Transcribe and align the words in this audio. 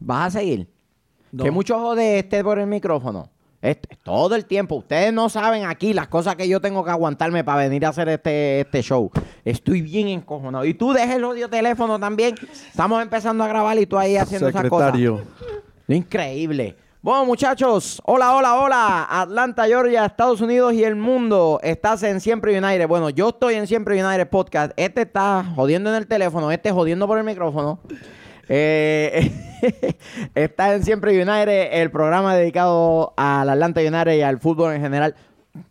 ¿Vas 0.00 0.34
a 0.34 0.38
seguir? 0.40 0.68
No. 1.32 1.44
Que 1.44 1.50
mucho 1.50 1.78
jode 1.78 2.18
este 2.18 2.42
por 2.42 2.58
el 2.58 2.66
micrófono. 2.66 3.30
Este, 3.60 3.96
todo 4.04 4.36
el 4.36 4.44
tiempo. 4.44 4.76
Ustedes 4.76 5.12
no 5.12 5.28
saben 5.28 5.64
aquí 5.64 5.92
las 5.92 6.06
cosas 6.08 6.36
que 6.36 6.48
yo 6.48 6.60
tengo 6.60 6.84
que 6.84 6.90
aguantarme 6.90 7.42
para 7.42 7.62
venir 7.62 7.84
a 7.86 7.88
hacer 7.88 8.08
este, 8.08 8.60
este 8.60 8.82
show. 8.82 9.10
Estoy 9.44 9.82
bien 9.82 10.08
encojonado. 10.08 10.64
Y 10.64 10.74
tú 10.74 10.92
dejes 10.92 11.16
el 11.16 11.24
odio 11.24 11.50
teléfono 11.50 11.98
también. 11.98 12.36
Estamos 12.70 13.02
empezando 13.02 13.42
a 13.42 13.48
grabar 13.48 13.76
y 13.78 13.86
tú 13.86 13.98
ahí 13.98 14.16
haciendo 14.16 14.48
esas 14.48 14.68
cosas. 14.68 14.92
Secretario. 14.92 15.24
Increíble. 15.88 16.76
Bueno, 17.00 17.24
muchachos, 17.24 18.02
hola, 18.04 18.34
hola, 18.34 18.56
hola. 18.56 19.06
Atlanta, 19.08 19.66
Georgia, 19.66 20.04
Estados 20.04 20.40
Unidos 20.40 20.74
y 20.74 20.84
el 20.84 20.94
mundo. 20.94 21.58
Estás 21.62 22.02
en 22.02 22.20
Siempre 22.20 22.56
United. 22.58 22.86
Bueno, 22.86 23.10
yo 23.10 23.30
estoy 23.30 23.54
en 23.54 23.66
Siempre 23.66 24.04
United 24.04 24.28
Podcast. 24.28 24.72
Este 24.76 25.02
está 25.02 25.44
jodiendo 25.54 25.90
en 25.90 25.96
el 25.96 26.06
teléfono, 26.06 26.50
este 26.50 26.70
jodiendo 26.70 27.06
por 27.06 27.18
el 27.18 27.24
micrófono. 27.24 27.80
Eh, 28.48 29.30
está 30.34 30.74
en 30.74 30.84
Siempre 30.84 31.12
United, 31.12 31.68
el 31.80 31.90
programa 31.90 32.34
dedicado 32.36 33.12
al 33.16 33.48
Atlanta 33.50 33.80
United 33.80 34.12
y 34.14 34.22
al 34.22 34.38
fútbol 34.38 34.74
en 34.74 34.80
general. 34.80 35.14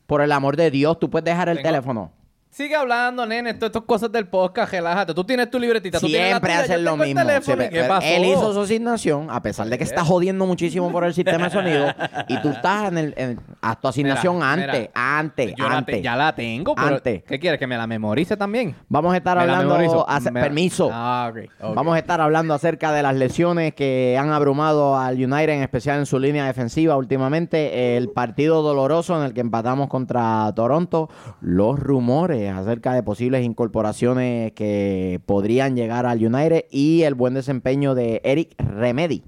Por 0.06 0.22
el 0.22 0.32
amor 0.32 0.58
de 0.58 0.72
Dios, 0.72 1.00
tú 1.00 1.10
puedes 1.10 1.26
dejar 1.26 1.50
el 1.50 1.58
Tengo- 1.58 1.68
teléfono. 1.70 2.12
Sigue 2.58 2.76
hablando, 2.76 3.24
nene. 3.28 3.52
Esto, 3.52 3.68
estas 3.68 3.84
cosas 3.84 4.12
del 4.12 4.26
podcast, 4.26 4.72
relájate. 4.72 5.14
Tú 5.14 5.24
tienes 5.24 5.48
tu 5.52 5.60
libretita. 5.60 6.00
tú 6.00 6.08
tienes 6.08 6.22
la 6.32 6.38
Siempre 6.40 6.52
tuya, 6.54 6.64
hacen 6.64 6.78
yo 6.78 6.82
lo 6.82 6.92
tengo 6.94 7.04
el 7.04 7.08
mismo. 7.10 7.22
teléfono, 7.22 7.44
Siempre- 7.46 7.66
¿y 7.68 7.70
¿Qué 7.70 7.88
pasó? 7.88 8.08
Él 8.08 8.26
hizo 8.26 8.54
su 8.54 8.62
asignación, 8.62 9.28
a 9.30 9.42
pesar 9.44 9.68
de 9.68 9.78
que 9.78 9.84
está 9.84 10.04
jodiendo 10.04 10.44
muchísimo 10.48 10.92
por 10.92 11.04
el 11.04 11.14
sistema 11.14 11.44
de 11.44 11.50
sonido. 11.52 11.86
y 12.28 12.42
tú 12.42 12.50
estás 12.50 12.88
en 12.92 12.98
el. 12.98 13.14
en- 13.16 13.40
haz 13.62 13.80
tu 13.80 13.88
asignación 13.88 14.38
Mira, 14.38 14.54
antes, 14.54 14.80
mira. 14.80 15.20
antes, 15.20 15.54
Yo 15.56 15.70
la 15.70 15.78
antes. 15.78 15.96
te- 15.98 16.02
ya 16.02 16.16
la 16.16 16.34
tengo, 16.34 16.74
pero 16.74 16.88
Antes. 16.96 17.24
¿qué 17.28 17.40
quieres? 17.40 17.60
¿Que 17.60 17.68
me 17.68 17.78
la 17.78 17.86
memorice 17.86 18.36
también? 18.36 18.76
Vamos 18.90 19.14
a 19.14 19.18
estar 19.18 19.38
¿Me 19.38 19.46
la 19.46 19.54
hablando. 19.60 19.76
memorizo? 19.78 20.10
ace- 20.10 20.32
Me- 20.32 20.42
Permiso. 20.42 20.90
Ah, 20.92 21.30
ok. 21.32 21.38
ok. 21.62 21.76
Vamos 21.76 21.94
a 21.96 22.00
estar 22.00 22.20
hablando 22.22 22.56
acerca 22.56 22.92
de 22.92 23.04
las 23.04 23.14
lesiones 23.14 23.76
que 23.76 24.18
han 24.20 24.32
abrumado 24.32 24.98
al 24.98 25.14
United, 25.14 25.50
en 25.54 25.62
especial 25.62 26.00
en 26.00 26.08
su 26.08 26.18
línea 26.18 26.48
defensiva 26.48 26.98
últimamente. 26.98 27.98
El 27.98 28.10
partido 28.10 28.64
doloroso 28.64 29.16
en 29.16 29.26
el 29.28 29.36
que 29.36 29.42
empatamos 29.42 29.90
contra 29.90 30.52
Toronto. 30.56 31.08
Los 31.40 31.78
rumores 31.80 32.47
acerca 32.56 32.94
de 32.94 33.04
posibles 33.04 33.44
incorporaciones 33.46 34.52
que 34.54 35.20
podrían 35.26 35.76
llegar 35.76 36.06
al 36.06 36.24
United. 36.26 36.66
Y 36.72 37.04
el 37.04 37.16
buen 37.16 37.34
desempeño 37.34 37.96
de 37.96 38.22
Eric 38.24 38.54
Remedy 38.58 39.24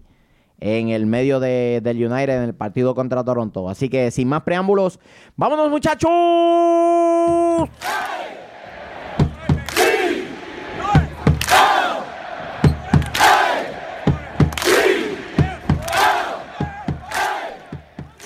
en 0.62 0.90
el 0.90 1.06
medio 1.06 1.40
de- 1.40 1.80
del 1.82 1.98
United 2.06 2.36
en 2.36 2.44
el 2.44 2.54
partido 2.54 2.94
contra 2.94 3.24
Toronto. 3.24 3.70
Así 3.70 3.88
que 3.90 4.12
sin 4.12 4.28
más 4.28 4.42
preámbulos, 4.44 5.00
¡vámonos 5.38 5.70
muchachos! 5.70 6.10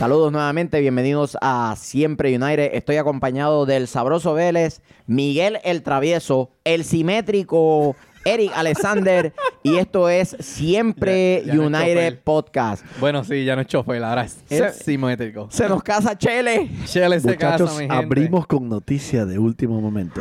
Saludos 0.03 0.33
nuevamente, 0.33 0.81
bienvenidos 0.81 1.37
a 1.39 1.75
Siempre 1.77 2.35
United. 2.37 2.71
Estoy 2.73 2.97
acompañado 2.97 3.65
del 3.65 3.87
sabroso 3.87 4.33
Vélez, 4.33 4.81
Miguel 5.07 5.59
el 5.63 5.81
Travieso, 5.81 6.49
el 6.65 6.83
simétrico 6.83 7.95
Eric 8.25 8.51
Alexander 8.53 9.31
y 9.63 9.77
esto 9.77 10.09
es 10.09 10.35
Siempre 10.41 11.43
Ya- 11.45 11.53
ya 11.53 11.59
United. 11.61 12.19
Podcast. 12.21 12.83
Bueno, 12.99 13.23
sí, 13.23 13.45
ya 13.45 13.55
no 13.55 13.61
es 13.61 13.67
chofer, 13.67 14.03
ahora 14.03 14.25
es 14.25 14.43
Se- 14.49 14.73
simétrico. 14.73 15.47
Se 15.49 15.69
nos 15.69 15.81
casa 15.81 16.17
Chele. 16.17 16.69
Chele 16.83 17.21
se 17.21 17.29
Muchachos, 17.29 17.69
casa, 17.69 17.81
mi 17.81 17.87
gente. 17.87 17.95
abrimos 17.95 18.45
con 18.45 18.67
noticia 18.67 19.25
de 19.25 19.39
último 19.39 19.79
momento. 19.79 20.19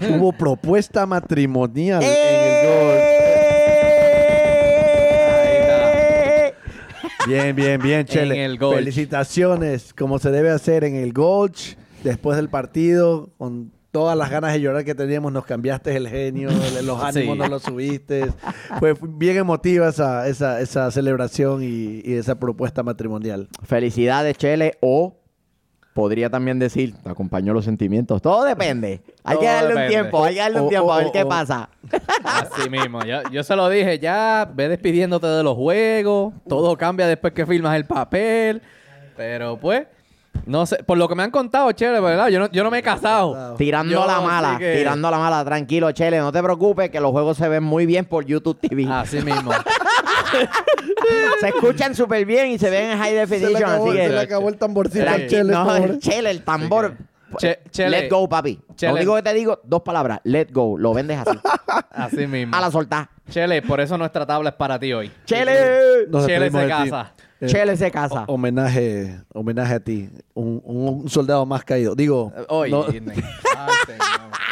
Hubo 0.00 0.32
propuesta 0.32 1.06
matrimonial 1.06 2.04
en 2.04 2.08
el 2.08 2.14
¡Eh! 2.14 3.17
Bien, 7.28 7.54
bien, 7.54 7.80
bien, 7.80 8.04
Chele. 8.06 8.44
el 8.44 8.58
Gulch. 8.58 8.76
Felicitaciones, 8.76 9.92
como 9.94 10.18
se 10.18 10.30
debe 10.30 10.50
hacer 10.50 10.84
en 10.84 10.94
el 10.96 11.12
Gulch, 11.12 11.76
después 12.02 12.36
del 12.36 12.48
partido, 12.48 13.30
con 13.38 13.72
todas 13.90 14.16
las 14.16 14.30
ganas 14.30 14.52
de 14.52 14.60
llorar 14.60 14.84
que 14.84 14.94
teníamos, 14.94 15.32
nos 15.32 15.44
cambiaste 15.44 15.96
el 15.96 16.08
genio, 16.08 16.48
el- 16.78 16.86
los 16.86 17.02
ánimos 17.02 17.34
Sí. 17.34 17.38
nos 17.38 17.50
los 17.50 17.62
subiste. 17.62 18.26
Fue 18.78 18.94
bien 19.02 19.36
emotiva 19.38 19.88
esa, 19.88 20.28
esa, 20.28 20.60
esa 20.60 20.90
celebración 20.90 21.62
y, 21.62 22.00
y 22.04 22.14
esa 22.14 22.38
propuesta 22.38 22.82
matrimonial. 22.82 23.48
Felicidades, 23.64 24.36
Chele. 24.38 24.78
O 24.80 25.16
podría 25.98 26.30
también 26.30 26.60
decir, 26.60 26.94
te 27.02 27.10
acompañó 27.10 27.52
los 27.52 27.64
sentimientos. 27.64 28.22
Todo 28.22 28.44
depende. 28.44 29.00
Hay 29.24 29.34
Todo 29.34 29.40
que 29.40 29.46
darle 29.48 29.74
un 29.74 29.88
tiempo, 29.88 30.24
hay 30.24 30.34
que 30.34 30.40
darle 30.40 30.60
un 30.60 30.68
tiempo 30.68 30.92
a 30.92 30.98
ver 30.98 31.10
qué 31.12 31.26
pasa. 31.26 31.70
Así 32.22 32.70
mismo. 32.70 33.04
Yo, 33.04 33.20
yo 33.32 33.42
se 33.42 33.56
lo 33.56 33.68
dije, 33.68 33.98
ya 33.98 34.48
ve 34.54 34.68
despidiéndote 34.68 35.26
de 35.26 35.42
los 35.42 35.56
juegos. 35.56 36.34
Todo 36.48 36.76
cambia 36.76 37.08
después 37.08 37.32
que 37.32 37.44
firmas 37.44 37.74
el 37.74 37.84
papel. 37.84 38.62
Pero 39.16 39.58
pues, 39.58 39.88
no 40.46 40.66
sé. 40.66 40.84
Por 40.84 40.98
lo 40.98 41.08
que 41.08 41.16
me 41.16 41.24
han 41.24 41.32
contado, 41.32 41.72
chévere, 41.72 41.98
¿verdad? 42.00 42.28
Yo 42.28 42.38
no, 42.38 42.48
yo 42.52 42.62
no 42.62 42.70
me 42.70 42.78
he 42.78 42.82
casado. 42.84 43.56
Tirando 43.56 43.92
Yo, 43.92 44.06
la 44.06 44.20
mala, 44.20 44.56
que- 44.56 44.76
tirando 44.76 45.10
la 45.10 45.18
mala. 45.18 45.44
Tranquilo, 45.44 45.90
Chele, 45.90 46.18
no 46.20 46.30
te 46.30 46.40
preocupes 46.40 46.90
que 46.90 47.00
los 47.00 47.10
juegos 47.10 47.36
se 47.38 47.48
ven 47.48 47.64
muy 47.64 47.86
bien 47.86 48.04
por 48.04 48.24
YouTube 48.24 48.56
TV. 48.60 48.86
Así 48.88 49.20
mismo. 49.20 49.50
Se 51.40 51.48
escuchan 51.48 51.94
súper 51.94 52.24
bien 52.24 52.48
y 52.48 52.58
se 52.58 52.70
ven 52.70 52.90
en 52.92 52.98
high 52.98 53.14
definition. 53.14 53.52
se 53.52 53.58
le 53.58 53.64
acabó, 53.64 53.86
así 53.88 53.96
que 53.96 54.02
se 54.06 54.12
le 54.12 54.20
acabó 54.20 54.48
el 54.48 54.56
tamborcito 54.58 55.08
al 55.08 55.16
Tranqui- 55.22 55.28
Chele, 55.28 55.52
no, 55.52 55.76
el 55.76 55.98
Chele, 56.00 56.30
el 56.30 56.42
tambor. 56.44 56.96
Che- 57.38 57.60
Chele. 57.70 58.02
Let 58.02 58.10
go, 58.10 58.26
papi. 58.28 58.58
Chele. 58.74 58.92
Lo 58.92 58.96
único 58.98 59.14
que 59.16 59.22
te 59.22 59.34
digo, 59.34 59.60
dos 59.64 59.82
palabras. 59.82 60.20
Let 60.24 60.48
go. 60.50 60.78
Lo 60.78 60.94
vendes 60.94 61.18
así. 61.18 61.38
Así 61.90 62.26
mismo. 62.26 62.56
a 62.56 62.60
la 62.60 62.70
soltar. 62.70 63.10
Chele, 63.28 63.60
por 63.60 63.80
eso 63.80 63.98
nuestra 63.98 64.24
tabla 64.24 64.50
es 64.50 64.54
para 64.56 64.78
ti 64.78 64.92
hoy. 64.92 65.10
Chele. 65.26 66.06
Nos 66.08 66.26
Chele 66.26 66.50
se 66.50 66.68
casa. 66.68 67.12
Chele 67.46 67.76
se 67.76 67.90
casa. 67.90 68.24
ho- 68.26 68.32
homenaje, 68.34 69.20
homenaje 69.32 69.74
a 69.74 69.80
ti. 69.80 70.10
Un, 70.34 70.60
un 70.64 71.08
soldado 71.08 71.46
más 71.46 71.64
caído. 71.64 71.94
Digo, 71.94 72.32
Hoy. 72.48 72.70
no, 72.70 72.84
Ay, 72.88 72.92
señor. 73.00 73.20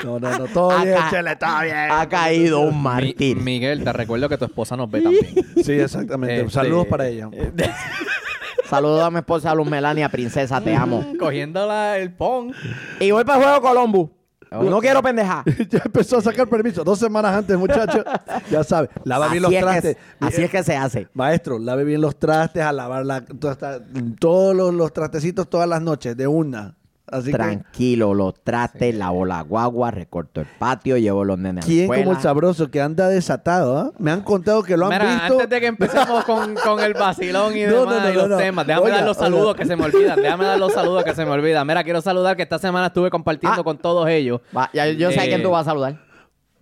no, 0.04 0.20
no, 0.20 0.38
no, 0.38 0.44
todo 0.47 0.70
Ha 0.70 0.84
bien, 0.84 0.98
Chele, 1.10 1.32
está 1.32 1.62
bien. 1.62 1.76
Ha 1.91 2.08
caído 2.08 2.60
un 2.60 2.76
Mi- 2.76 2.82
mártir. 2.82 3.36
Miguel, 3.38 3.82
te 3.82 3.92
recuerdo 3.92 4.28
que 4.28 4.38
tu 4.38 4.44
esposa 4.44 4.76
nos 4.76 4.91
ve 4.91 5.00
también. 5.02 5.26
Sí, 5.64 5.72
exactamente. 5.72 6.41
Este- 6.41 6.50
Saludos 6.52 6.86
para 6.86 7.08
ella. 7.08 7.28
Saludos 8.69 9.03
a 9.04 9.10
mi 9.12 9.18
esposa 9.18 9.54
Luz 9.54 9.68
Melania, 9.68 10.08
princesa, 10.08 10.60
te 10.60 10.74
amo. 10.74 11.04
Cogiendo 11.20 11.66
la- 11.66 11.98
el 11.98 12.12
pon. 12.12 12.53
Y 12.98 13.10
voy 13.12 13.24
para 13.24 13.38
el 13.38 13.44
juego 13.44 13.60
Columbus. 13.62 14.10
No 14.51 14.81
quiero 14.81 15.03
pendejar. 15.03 15.45
ya 15.71 15.83
empezó 15.84 16.19
a 16.19 16.23
sacar 16.23 16.49
permiso. 16.49 16.84
Dos 16.84 16.99
semanas 16.99 17.34
antes, 17.37 17.57
muchachos. 17.59 18.05
Ya 18.51 18.62
sabe. 18.65 18.89
Lava 19.05 19.29
bien 19.29 19.43
los 19.43 19.51
Así 19.51 19.57
es 19.57 19.65
que- 19.65 19.71
trastes. 19.71 19.97
así 20.21 20.43
es 20.43 20.51
que 20.51 20.62
se 20.62 20.77
hace. 20.77 21.09
Maestro, 21.15 21.59
lave 21.59 21.84
bien 21.84 22.01
los 22.01 22.17
trastes, 22.19 22.62
a 22.62 22.73
lavar 22.73 23.05
la, 23.05 23.25
toda 23.25 23.53
esta- 23.55 23.81
todos 24.21 24.55
los, 24.55 24.73
los 24.75 24.93
trastecitos 24.93 25.49
todas 25.51 25.69
las 25.69 25.83
noches, 25.83 26.17
de 26.17 26.27
una. 26.27 26.77
Así 27.09 27.27
que, 27.27 27.33
Tranquilo, 27.33 28.15
los 28.15 28.34
trastes, 28.43 28.93
lavo 28.94 29.25
la 29.25 29.41
guagua, 29.43 29.93
recorto 29.93 30.41
el 30.41 30.47
patio, 30.59 30.97
llevo 30.97 31.25
los 31.25 31.39
nenes 31.39 31.65
a 31.65 31.69
la 31.69 31.72
¿quién 31.72 31.87
como 31.87 32.11
el 32.12 32.21
sabroso 32.21 32.69
que 32.71 32.81
anda 32.81 33.09
desatado? 33.09 33.78
ah? 33.78 33.93
Me 33.99 34.11
han 34.11 34.22
contado 34.22 34.62
que 34.65 34.77
lo 34.77 34.87
han 34.87 34.91
Mira, 34.93 35.05
visto. 35.05 35.34
antes 35.34 35.49
de 35.49 35.61
que 35.61 35.66
empecemos 35.66 36.25
con, 36.25 36.55
con 36.56 36.81
el 36.81 36.95
vacilón 36.95 37.56
y 37.56 37.62
No, 37.66 37.81
demás 37.81 37.95
no, 37.95 38.00
no, 38.03 38.11
y 38.11 38.15
los 38.28 38.39
temas, 38.39 38.66
déjame 38.66 38.87
Oiga, 38.87 38.97
dar 38.97 39.05
los 39.06 39.16
oiga. 39.19 39.27
saludos 39.31 39.55
que 39.55 39.65
se 39.66 39.77
me 39.77 39.84
olvidan. 39.84 40.16
Déjame 40.22 40.45
dar 40.47 40.59
los 40.59 40.72
saludos 40.72 41.05
que 41.05 41.15
se 41.15 41.25
me 41.25 41.31
olvidan. 41.31 41.66
Mira, 41.66 41.84
quiero 41.84 42.00
saludar 42.00 42.37
que 42.37 42.43
esta 42.43 42.59
semana 42.59 42.87
estuve 42.89 43.09
compartiendo 43.11 43.61
Ah. 43.61 43.65
con 43.65 43.78
todos 43.78 44.09
ellos. 44.09 44.41
Va, 44.56 44.69
ya- 44.72 44.89
yo 44.89 45.11
sé 45.12 45.21
a 45.21 45.25
Eh, 45.27 45.28
quién 45.28 45.43
tú 45.43 45.50
vas 45.50 45.66
a 45.66 45.71
saludar. 45.71 46.06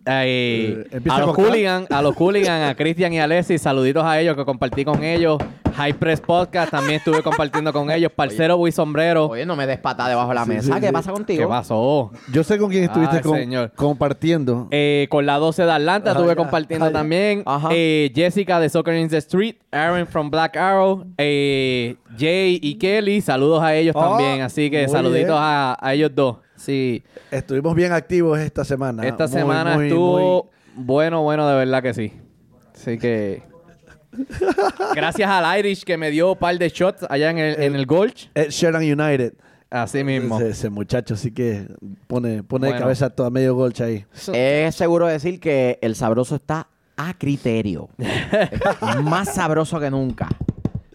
Eh, 0.07 0.85
a 1.09 1.19
los. 1.21 1.35
Hooligan, 1.37 1.87
a 1.91 2.03
los 2.03 2.15
Hooligan, 2.17 2.63
a 2.63 2.75
Cristian 2.75 3.13
y 3.13 3.21
a 3.21 3.25
Alessi, 3.25 3.59
saluditos 3.59 4.05
a 4.05 4.21
ellos 4.21 4.37
que 4.37 4.45
compartí 4.45 4.85
con 4.85 5.03
ellos. 5.03 5.39
High 5.77 5.95
Press 5.95 6.21
Podcast 6.21 6.71
también 6.71 6.99
estuve 6.99 7.21
compartiendo 7.23 7.73
con 7.73 7.91
ellos. 7.91 8.13
Parcero 8.15 8.57
Bui 8.57 8.71
Sombrero. 8.71 9.27
Oye, 9.27 9.45
no 9.45 9.57
me 9.57 9.67
des 9.67 9.79
patada 9.79 10.09
debajo 10.11 10.29
de 10.29 10.35
la 10.37 10.45
Sí, 10.45 10.51
mesa. 10.51 10.75
sí, 10.75 10.81
¿Qué 10.81 10.87
sí. 10.87 10.93
pasa 10.93 11.11
¿Qué 11.11 11.15
contigo? 11.15 11.49
pasó? 11.49 12.13
Yo 12.33 12.45
sé 12.45 12.59
con 12.59 12.71
quién 12.71 12.85
estuviste 12.85 13.17
Ay, 13.17 13.23
con- 13.23 13.39
señor. 13.39 13.73
compartiendo. 13.75 14.69
Eh, 14.71 15.09
con 15.11 15.27
la 15.27 15.37
12 15.39 15.65
de 15.65 15.73
Atlanta 15.73 16.11
Ajá, 16.13 16.21
estuve 16.21 16.33
ya. 16.33 16.37
compartiendo 16.37 16.85
Ajá, 16.87 16.93
también. 16.93 17.43
Ajá. 17.45 17.71
Eh, 17.73 18.13
Jessica 18.15 18.61
de 18.61 18.69
Soccer 18.69 18.95
in 18.95 19.09
the 19.09 19.17
Street. 19.17 19.57
Aaron 19.73 20.07
from 20.07 20.31
Black 20.31 20.57
Arrow. 20.57 21.07
eh, 21.19 21.97
Jay 22.17 22.61
y 22.63 22.77
Kelly. 22.77 23.21
Saludos 23.21 23.61
a 23.63 23.75
ellos 23.75 23.97
Oh, 23.99 24.01
también. 24.11 24.43
Así 24.43 24.71
que 24.71 24.87
saluditos 24.87 25.37
a 25.41 25.77
ellos 25.93 26.13
dos. 26.15 26.37
Sí. 26.65 27.03
Estuvimos 27.31 27.75
bien 27.75 27.93
activos 27.93 28.39
esta 28.39 28.65
semana. 28.65 29.07
Esta 29.07 29.27
Muy, 29.27 29.33
semana 29.39 29.75
muy, 29.77 29.87
estuvo 29.87 30.51
muy- 30.75 30.85
bueno, 30.85 31.23
bueno, 31.23 31.47
de 31.49 31.55
verdad 31.57 31.83
que 31.83 31.95
sí. 31.95 32.13
Así 32.75 32.99
que. 32.99 33.43
Gracias 34.95 35.29
al 35.29 35.59
Irish 35.59 35.85
que 35.85 35.97
me 35.97 36.11
dio 36.11 36.33
un 36.33 36.39
par 36.39 36.57
de 36.59 36.69
shots 36.69 37.05
allá 37.09 37.31
en 37.31 37.39
el, 37.39 37.61
en 37.61 37.75
el 37.75 37.87
Gulch. 37.87 38.31
Sheeran 38.49 38.83
United. 38.83 39.35
Así 39.71 40.05
mismo. 40.05 40.39
Ese, 40.39 40.51
ese 40.51 40.71
muchacho 40.71 41.17
sí 41.17 41.33
que 41.33 41.67
pone, 42.07 42.45
pone 42.45 42.73
de 42.73 42.79
cabeza 42.79 43.11
toda 43.11 43.31
medio 43.31 43.55
golcha 43.57 43.85
ahí. 43.87 44.05
Es 44.33 44.75
seguro 44.77 45.07
decir 45.09 45.41
que 45.41 45.79
el 45.83 45.97
sabroso 45.97 46.37
está 46.37 46.69
a 46.97 47.15
criterio. 47.19 47.89
Más 49.03 49.35
sabroso 49.35 49.81
que 49.81 49.91
nunca. 49.91 50.29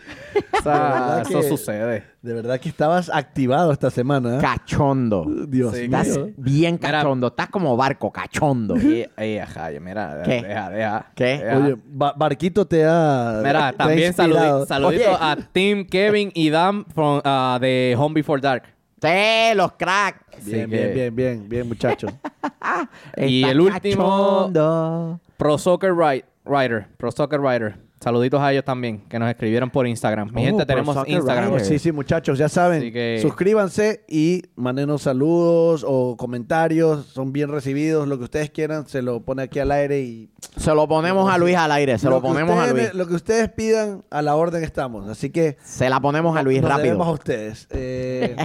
O 0.60 0.62
sea, 0.62 0.74
verdad 0.74 1.22
eso 1.22 1.40
que- 1.42 1.48
sucede. 1.48 2.04
De 2.22 2.34
verdad 2.34 2.60
que 2.60 2.68
estabas 2.68 3.10
activado 3.10 3.72
esta 3.72 3.90
semana. 3.90 4.38
¿eh? 4.38 4.42
Cachondo. 4.42 5.26
Dios 5.48 5.74
Sí, 5.76 5.86
Estás 5.86 6.08
mío. 6.18 6.32
bien 6.36 6.76
Mira- 6.82 6.92
cachondo. 7.00 7.28
Estás 7.28 7.48
como 7.50 7.78
barco, 7.78 8.12
cachondo. 8.12 8.76
Y, 8.76 9.06
y, 9.24 9.38
ajá, 9.38 9.70
mira, 9.82 10.22
¿Qué? 10.26 10.42
deja, 10.42 10.70
deja. 10.70 11.06
¿Qué? 11.16 11.24
deja. 11.38 11.58
Oye, 11.58 11.76
Ba- 11.86 12.14
Barquito 12.18 12.66
te 12.68 12.84
ha. 12.86 13.42
Mira, 13.44 13.72
te 13.72 13.78
también 13.78 14.14
saludito 14.14 14.66
Oye. 14.88 15.06
a 15.08 15.38
Tim, 15.54 15.86
Kevin 15.88 16.30
y 16.34 16.50
Dan 16.50 16.86
from, 16.94 17.22
ah, 17.24 17.58
de 17.62 17.96
Home 17.98 18.16
Before 18.16 18.42
Dark. 18.42 18.64
Sí, 19.02 19.56
los 19.56 19.72
cracks. 19.74 20.44
Bien, 20.46 20.70
bien, 20.70 20.84
que- 20.90 20.94
bien, 20.94 21.16
bien, 21.16 21.50
bien, 21.50 21.68
muchachos. 21.70 22.12
Y 23.18 23.44
el 23.46 23.62
último- 23.62 24.04
cachondo. 24.52 25.20
Pro 25.38 25.58
Soccer 25.58 25.94
Ri- 25.94 26.26
Writer. 26.46 26.88
Pro 26.98 27.12
Soccer 27.12 27.40
Writer. 27.40 27.78
Saluditos 28.00 28.40
a 28.40 28.52
ellos 28.54 28.64
también, 28.64 29.02
que 29.10 29.20
nos 29.20 29.30
escribieron 29.30 29.70
por 29.70 29.86
Instagram. 29.86 30.32
Mi 30.34 30.44
Oh, 30.44 30.46
gente, 30.46 30.66
Pro 30.66 30.76
tenemos 30.76 31.08
Instagram. 31.08 31.60
Sí, 31.60 31.80
sí, 31.80 31.92
muchachos, 31.92 32.38
ya 32.38 32.48
saben. 32.48 32.80
Así 32.80 32.94
que- 32.94 33.20
Suscríbanse 33.22 34.06
y 34.08 34.44
mándenos 34.56 35.02
saludos 35.02 35.84
o 35.86 36.16
comentarios. 36.16 37.08
Son 37.08 37.34
bien 37.34 37.50
recibidos. 37.50 38.08
Lo 38.08 38.18
que 38.18 38.24
ustedes 38.24 38.52
quieran, 38.52 38.88
se 38.88 39.02
lo 39.02 39.20
pone 39.20 39.44
aquí 39.44 39.60
al 39.60 39.72
aire 39.72 40.00
y. 40.00 40.30
Se 40.56 40.74
lo 40.74 40.88
ponemos 40.88 41.30
a 41.30 41.38
Luis 41.38 41.58
al 41.58 41.74
aire. 41.74 42.00
Se 42.00 42.10
lo, 42.10 42.22
ponemos 42.22 42.58
a 42.58 42.72
Luis. 42.72 42.94
Lo 42.94 43.06
que 43.06 43.16
ustedes 43.16 43.50
pidan, 43.50 44.06
a 44.10 44.22
la 44.22 44.36
orden 44.38 44.64
estamos. 44.64 45.10
Así 45.10 45.30
que. 45.30 45.58
Se 45.62 45.90
la 45.90 46.00
ponemos 46.00 46.38
a 46.38 46.42
Luis 46.42 46.62
nos 46.62 46.78
debemos 46.78 47.06
a 47.06 47.12
rápido. 47.12 47.14
ustedes. 47.16 47.68
Eh, 47.72 48.36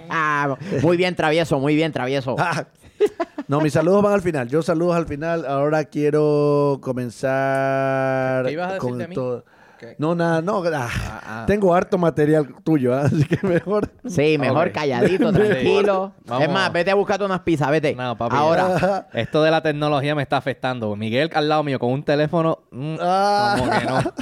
muy 0.82 0.96
bien, 0.96 1.14
travieso. 1.14 1.60
Muy 1.60 1.76
bien, 1.76 1.92
travieso. 1.92 2.34
Ah. 3.18 3.24
No, 3.46 3.60
mis 3.60 3.72
saludos 3.74 4.02
van 4.02 4.14
al 4.14 4.22
final. 4.22 4.48
Yo 4.48 4.62
saludos 4.62 4.96
al 4.96 5.06
final. 5.06 5.44
Ahora 5.46 5.84
quiero 5.84 6.78
comenzar 6.82 8.46
¿Qué 8.46 8.52
ibas 8.52 8.70
a 8.70 8.74
decir 8.74 8.90
con 8.90 9.06
todo. 9.12 9.44
¿Qué? 9.78 9.96
No, 9.98 10.14
nada, 10.14 10.40
no. 10.40 10.62
ah, 10.72 10.88
ah. 11.26 11.44
Tengo 11.46 11.74
harto 11.74 11.98
material 11.98 12.54
tuyo, 12.64 12.94
¿ah? 12.94 13.02
así 13.04 13.24
que 13.24 13.44
mejor. 13.46 13.90
Sí, 14.06 14.38
mejor 14.38 14.72
calladito, 14.72 15.32
tranquilo. 15.32 16.12
Vamos. 16.26 16.44
Es 16.46 16.50
más, 16.52 16.72
vete 16.72 16.90
a 16.92 16.94
buscarte 16.94 17.24
unas 17.24 17.40
pizzas, 17.40 17.70
vete. 17.70 17.94
No, 17.94 18.16
papi. 18.16 18.34
Ahora. 18.36 19.08
Esto 19.12 19.42
de 19.42 19.50
la 19.50 19.62
tecnología 19.62 20.14
me 20.14 20.22
está 20.22 20.36
afectando. 20.38 20.94
Miguel 20.96 21.28
al 21.34 21.48
lado 21.48 21.62
mío 21.64 21.78
con 21.78 21.90
un 21.92 22.02
teléfono. 22.02 22.60
mm, 22.70 22.96
Ah. 23.00 23.56
Como 23.58 23.70
que 23.70 23.84
no. 23.84 24.12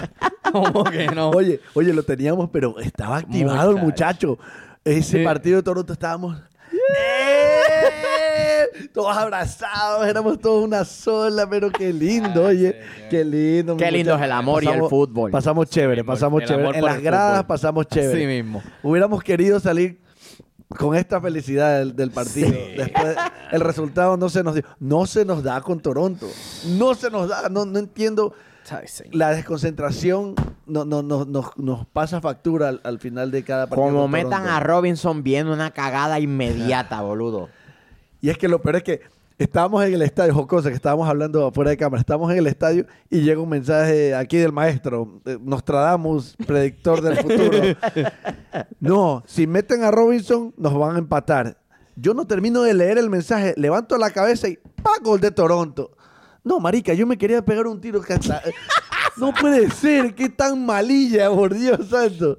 Como 0.52 0.84
que 0.84 1.06
no. 1.08 1.30
Oye, 1.30 1.60
oye, 1.74 1.92
lo 1.92 2.02
teníamos, 2.02 2.48
pero 2.50 2.78
estaba 2.80 3.18
activado 3.18 3.70
el 3.70 3.76
muchacho. 3.76 4.38
Ese 4.84 5.18
Sí. 5.18 5.24
partido 5.24 5.58
de 5.58 5.62
Toronto 5.62 5.92
estábamos. 5.92 6.38
¡Eh! 6.72 8.11
Todos 8.92 9.16
abrazados, 9.16 10.06
éramos 10.06 10.38
todos 10.40 10.64
una 10.64 10.84
sola, 10.84 11.48
pero 11.48 11.70
qué 11.70 11.92
lindo, 11.92 12.46
Ay, 12.46 12.56
oye, 12.56 12.72
señor. 12.72 13.08
qué 13.10 13.24
lindo. 13.24 13.76
Qué 13.76 13.90
lindo 13.90 14.14
es 14.14 14.22
el 14.22 14.32
amor 14.32 14.64
y 14.64 14.68
el 14.68 14.82
fútbol. 14.88 15.30
Pasamos 15.30 15.68
chévere, 15.68 16.04
pasamos 16.04 16.42
el 16.42 16.48
chévere. 16.48 16.78
En 16.78 16.84
las 16.84 17.00
gradas 17.00 17.32
fútbol. 17.38 17.46
pasamos 17.46 17.86
chévere. 17.88 18.12
Así 18.24 18.26
mismo. 18.26 18.62
Hubiéramos 18.82 19.22
querido 19.22 19.60
salir 19.60 20.00
con 20.78 20.96
esta 20.96 21.20
felicidad 21.20 21.78
del, 21.80 21.94
del 21.96 22.10
partido. 22.10 22.50
Después, 22.76 23.16
el 23.50 23.60
resultado 23.60 24.16
no 24.16 24.28
se 24.28 24.42
nos 24.42 24.54
dio. 24.54 24.64
No 24.80 25.06
se 25.06 25.24
nos 25.24 25.42
da 25.42 25.60
con 25.60 25.80
Toronto. 25.80 26.26
No 26.78 26.94
se 26.94 27.10
nos 27.10 27.28
da. 27.28 27.48
No, 27.50 27.64
no 27.66 27.78
entiendo. 27.78 28.34
La 29.10 29.30
desconcentración 29.30 30.34
no, 30.66 30.84
no, 30.84 31.02
no- 31.02 31.24
nos, 31.24 31.58
nos 31.58 31.84
pasa 31.88 32.20
factura 32.20 32.68
al, 32.68 32.80
al 32.84 33.00
final 33.00 33.30
de 33.32 33.42
cada 33.42 33.66
partido. 33.66 33.88
Como 33.88 34.06
metan 34.06 34.30
Toronto. 34.30 34.50
a 34.52 34.60
Robinson 34.60 35.22
viendo 35.24 35.52
una 35.52 35.72
cagada 35.72 36.20
inmediata, 36.20 37.00
boludo. 37.02 37.48
Y 38.22 38.30
es 38.30 38.38
que 38.38 38.48
lo 38.48 38.62
peor 38.62 38.76
es 38.76 38.82
que 38.84 39.00
estábamos 39.36 39.84
en 39.84 39.92
el 39.94 40.02
estadio, 40.02 40.32
Jocosa, 40.32 40.68
que 40.70 40.76
estábamos 40.76 41.08
hablando 41.08 41.50
fuera 41.52 41.70
de 41.72 41.76
cámara, 41.76 42.00
estábamos 42.00 42.30
en 42.32 42.38
el 42.38 42.46
estadio 42.46 42.86
y 43.10 43.20
llega 43.22 43.40
un 43.40 43.48
mensaje 43.48 44.14
aquí 44.14 44.38
del 44.38 44.52
maestro, 44.52 45.20
eh, 45.26 45.36
Nostradamus, 45.42 46.36
predictor 46.46 47.00
del 47.02 47.16
futuro. 47.18 47.58
No, 48.80 49.22
si 49.26 49.46
meten 49.46 49.82
a 49.84 49.90
Robinson, 49.90 50.54
nos 50.56 50.74
van 50.74 50.96
a 50.96 50.98
empatar. 50.98 51.56
Yo 51.96 52.14
no 52.14 52.26
termino 52.26 52.62
de 52.62 52.74
leer 52.74 52.98
el 52.98 53.10
mensaje, 53.10 53.54
levanto 53.56 53.96
la 53.98 54.10
cabeza 54.10 54.48
y 54.48 54.56
¡pa! 54.82 54.92
Gol 55.02 55.20
de 55.20 55.30
Toronto. 55.30 55.90
No, 56.44 56.58
marica, 56.60 56.92
yo 56.94 57.06
me 57.06 57.18
quería 57.18 57.44
pegar 57.44 57.66
un 57.66 57.80
tiro 57.80 58.00
que 58.00 58.12
hasta- 58.14 58.42
No 59.16 59.32
puede 59.34 59.70
ser, 59.70 60.14
qué 60.14 60.28
tan 60.30 60.64
malilla, 60.64 61.28
por 61.30 61.52
Dios 61.54 61.88
santo. 61.90 62.38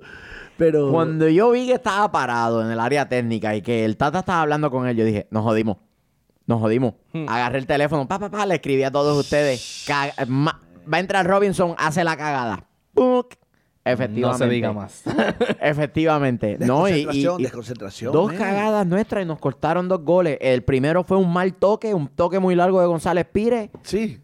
Pero... 0.64 0.92
Cuando 0.92 1.28
yo 1.28 1.52
vi 1.52 1.68
que 1.68 1.74
estaba 1.74 2.10
parado 2.12 2.64
en 2.64 2.72
el 2.72 2.80
área 2.80 3.10
técnica 3.10 3.54
y 3.56 3.62
que 3.62 3.84
el 3.84 3.98
Tata 3.98 4.20
estaba 4.20 4.42
hablando 4.42 4.72
con 4.72 4.88
él, 4.88 4.96
yo 4.96 5.04
dije, 5.04 5.28
nos 5.30 5.44
jodimos. 5.44 5.78
Nos 6.46 6.62
jodimos. 6.62 6.94
Hmm. 7.12 7.26
Agarré 7.28 7.58
el 7.60 7.68
teléfono, 7.68 8.08
pa, 8.08 8.18
pa, 8.18 8.30
pa, 8.32 8.46
le 8.46 8.56
escribí 8.56 8.82
a 8.84 8.92
todos 8.92 9.18
ustedes. 9.18 9.86
Ma- 10.28 10.62
va 10.92 10.98
a 10.98 11.00
entrar 11.02 11.28
Robinson, 11.28 11.76
hace 11.78 12.04
la 12.06 12.16
cagada. 12.16 12.66
¡Puc! 12.94 13.34
No 13.86 13.92
Efectivamente. 13.92 14.46
se 14.46 14.50
diga 14.50 14.72
más. 14.72 15.04
Efectivamente. 15.62 16.58
No, 16.62 16.88
y, 16.88 16.92
y- 16.92 16.96
Desconcentración, 16.96 17.40
y 17.40 17.44
desconcentración. 17.44 18.14
dos 18.14 18.28
man. 18.28 18.38
cagadas 18.38 18.88
nuestras 18.88 19.24
y 19.24 19.28
nos 19.28 19.40
cortaron 19.40 19.90
dos 19.90 20.02
goles. 20.06 20.38
El 20.40 20.64
primero 20.64 21.04
fue 21.04 21.18
un 21.18 21.32
mal 21.34 21.54
toque, 21.56 21.94
un 21.94 22.08
toque 22.08 22.40
muy 22.40 22.56
largo 22.56 22.80
de 22.80 22.88
González 22.88 23.26
Pires. 23.30 23.70
Sí. 23.82 24.22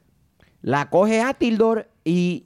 La 0.62 0.90
coge 0.90 1.22
a 1.22 1.34
Tildor 1.34 1.90
y 2.06 2.46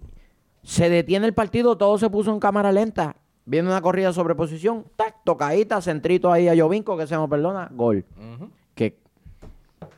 se 0.63 0.89
detiene 0.89 1.27
el 1.27 1.33
partido. 1.35 1.77
Todo 1.77 1.99
se 1.99 2.09
puso 2.09 2.31
en 2.33 2.39
cámara 2.39 2.71
lenta. 2.71 3.17
Viene 3.45 3.67
una 3.69 3.81
corrida 3.81 4.13
sobre 4.13 4.35
posición. 4.35 4.85
Tac, 4.95 5.15
tocadita, 5.23 5.81
centrito 5.81 6.31
ahí 6.31 6.47
a 6.47 6.55
Jovinco, 6.61 6.95
que 6.97 7.07
se 7.07 7.15
nos 7.15 7.29
perdona. 7.29 7.69
Gol. 7.71 8.05
Ujú. 8.17 8.49
Que. 8.75 8.97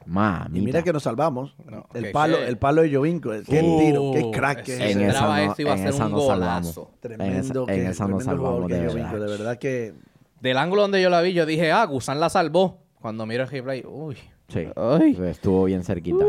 Mami. 0.08 0.60
Y 0.60 0.62
mira 0.62 0.82
que 0.84 0.94
nos 0.94 1.04
salvamos. 1.04 1.56
No, 1.66 1.86
el, 1.94 2.06
que- 2.06 2.10
palo, 2.12 2.38
el 2.38 2.58
palo 2.58 2.82
de 2.84 2.96
Jovinco. 2.96 3.30
Qué 3.48 3.62
Uh, 3.62 3.80
tiro, 3.80 4.12
qué 4.14 4.32
crack 4.32 4.64
que 4.64 4.74
es. 4.74 4.80
En 4.96 5.02
esa 5.02 5.06
entraba 5.10 5.38
no- 5.46 5.52
eso 5.52 5.62
iba 5.62 5.72
a 5.72 5.76
en 5.76 5.80
ser 5.84 5.90
esa 5.94 6.06
un 6.06 6.12
nos 6.12 6.28
salvamos. 6.28 6.80
Tremendo, 7.00 7.26
En 7.34 7.40
esa- 7.40 7.54
que, 7.66 7.74
en 7.84 7.88
esa 7.92 8.08
nos 8.08 8.24
salvamos 8.24 8.68
de 8.68 8.80
verdad. 8.80 9.12
De 9.14 9.20
verdad 9.20 9.58
que... 9.58 9.94
Del 10.42 10.58
ángulo 10.58 10.84
donde 10.84 11.02
yo 11.02 11.10
la 11.10 11.22
vi, 11.22 11.34
yo 11.34 11.46
dije, 11.46 11.72
ah, 11.72 11.86
Gusan 11.86 12.20
la 12.20 12.30
salvó. 12.30 12.80
Cuando 13.02 13.26
miro 13.26 13.44
el 13.44 13.50
replay, 13.50 13.84
uy. 13.88 14.18
Sí. 14.48 14.68
Ay. 14.76 15.18
Estuvo 15.24 15.64
bien 15.66 15.84
cerquita. 15.84 16.24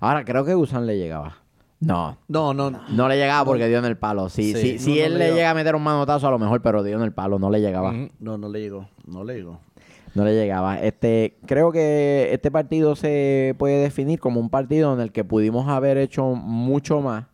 Ahora, 0.00 0.24
creo 0.24 0.44
que 0.44 0.54
Gusán 0.54 0.84
le 0.86 0.96
llegaba. 0.98 1.36
No. 1.82 2.16
No, 2.28 2.54
no, 2.54 2.70
no. 2.70 3.08
Le 3.08 3.16
llegaba 3.16 3.44
porque 3.44 3.68
dio 3.68 3.78
en 3.78 3.84
el 3.84 3.96
palo. 3.96 4.28
Sí, 4.28 4.52
Sí. 4.54 4.60
sí, 4.60 4.78
si 4.78 4.98
no 4.98 5.04
él 5.04 5.12
le 5.14 5.18
le 5.18 5.24
llegaba. 5.24 5.36
llega 5.36 5.50
a 5.50 5.54
meter 5.54 5.74
un 5.74 5.82
manotazo, 5.82 6.28
a 6.28 6.30
lo 6.30 6.38
mejor, 6.38 6.62
pero 6.62 6.82
dio 6.82 6.96
en 6.96 7.02
el 7.02 7.12
palo. 7.12 7.38
No 7.38 7.50
le 7.50 7.60
llegaba. 7.60 7.90
Ujú. 7.90 8.08
No, 8.20 8.38
no 8.38 8.48
le 8.48 8.60
llegó. 8.60 8.88
No 9.06 9.24
le 9.24 9.34
llegó. 9.34 9.58
No 10.14 10.24
le 10.24 10.34
llegaba. 10.34 10.78
Este, 10.80 11.38
creo 11.46 11.72
que 11.72 12.28
este 12.32 12.50
partido 12.50 12.94
se 12.96 13.54
puede 13.58 13.78
definir 13.82 14.20
como 14.20 14.40
un 14.40 14.50
partido 14.50 14.92
en 14.94 15.00
el 15.00 15.10
que 15.10 15.24
pudimos 15.24 15.68
haber 15.68 15.96
hecho 15.98 16.24
mucho 16.34 17.00
más. 17.00 17.24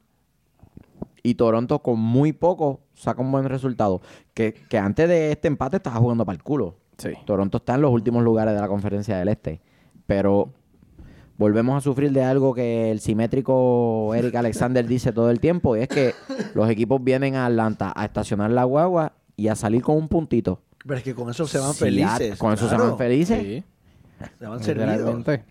Y 1.23 1.35
Toronto 1.35 1.81
con 1.81 1.99
muy 1.99 2.33
poco 2.33 2.81
saca 2.94 3.21
un 3.21 3.31
buen 3.33 3.44
resultado. 3.49 4.01
Que, 4.33 4.55
que 4.55 4.79
antes 4.79 5.09
de 5.09 5.33
este 5.33 5.49
empate 5.49 5.77
estaba 5.77 5.97
jugando 5.97 6.25
para 6.25 6.37
el 6.37 6.43
culo. 6.43 6.77
Sí. 6.97 7.11
Toronto 7.27 7.59
está 7.59 7.75
en 7.75 7.83
los 7.83 7.91
últimos 7.93 8.23
lugares 8.23 8.55
de 8.55 8.61
la 8.61 8.69
conferencia 8.69 9.19
del 9.19 9.29
Este. 9.29 9.61
Pero 10.06 10.53
volvemos 11.38 11.76
a 11.76 11.81
sufrir 11.81 12.12
de 12.12 12.23
algo 12.23 12.52
que 12.52 12.90
el 12.90 13.00
simétrico 13.00 14.14
Eric 14.14 14.35
Alexander 14.35 14.87
dice 14.87 15.12
todo 15.12 15.31
el 15.31 15.40
tiempo. 15.40 15.76
Y 15.76 15.81
es 15.81 15.88
que 15.88 16.14
los 16.55 16.69
equipos 16.69 17.02
vienen 17.02 17.37
a 17.37 17.46
Atlanta 17.46 17.93
a 17.96 18.05
estacionar 18.05 18.51
la 18.51 18.65
guagua 18.65 19.15
y 19.36 19.48
a 19.48 19.55
salir 19.55 19.82
con 19.82 19.96
un 19.96 20.08
puntito. 20.08 20.60
Pero 20.84 20.98
es 20.98 21.03
que 21.05 21.15
con 21.15 21.31
eso 21.31 21.46
se 21.46 21.58
van 21.58 21.74
felices. 21.74 22.36
con 22.39 22.53
eso 22.53 22.69
se 22.69 22.77
van 22.77 22.98
felices. 22.98 23.41
Sí. 23.41 23.65
Se 24.39 24.46
van 24.46 24.63
servidos. 24.63 24.91
Literalmente. 24.91 25.44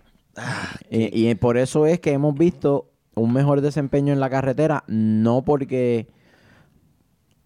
Y, 0.90 1.30
y 1.30 1.36
por 1.36 1.58
eso 1.58 1.88
es 1.88 2.00
que 2.00 2.12
hemos 2.12 2.36
visto 2.36 2.92
un 3.16 3.34
mejor 3.34 3.62
desempeño 3.62 4.14
en 4.14 4.20
la 4.20 4.30
carretera, 4.30 4.84
no 4.88 5.44
porque 5.44 6.08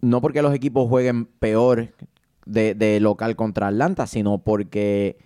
no 0.02 0.20
porque 0.20 0.42
los 0.42 0.54
equipos 0.54 0.90
jueguen 0.90 1.26
peor 1.26 1.94
de, 2.46 2.74
de 2.76 3.00
local 3.00 3.36
contra 3.36 3.68
Atlanta, 3.68 4.08
sino 4.08 4.40
porque 4.40 5.18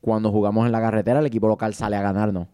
cuando 0.00 0.30
jugamos 0.30 0.66
en 0.66 0.72
la 0.72 0.80
carretera 0.80 1.20
el 1.20 1.26
equipo 1.26 1.48
local 1.48 1.74
sale 1.74 1.96
a 1.96 2.02
ganarnos. 2.02 2.48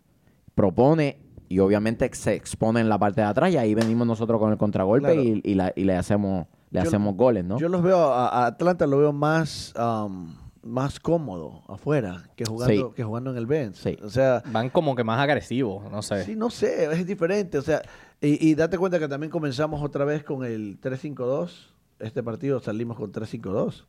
Propone 0.54 1.18
y 1.48 1.58
obviamente 1.58 2.08
se 2.14 2.34
expone 2.34 2.80
en 2.80 2.88
la 2.88 2.98
parte 2.98 3.20
de 3.20 3.26
atrás 3.26 3.50
y 3.52 3.56
ahí 3.56 3.74
venimos 3.74 4.06
nosotros 4.06 4.38
con 4.40 4.50
el 4.52 4.58
contragolpe 4.58 5.12
Claro. 5.12 5.22
y, 5.22 5.40
y 5.44 5.54
la- 5.54 5.72
y 5.74 5.84
le 5.84 5.96
hacemos 5.96 6.46
le 6.70 6.80
Yo- 6.82 6.88
hacemos 6.88 7.14
goles, 7.16 7.44
¿no? 7.44 7.56
Yo 7.58 7.68
los 7.68 7.82
veo, 7.82 7.98
a, 8.12 8.28
a 8.28 8.46
Atlanta 8.46 8.84
lo 8.88 8.98
veo 8.98 9.12
más, 9.12 9.72
um, 9.78 10.34
más 10.62 10.98
cómodo 10.98 11.62
afuera 11.68 12.24
que 12.34 12.44
jugando, 12.44 12.88
Sí. 12.88 12.94
que 12.96 13.04
jugando 13.04 13.30
en 13.30 13.36
el 13.36 13.46
Benz. 13.46 13.76
Sí. 13.78 13.96
O 14.02 14.08
sea, 14.10 14.42
Van 14.50 14.70
como 14.70 14.96
que 14.96 15.04
más 15.04 15.20
agresivos, 15.20 15.88
no 15.92 16.02
sé. 16.02 16.24
sí, 16.24 16.34
no 16.34 16.50
sé, 16.50 16.86
es 16.92 17.06
diferente. 17.06 17.58
O 17.58 17.62
sea, 17.62 17.80
y, 18.20 18.44
y 18.48 18.56
date 18.56 18.76
cuenta 18.76 18.98
que 18.98 19.06
también 19.06 19.30
comenzamos 19.30 19.82
otra 19.84 20.04
vez 20.04 20.24
con 20.24 20.44
el 20.44 20.80
3-5-2. 20.80 21.68
Este 22.00 22.24
partido 22.24 22.58
salimos 22.58 22.96
con 22.96 23.12
3-5-2. 23.12 23.84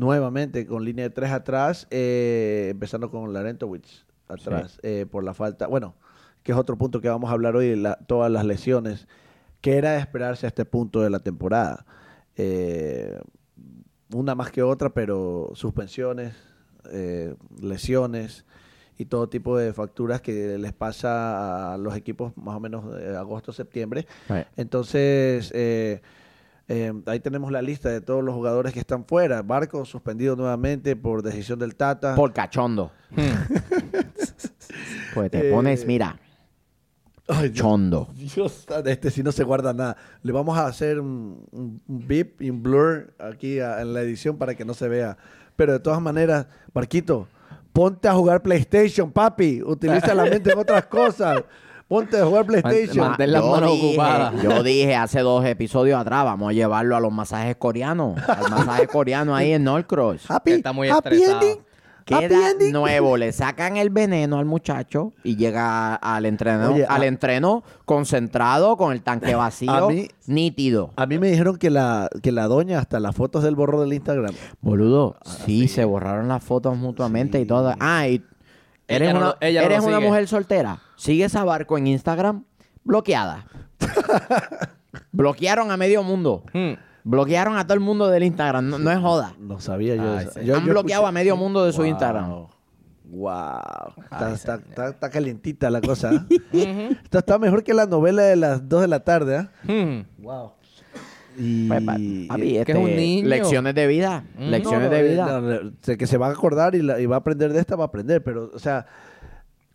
Nuevamente 0.00 0.66
con 0.66 0.84
línea 0.84 1.04
de 1.04 1.10
3 1.10 1.30
atrás, 1.30 1.86
eh, 1.90 2.68
empezando 2.70 3.10
con 3.10 3.32
Larentowicz 3.32 4.06
atrás 4.28 4.78
eh, 4.82 5.06
por 5.10 5.22
la 5.24 5.34
falta. 5.34 5.66
Bueno, 5.66 5.94
que 6.42 6.52
es 6.52 6.58
otro 6.58 6.78
punto 6.78 7.00
que 7.02 7.08
vamos 7.08 7.28
a 7.30 7.34
hablar 7.34 7.54
hoy, 7.54 7.76
la- 7.76 7.96
todas 8.06 8.30
las 8.32 8.44
lesiones, 8.46 9.06
que 9.60 9.76
era 9.76 9.92
de 9.92 9.98
esperarse 9.98 10.46
a 10.46 10.48
este 10.48 10.64
punto 10.64 11.02
de 11.02 11.10
la 11.10 11.18
temporada. 11.20 11.84
Eh, 12.36 13.18
una 14.14 14.34
más 14.34 14.50
que 14.50 14.62
otra, 14.62 14.90
pero 14.90 15.50
suspensiones, 15.54 16.34
eh, 16.90 17.34
lesiones 17.60 18.46
y 18.96 19.04
todo 19.04 19.28
tipo 19.28 19.56
de 19.58 19.72
facturas 19.74 20.20
que 20.22 20.56
les 20.58 20.72
pasa 20.72 21.74
a 21.74 21.78
los 21.78 21.94
equipos 21.94 22.32
más 22.36 22.56
o 22.56 22.60
menos 22.60 22.90
de 22.94 23.16
agosto, 23.16 23.52
septiembre. 23.52 24.06
Right. 24.28 24.46
Entonces, 24.56 25.52
eh, 26.70 26.92
Eh, 26.92 27.02
ahí 27.06 27.20
tenemos 27.20 27.50
la 27.50 27.60
lista 27.62 27.88
de 27.88 28.00
todos 28.00 28.22
los 28.22 28.34
jugadores 28.34 28.72
que 28.72 28.80
están 28.80 29.04
fuera. 29.04 29.42
Barco 29.42 29.84
suspendido 29.84 30.36
nuevamente 30.36 30.94
por 30.96 31.22
decisión 31.22 31.58
del 31.58 31.74
Tata. 31.74 32.14
Por 32.14 32.32
cachondo. 32.32 32.90
Hmm. 33.10 33.54
Pues 35.14 35.30
te 35.30 35.48
Eh, 35.48 35.52
pones, 35.52 35.84
mira, 35.86 36.16
Ay, 37.26 37.52
chondo. 37.52 38.08
Dios, 38.14 38.66
este 38.86 39.10
sí 39.10 39.22
no 39.22 39.30
se 39.30 39.44
guarda 39.44 39.72
nada. 39.72 39.96
Le 40.22 40.32
vamos 40.32 40.58
a 40.58 40.66
hacer 40.66 40.98
un, 40.98 41.46
un, 41.52 41.80
un 41.86 42.06
beep 42.08 42.40
y 42.42 42.50
un 42.50 42.60
blur 42.62 43.14
aquí 43.20 43.60
a- 43.60 43.80
en 43.82 43.92
la 43.94 44.00
edición 44.02 44.36
para 44.36 44.54
que 44.56 44.64
no 44.64 44.74
se 44.74 44.88
vea. 44.88 45.16
Pero 45.54 45.72
de 45.72 45.78
todas 45.80 46.00
maneras, 46.00 46.46
Barquito, 46.74 47.28
ponte 47.72 48.08
a 48.08 48.14
jugar 48.14 48.42
PlayStation, 48.42 49.12
papi. 49.12 49.62
Utiliza 49.64 50.12
la 50.14 50.24
mente 50.24 50.50
en 50.52 50.58
otras 50.58 50.86
cosas. 50.86 51.44
Ponte 51.90 52.16
a 52.18 52.24
jugar 52.24 52.46
PlayStation. 52.46 53.08
Mantén 53.08 53.32
las 53.32 53.42
Yo 53.42 53.50
manos 53.50 53.70
dije- 53.72 53.86
ocupadas. 53.88 54.42
Yo 54.42 54.62
dije 54.62 54.94
hace 54.94 55.20
dos 55.20 55.44
episodios 55.44 56.00
atrás, 56.00 56.24
vamos 56.24 56.50
a 56.50 56.52
llevarlo 56.52 56.96
a 56.96 57.00
los 57.00 57.12
masajes 57.12 57.56
coreanos. 57.56 58.16
Al 58.28 58.48
masaje 58.48 58.86
coreano 58.86 59.34
ahí 59.34 59.52
en 59.54 59.64
Northcross. 59.64 60.30
Happy, 60.30 60.52
Está 60.52 60.72
muy 60.72 60.88
happy 60.88 61.16
estresado. 61.16 61.40
ending. 61.42 61.58
Happy 62.12 62.26
Queda 62.28 62.38
nuevo, 62.72 63.16
le 63.16 63.32
sacan 63.32 63.76
el 63.76 63.90
veneno 63.90 64.38
al 64.38 64.44
muchacho 64.44 65.12
y 65.24 65.36
llega 65.36 65.94
al 65.96 66.26
entreno, 66.26 66.72
Oye, 66.74 66.84
al 66.88 67.02
a- 67.02 67.06
entreno 67.06 67.62
concentrado 67.84 68.76
con 68.76 68.92
el 68.92 69.02
tanque 69.02 69.34
vacío, 69.34 69.70
a 69.70 69.88
mí- 69.88 70.08
nítido. 70.26 70.90
A 70.96 71.06
mí 71.06 71.18
me 71.18 71.28
dijeron 71.30 71.56
que 71.56 71.70
la, 71.70 72.08
que 72.22 72.32
la 72.32 72.46
doña 72.46 72.78
hasta 72.80 72.98
las 73.00 73.14
fotos 73.16 73.42
del 73.44 73.54
borro 73.56 73.80
del 73.80 73.92
Instagram. 73.92 74.32
Boludo, 74.60 75.16
sí, 75.44 75.68
se 75.68 75.84
borraron 75.84 76.26
las 76.28 76.42
fotos 76.42 76.76
mutuamente 76.76 77.38
y 77.40 77.46
todo. 77.46 77.74
Ah, 77.78 78.08
y 78.08 78.24
eres 78.88 79.12
no 79.12 79.18
una, 79.20 79.26
no 79.28 79.36
eres 79.40 79.82
mujer 80.00 80.26
soltera. 80.26 80.80
Sigues 81.00 81.34
a 81.34 81.44
Barco 81.44 81.78
en 81.78 81.86
Instagram, 81.86 82.44
bloqueada. 82.84 83.46
Bloquearon 85.12 85.70
a 85.70 85.76
medio 85.78 86.02
mundo. 86.02 86.44
Hmm. 86.52 86.72
Bloquearon 87.04 87.56
a 87.56 87.64
todo 87.64 87.72
el 87.74 87.80
mundo 87.80 88.08
del 88.08 88.22
Instagram. 88.24 88.68
No, 88.68 88.78
no 88.78 88.90
es 88.90 88.98
joda. 88.98 89.34
No 89.38 89.58
sabía 89.60 89.96
yo. 89.96 90.12
Ay, 90.18 90.26
eso. 90.28 90.38
sí. 90.40 90.44
Yo- 90.46 90.56
Han 90.56 90.66
yo 90.66 90.72
bloqueado 90.72 91.04
escuché- 91.04 91.08
a 91.08 91.12
medio 91.12 91.36
mundo 91.36 91.64
de 91.64 91.72
su 91.72 91.78
Wow. 91.78 91.86
Instagram. 91.86 92.28
Wow. 93.04 93.30
Está, 94.02 94.26
Ay, 94.26 94.34
está, 94.34 94.54
está- 94.56 94.88
está 94.90 95.08
calientita 95.10 95.70
la 95.70 95.80
cosa. 95.80 96.10
¿eh? 96.12 96.90
Esto 97.02 97.18
está 97.18 97.38
mejor 97.38 97.64
que 97.64 97.72
la 97.72 97.86
novela 97.86 98.22
de 98.22 98.36
las 98.36 98.68
2 98.68 98.82
de 98.82 98.88
la 98.88 99.00
tarde. 99.00 99.48
¿eh? 99.66 100.04
Hmm. 100.18 100.22
Wow. 100.22 100.52
Y, 101.38 101.66
Pues, 101.68 101.80
pa- 101.82 101.92
papi, 102.28 102.28
que 102.66 102.72
es 102.72 102.76
un 102.78 102.88
este, 102.88 102.96
niño. 102.96 103.28
lecciones 103.28 103.74
de 103.74 103.86
vida. 103.86 104.24
Mm. 104.36 104.48
Lecciones 104.50 104.80
No, 104.82 104.86
no, 104.90 104.94
de 104.94 105.00
eh, 105.00 105.10
vida. 105.12 105.26
no, 105.26 105.40
no, 105.40 105.72
sé 105.80 105.96
que 105.96 106.06
se 106.06 106.18
va 106.18 106.26
a 106.26 106.32
acordar 106.32 106.74
y, 106.74 106.82
la- 106.82 107.00
y 107.00 107.06
va 107.06 107.16
a 107.16 107.18
aprender 107.20 107.54
de 107.54 107.60
esta, 107.60 107.76
va 107.76 107.84
a 107.84 107.86
aprender. 107.86 108.22
Pero, 108.22 108.50
o 108.52 108.58
sea, 108.58 108.84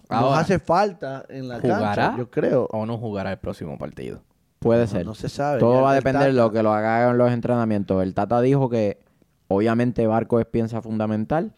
nos 0.10 0.38
hace 0.38 0.60
falta 0.60 1.26
en 1.30 1.48
la 1.48 1.60
¿jugará? 1.60 1.96
cancha, 1.96 2.18
yo 2.18 2.30
creo. 2.30 2.68
¿O 2.72 2.86
no 2.86 2.98
jugará 2.98 3.32
el 3.32 3.38
próximo 3.40 3.78
partido? 3.78 4.22
Puede 4.60 4.82
No, 4.82 4.88
ser. 4.88 5.06
no 5.06 5.16
se 5.16 5.30
sabe. 5.30 5.60
Todo 5.60 5.76
Ya 5.76 5.82
va 5.82 5.92
a 5.92 5.96
depender 5.96 6.28
de 6.28 6.34
lo 6.34 6.52
que 6.52 6.64
lo 6.64 6.74
haga 6.74 7.10
en 7.10 7.18
los 7.18 7.32
entrenamientos. 7.32 8.02
El 8.04 8.14
Tata 8.14 8.42
dijo 8.42 8.70
que 8.70 9.00
obviamente 9.48 10.08
Barco 10.08 10.40
es 10.40 10.46
pieza 10.46 10.82
fundamental, 10.82 11.54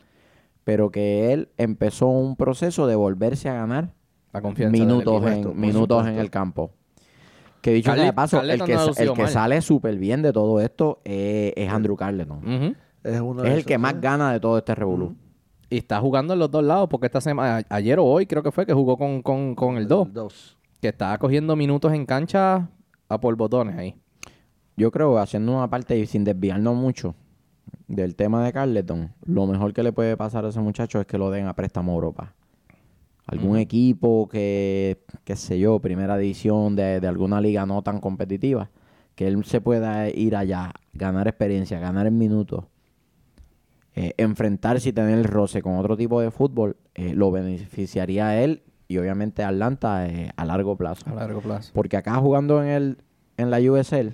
pero 0.64 0.90
que 0.92 1.32
él 1.34 1.50
empezó 1.58 2.08
un 2.08 2.36
proceso 2.36 2.88
de 2.88 2.96
volverse 2.96 3.48
a 3.50 3.54
ganar 3.54 3.94
La 4.34 4.42
confianza 4.42 4.72
minutos, 4.78 5.24
en, 5.26 5.60
minutos 5.60 6.06
en 6.08 6.18
el 6.18 6.30
campo. 6.30 6.72
Que 7.62 7.72
dicho 7.72 7.92
sea 7.94 8.02
Carli- 8.04 8.06
de 8.08 8.14
paso, 8.14 8.42
el 8.42 8.64
que, 8.64 8.74
no 8.76 8.88
el 8.98 9.14
que 9.14 9.22
mal. 9.24 9.32
sale 9.32 9.62
súper 9.62 9.98
bien 9.98 10.22
de 10.22 10.32
todo 10.34 10.60
esto 10.62 11.00
es 11.06 11.70
Andrew 11.70 11.96
Carleton. 11.96 12.76
Es, 13.04 13.20
uno 13.22 13.42
de 13.42 13.48
Es 13.48 13.54
el 13.54 13.60
esos, 13.60 13.68
que 13.68 13.78
más 13.78 14.00
gana 14.02 14.32
de 14.34 14.40
todo 14.40 14.58
este 14.58 14.76
revolú. 14.76 15.16
Y 15.70 15.78
está 15.78 16.00
jugando 16.00 16.34
en 16.34 16.40
los 16.40 16.50
dos 16.50 16.64
lados 16.64 16.88
porque 16.90 17.08
esta 17.08 17.20
semana, 17.20 17.66
ayer 17.70 18.00
o 18.00 18.06
hoy 18.06 18.26
creo 18.26 18.42
que 18.42 18.52
fue 18.52 18.66
que 18.66 18.74
jugó 18.74 18.98
con, 18.98 19.22
con, 19.22 19.54
con 19.54 19.78
el 19.78 19.88
2, 19.88 20.14
dos. 20.14 20.58
que 20.82 20.90
estaba 20.90 21.18
cogiendo 21.18 21.56
minutos 21.56 21.92
en 21.94 22.06
cancha 22.06 22.70
a 23.10 23.20
por 23.20 23.36
botones 23.36 23.76
ahí. 23.78 23.96
Yo 24.78 24.92
creo, 24.92 25.18
haciendo 25.18 25.54
una 25.54 25.70
parte 25.70 25.98
y 25.98 26.06
sin 26.06 26.24
desviarnos 26.24 26.76
mucho 26.76 27.16
del 27.88 28.16
tema 28.16 28.46
de 28.46 28.54
Carleton, 28.54 29.12
lo 29.26 29.46
mejor 29.48 29.74
que 29.74 29.84
le 29.84 29.92
puede 29.92 30.16
pasar 30.16 30.46
a 30.46 30.50
ese 30.50 30.60
muchacho 30.60 31.02
es 31.02 31.08
que 31.08 31.18
lo 31.18 31.32
den 31.32 31.48
a 31.48 31.56
préstamo 31.56 31.92
a 31.92 31.96
Europa. 31.96 32.34
Algún 33.26 33.58
equipo 33.58 34.30
que, 34.30 35.04
qué 35.26 35.36
sé 35.36 35.60
yo, 35.60 35.80
primera 35.80 36.18
división 36.18 36.78
de, 36.78 37.02
de 37.02 37.08
alguna 37.08 37.42
liga 37.42 37.66
no 37.66 37.82
tan 37.82 38.00
competitiva, 38.00 38.70
que 39.16 39.28
él 39.28 39.44
se 39.44 39.60
pueda 39.60 40.08
ir 40.10 40.36
allá, 40.36 40.72
ganar 40.94 41.28
experiencia, 41.28 41.80
ganar 41.80 42.08
en 42.08 42.18
minutos, 42.18 42.66
eh, 44.00 44.14
enfrentarse 44.18 44.90
y 44.90 44.94
tener 44.94 45.18
el 45.18 45.24
roce 45.24 45.64
con 45.64 45.76
otro 45.76 45.98
tipo 45.98 46.22
de 46.22 46.30
fútbol, 46.30 46.78
eh, 46.94 47.16
lo 47.16 47.32
beneficiaría 47.32 48.28
a 48.28 48.40
él 48.40 48.62
y 48.88 49.00
obviamente 49.00 49.42
a 49.42 49.48
Atlanta 49.48 50.06
eh, 50.06 50.30
a 50.36 50.46
largo 50.46 50.78
plazo. 50.78 51.04
A 51.10 51.16
largo 51.16 51.42
plazo. 51.42 51.72
Porque 51.74 51.98
acá 51.98 52.14
jugando 52.18 52.62
en 52.62 52.70
el 52.70 52.98
en 53.38 53.50
la 53.50 53.58
USL 53.58 54.14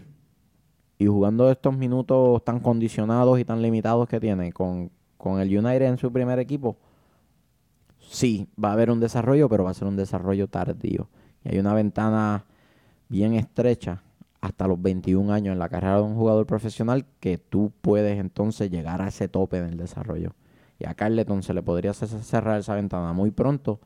y 0.99 1.05
jugando 1.05 1.51
estos 1.51 1.75
minutos 1.75 2.45
tan 2.45 2.61
condicionados 2.61 3.37
y 3.41 3.43
tan 3.43 3.61
limitados 3.61 4.07
que 4.07 4.21
tiene 4.21 4.53
con, 4.53 4.89
con 5.17 5.41
el 5.41 5.49
United 5.49 5.81
en 5.81 5.97
su 5.97 6.13
primer 6.13 6.39
equipo, 6.39 6.77
sí, 7.99 8.47
va 8.63 8.69
a 8.69 8.73
haber 8.73 8.89
un 8.89 9.01
desarrollo, 9.01 9.49
pero 9.49 9.65
va 9.65 9.71
a 9.71 9.73
ser 9.73 9.89
un 9.89 9.97
desarrollo 9.97 10.47
tardío. 10.47 11.09
Y 11.43 11.49
hay 11.49 11.59
una 11.59 11.73
ventana 11.73 12.45
bien 13.09 13.33
estrecha 13.33 14.01
hasta 14.43 14.67
los 14.67 14.81
21 14.81 15.31
años 15.31 15.53
en 15.53 15.59
la 15.59 15.69
carrera 15.69 15.95
de 15.97 16.01
un 16.03 16.15
jugador 16.15 16.45
profesional 16.45 17.05
que 17.21 17.37
tú 17.37 17.71
puedes 17.81 18.19
entonces 18.19 18.69
llegar 18.69 19.01
a 19.01 19.07
ese 19.07 19.29
tope 19.29 19.61
del 19.61 19.77
desarrollo. 19.77 20.33
Y 20.79 20.85
a 20.85 20.93
Carleton 20.95 21.43
se 21.43 21.53
le 21.53 21.63
podría 21.63 21.93
cerrar 21.93 22.59
esa 22.59 22.75
ventana 22.75 23.13
muy 23.13 23.31
pronto 23.31 23.79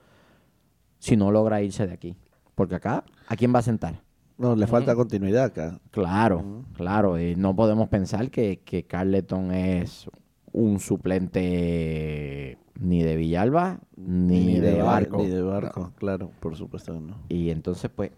si 0.97 1.15
no 1.15 1.31
logra 1.31 1.61
irse 1.61 1.85
de 1.85 1.93
aquí. 1.93 2.15
Porque 2.55 2.73
acá, 2.73 3.03
¿a 3.27 3.35
quién 3.35 3.53
va 3.53 3.59
a 3.59 3.61
sentar? 3.61 4.01
No, 4.39 4.55
le 4.55 4.65
falta 4.65 4.95
continuidad 4.95 5.43
acá. 5.45 5.79
Claro, 5.91 6.63
claro. 6.73 7.19
Y 7.19 7.35
no 7.35 7.55
podemos 7.55 7.87
pensar 7.89 8.31
que, 8.31 8.61
que 8.65 8.83
Carleton 8.83 9.51
es 9.51 10.09
un 10.53 10.79
suplente 10.79 12.57
ni 12.79 13.03
de 13.03 13.15
Villalba 13.15 13.79
ni, 13.95 14.59
de, 14.59 14.81
Bar- 14.81 14.85
Barco. 15.03 15.17
Ni 15.17 15.27
de 15.27 15.41
barco, 15.43 15.91
claro, 15.97 16.31
por 16.39 16.55
supuesto 16.55 16.93
que 16.93 16.99
no. 16.99 17.15
Y 17.29 17.51
entonces, 17.51 17.91
pues, 17.95 18.09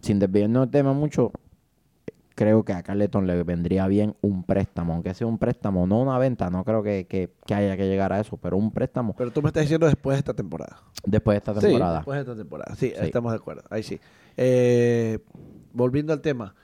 sin 0.00 0.18
desviarnos 0.18 0.62
del 0.62 0.70
tema 0.70 0.92
mucho, 0.92 1.30
creo 2.34 2.64
que 2.64 2.72
a 2.72 2.82
Carleton 2.82 3.26
le 3.26 3.42
vendría 3.44 3.86
bien 3.86 4.16
un 4.20 4.42
préstamo, 4.44 4.94
aunque 4.94 5.14
sea 5.14 5.26
un 5.26 5.38
préstamo, 5.38 5.86
no 5.86 6.00
una 6.00 6.18
venta, 6.18 6.50
no 6.50 6.64
creo 6.64 6.82
que, 6.82 7.06
que- 7.06 7.30
que 7.46 7.54
haya 7.54 7.76
que 7.76 7.86
llegar 7.86 8.12
a 8.12 8.20
eso, 8.20 8.36
pero 8.36 8.56
un 8.56 8.72
préstamo 8.72 9.14
Pero 9.16 9.30
tú 9.30 9.40
me 9.42 9.48
estás 9.48 9.62
diciendo 9.62 9.86
después 9.86 10.16
de 10.16 10.18
esta 10.18 10.34
temporada. 10.34 10.78
después 11.04 11.34
de 11.34 11.38
esta 11.38 11.54
Sí. 11.60 11.66
temporada. 11.68 11.96
Después 11.98 12.16
de 12.16 12.20
esta 12.22 12.36
temporada. 12.36 12.74
Sí, 12.76 12.88
Sí. 12.88 12.94
estamos 13.06 13.32
de 13.32 13.36
acuerdo. 13.38 13.62
Ahí 13.70 13.82
sí. 13.82 14.00
Eh, 14.36 15.18
volviendo 15.72 16.12
al 16.12 16.20
tema. 16.20 16.54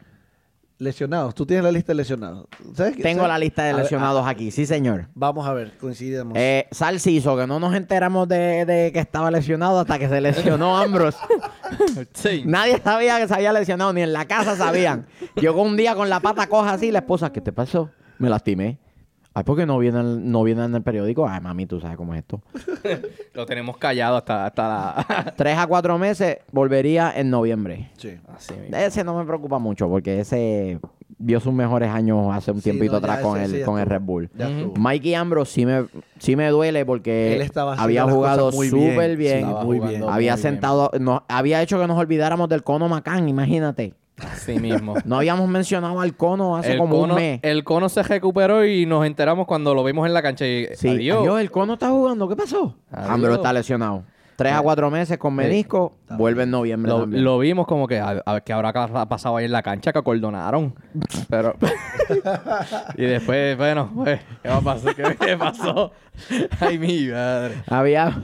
Lesionados. 0.81 1.35
Tú 1.35 1.45
tienes 1.45 1.63
la 1.63 1.71
lista 1.71 1.93
de 1.93 1.97
lesionados. 1.97 2.47
¿Sabes 2.75 2.97
qué? 2.97 3.03
Tengo 3.03 3.19
¿Sabes? 3.21 3.29
la 3.35 3.39
lista 3.39 3.65
de 3.65 3.71
A 3.71 3.75
ver, 3.75 3.83
lesionados 3.83 4.27
aquí, 4.27 4.51
sí 4.51 4.65
señor. 4.65 5.09
Vamos 5.15 5.47
a 5.47 5.53
ver, 5.53 5.77
coincidimos. 5.77 6.33
Eh, 6.37 6.69
Salciso, 6.71 7.37
que 7.37 7.47
no 7.47 7.61
nos 7.61 7.75
enteramos 7.75 8.27
de, 8.27 8.65
de 8.65 8.91
que 8.91 8.99
estaba 8.99 9.31
lesionado 9.31 9.79
hasta 9.81 9.99
que 9.99 10.09
se 10.09 10.23
lesionó 10.23 10.79
Ambros. 10.83 11.17
Sí. 12.15 12.45
Nadie 12.47 12.81
sabía 12.83 13.19
que 13.21 13.29
se 13.29 13.35
había 13.35 13.53
lesionado, 13.53 13.93
ni 13.93 14.01
en 14.01 14.15
la 14.15 14.25
casa 14.25 14.57
sabían. 14.57 15.07
Llegó 15.37 15.61
un 15.63 15.77
día 15.77 15.95
con 15.95 16.09
la 16.09 16.21
pata 16.21 16.47
coja 16.47 16.73
así, 16.73 16.91
la 16.91 17.01
esposa, 17.01 17.31
¿qué 17.31 17.43
te 17.43 17.53
pasó? 17.53 17.91
Me 18.19 18.31
lastimé. 18.31 18.79
Ay, 19.33 19.45
¿por 19.45 19.57
qué 19.57 19.65
no 19.65 19.79
viene, 19.79 20.01
el- 20.01 20.31
no 20.31 20.43
viene 20.43 20.65
en 20.65 20.75
el 20.75 20.83
periódico? 20.83 21.27
Ay, 21.29 21.41
mami, 21.41 21.65
tú 21.67 21.81
sabes 21.81 21.97
cómo 21.97 22.15
es 22.15 22.19
esto. 22.21 22.41
Lo 23.35 23.47
tenemos 23.47 23.77
callado 23.77 24.17
hasta, 24.17 24.47
hasta 24.47 24.69
la... 24.69 25.35
Tres 25.37 25.57
a 25.57 25.67
cuatro 25.69 25.97
meses, 25.99 26.39
volvería 26.51 27.13
en 27.15 27.31
noviembre. 27.31 27.91
sí. 27.97 28.19
Así 28.35 28.55
mismo. 28.55 28.77
Ese 28.77 29.05
no 29.05 29.17
me 29.17 29.25
preocupa 29.25 29.59
mucho, 29.59 29.89
porque 29.89 30.21
ese 30.21 30.81
vio 31.23 31.39
sus 31.39 31.53
mejores 31.53 31.91
años 31.91 32.35
hace 32.35 32.51
un 32.51 32.59
Sí, 32.59 32.65
tiempito 32.65 32.93
no, 32.93 32.99
atrás 32.99 33.21
con 33.21 33.39
el, 33.41 33.63
con 33.65 33.79
el. 33.79 33.87
Red 33.87 34.01
Bull. 34.01 34.31
Mikey 34.79 35.15
Ambrose 35.15 35.53
sí 35.53 35.67
me, 35.67 35.85
sí 36.19 36.35
me 36.35 36.49
duele 36.49 36.85
porque 36.87 37.37
Él 37.37 37.51
había 37.77 38.05
jugado 38.05 38.51
bien. 38.51 38.71
súper 38.71 39.17
bien. 39.17 39.41
Sí, 39.41 39.45
muy 39.45 39.77
jugando 39.77 39.87
bien. 39.89 40.01
muy 40.01 40.13
había 40.13 40.35
bien. 40.35 40.43
sentado, 40.43 40.91
no, 40.99 41.25
había 41.29 41.63
hecho 41.63 41.79
que 41.79 41.87
nos 41.87 41.99
olvidáramos 41.99 42.49
del 42.49 42.63
cono 42.65 42.89
Macán, 42.89 43.29
imagínate. 43.29 43.95
Así 44.25 44.59
mismo. 44.59 44.95
No 45.05 45.17
habíamos 45.17 45.49
mencionado 45.49 46.00
al 46.00 46.15
cono 46.17 46.57
hace 46.57 46.73
el, 46.73 46.79
como 46.79 47.00
cono, 47.00 47.15
un 47.15 47.21
mes. 47.21 47.41
el 47.43 47.65
cono 47.65 47.89
se 47.89 48.03
recuperó 48.03 48.65
y 48.65 48.87
nos 48.87 49.07
enteramos 49.07 49.47
cuando 49.47 49.75
lo 49.75 49.83
vimos 49.85 50.07
en 50.07 50.15
la 50.15 50.23
cancha 50.23 50.47
y 50.47 50.69
Sí, 50.75 50.89
adiós. 50.89 51.19
adiós, 51.21 51.41
el 51.41 51.50
cono 51.50 51.75
está 51.75 51.89
jugando, 51.91 52.29
¿qué 52.29 52.37
pasó? 52.37 52.77
Ambro 52.91 53.35
está 53.35 53.53
lesionado. 53.53 54.05
Tres 54.41 54.55
a 54.55 54.63
cuatro 54.63 54.91
meses 54.91 55.19
con 55.19 55.35
menisco, 55.35 55.93
vuelve 56.17 56.45
en 56.45 56.51
noviembre 56.51 56.91
Lo, 56.91 57.01
también. 57.01 57.25
lo 57.25 57.39
vimos 57.39 57.67
como 57.67 57.87
que 57.87 57.99
a, 57.99 58.23
a 58.25 58.33
ver 58.33 58.43
qué 58.43 58.55
habrá 58.55 58.73
pasado 59.07 59.37
ahí 59.37 59.45
en 59.45 59.53
la 59.53 59.63
cancha 59.63 59.93
que 59.93 59.99
acordonaron. 59.99 60.75
Pero 61.29 61.55
y 62.97 63.05
después, 63.05 63.57
bueno, 63.59 63.91
pues, 63.95 64.21
¿qué 64.43 64.49
va 64.49 64.57
a 64.57 64.61
pasar? 64.63 64.95
¿Qué, 64.95 65.17
qué 65.21 65.37
pasó? 65.37 65.93
Ay, 66.61 66.79
mi 66.79 67.09
madre. 67.09 67.57
Había, 67.69 68.19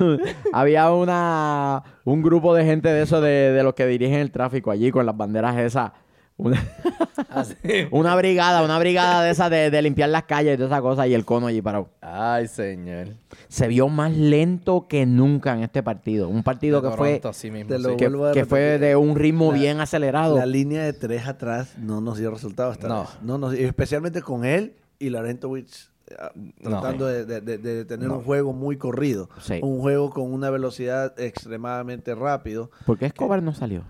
había 0.53 0.91
una 0.91 1.83
un 2.05 2.23
grupo 2.23 2.55
de 2.55 2.65
gente 2.65 2.89
de 2.89 3.03
eso 3.03 3.21
de, 3.21 3.53
de 3.53 3.63
los 3.63 3.75
que 3.75 3.87
dirigen 3.87 4.21
el 4.21 4.31
tráfico 4.31 4.71
allí 4.71 4.91
con 4.91 5.05
las 5.05 5.17
banderas 5.17 5.57
esas 5.59 5.93
Una, 6.38 6.62
Así. 7.31 7.55
una 7.90 8.14
brigada, 8.14 8.62
una 8.62 8.78
brigada 8.78 9.23
de 9.23 9.31
esas 9.31 9.50
de, 9.50 9.71
de 9.71 9.81
limpiar 9.83 10.11
las 10.11 10.25
calles 10.25 10.55
y 10.55 10.57
todas 10.59 10.71
esas 10.71 10.83
cosas 10.83 11.07
y 11.07 11.14
el 11.14 11.25
cono 11.25 11.47
allí 11.47 11.62
parado. 11.62 11.88
Ay, 12.02 12.47
señor. 12.47 13.09
Se 13.49 13.66
vio 13.69 13.88
más 13.88 14.14
lento 14.14 14.87
que 14.87 15.07
nunca 15.07 15.55
en 15.55 15.62
este 15.62 15.83
partido. 15.83 16.28
Un 16.28 16.43
partido 16.43 16.83
que 16.83 16.90
fue, 16.90 17.21
mismo, 17.50 17.78
sí. 17.81 17.97
que, 18.35 18.45
fue 18.45 18.78
de 18.78 18.97
un 18.97 19.16
ritmo 19.16 19.50
La- 19.52 19.59
bien 19.59 19.81
acelerado. 19.81 20.37
La 20.37 20.45
línea 20.45 20.83
de 20.83 20.93
tres 20.93 21.26
atrás 21.26 21.78
no 21.78 22.02
nos 22.02 22.19
dio 22.19 22.31
resultados 22.31 22.75
esta 22.75 22.88
No. 22.88 23.00
vez. 23.02 23.11
No 23.23 23.38
nos, 23.38 23.55
y 23.55 23.64
especialmente 23.64 24.21
con 24.21 24.45
él 24.45 24.75
y 24.99 25.09
Larentovich 25.09 25.88
ah, 26.19 26.33
tratando 26.62 27.07
de, 27.07 27.25
de- 27.25 27.40
de- 27.40 27.59
de 27.59 27.85
tener 27.87 28.11
un 28.11 28.23
juego 28.23 28.52
muy 28.52 28.76
corrido. 28.76 29.31
Sí. 29.40 29.59
Un 29.62 29.81
juego 29.81 30.11
con 30.11 30.31
una 30.31 30.50
velocidad 30.50 31.19
extremadamente 31.19 32.14
rápido. 32.14 32.71
¿Por 32.85 32.99
qué 32.99 33.07
Escobar 33.07 33.43
no 33.43 33.55
salió? 33.55 33.85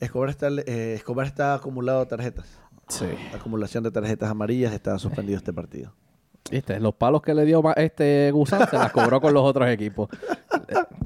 Escobar 0.00 0.30
está, 0.30 0.48
eh, 0.48 0.94
Escobar 0.94 1.26
está 1.26 1.54
acumulado 1.54 2.06
tarjetas. 2.06 2.46
Sí. 2.88 3.06
Acumulación 3.34 3.84
de 3.84 3.90
tarjetas 3.90 4.30
amarillas 4.30 4.72
está 4.72 4.98
suspendido 4.98 5.36
este 5.38 5.52
partido. 5.52 5.92
Viste, 6.50 6.80
los 6.80 6.94
palos 6.94 7.22
que 7.22 7.34
le 7.34 7.44
dio 7.44 7.62
este 7.76 8.30
Gusán 8.32 8.68
se 8.68 8.76
las 8.76 8.90
cobró 8.92 9.20
con 9.20 9.32
los 9.34 9.44
otros 9.44 9.68
equipos. 9.68 10.08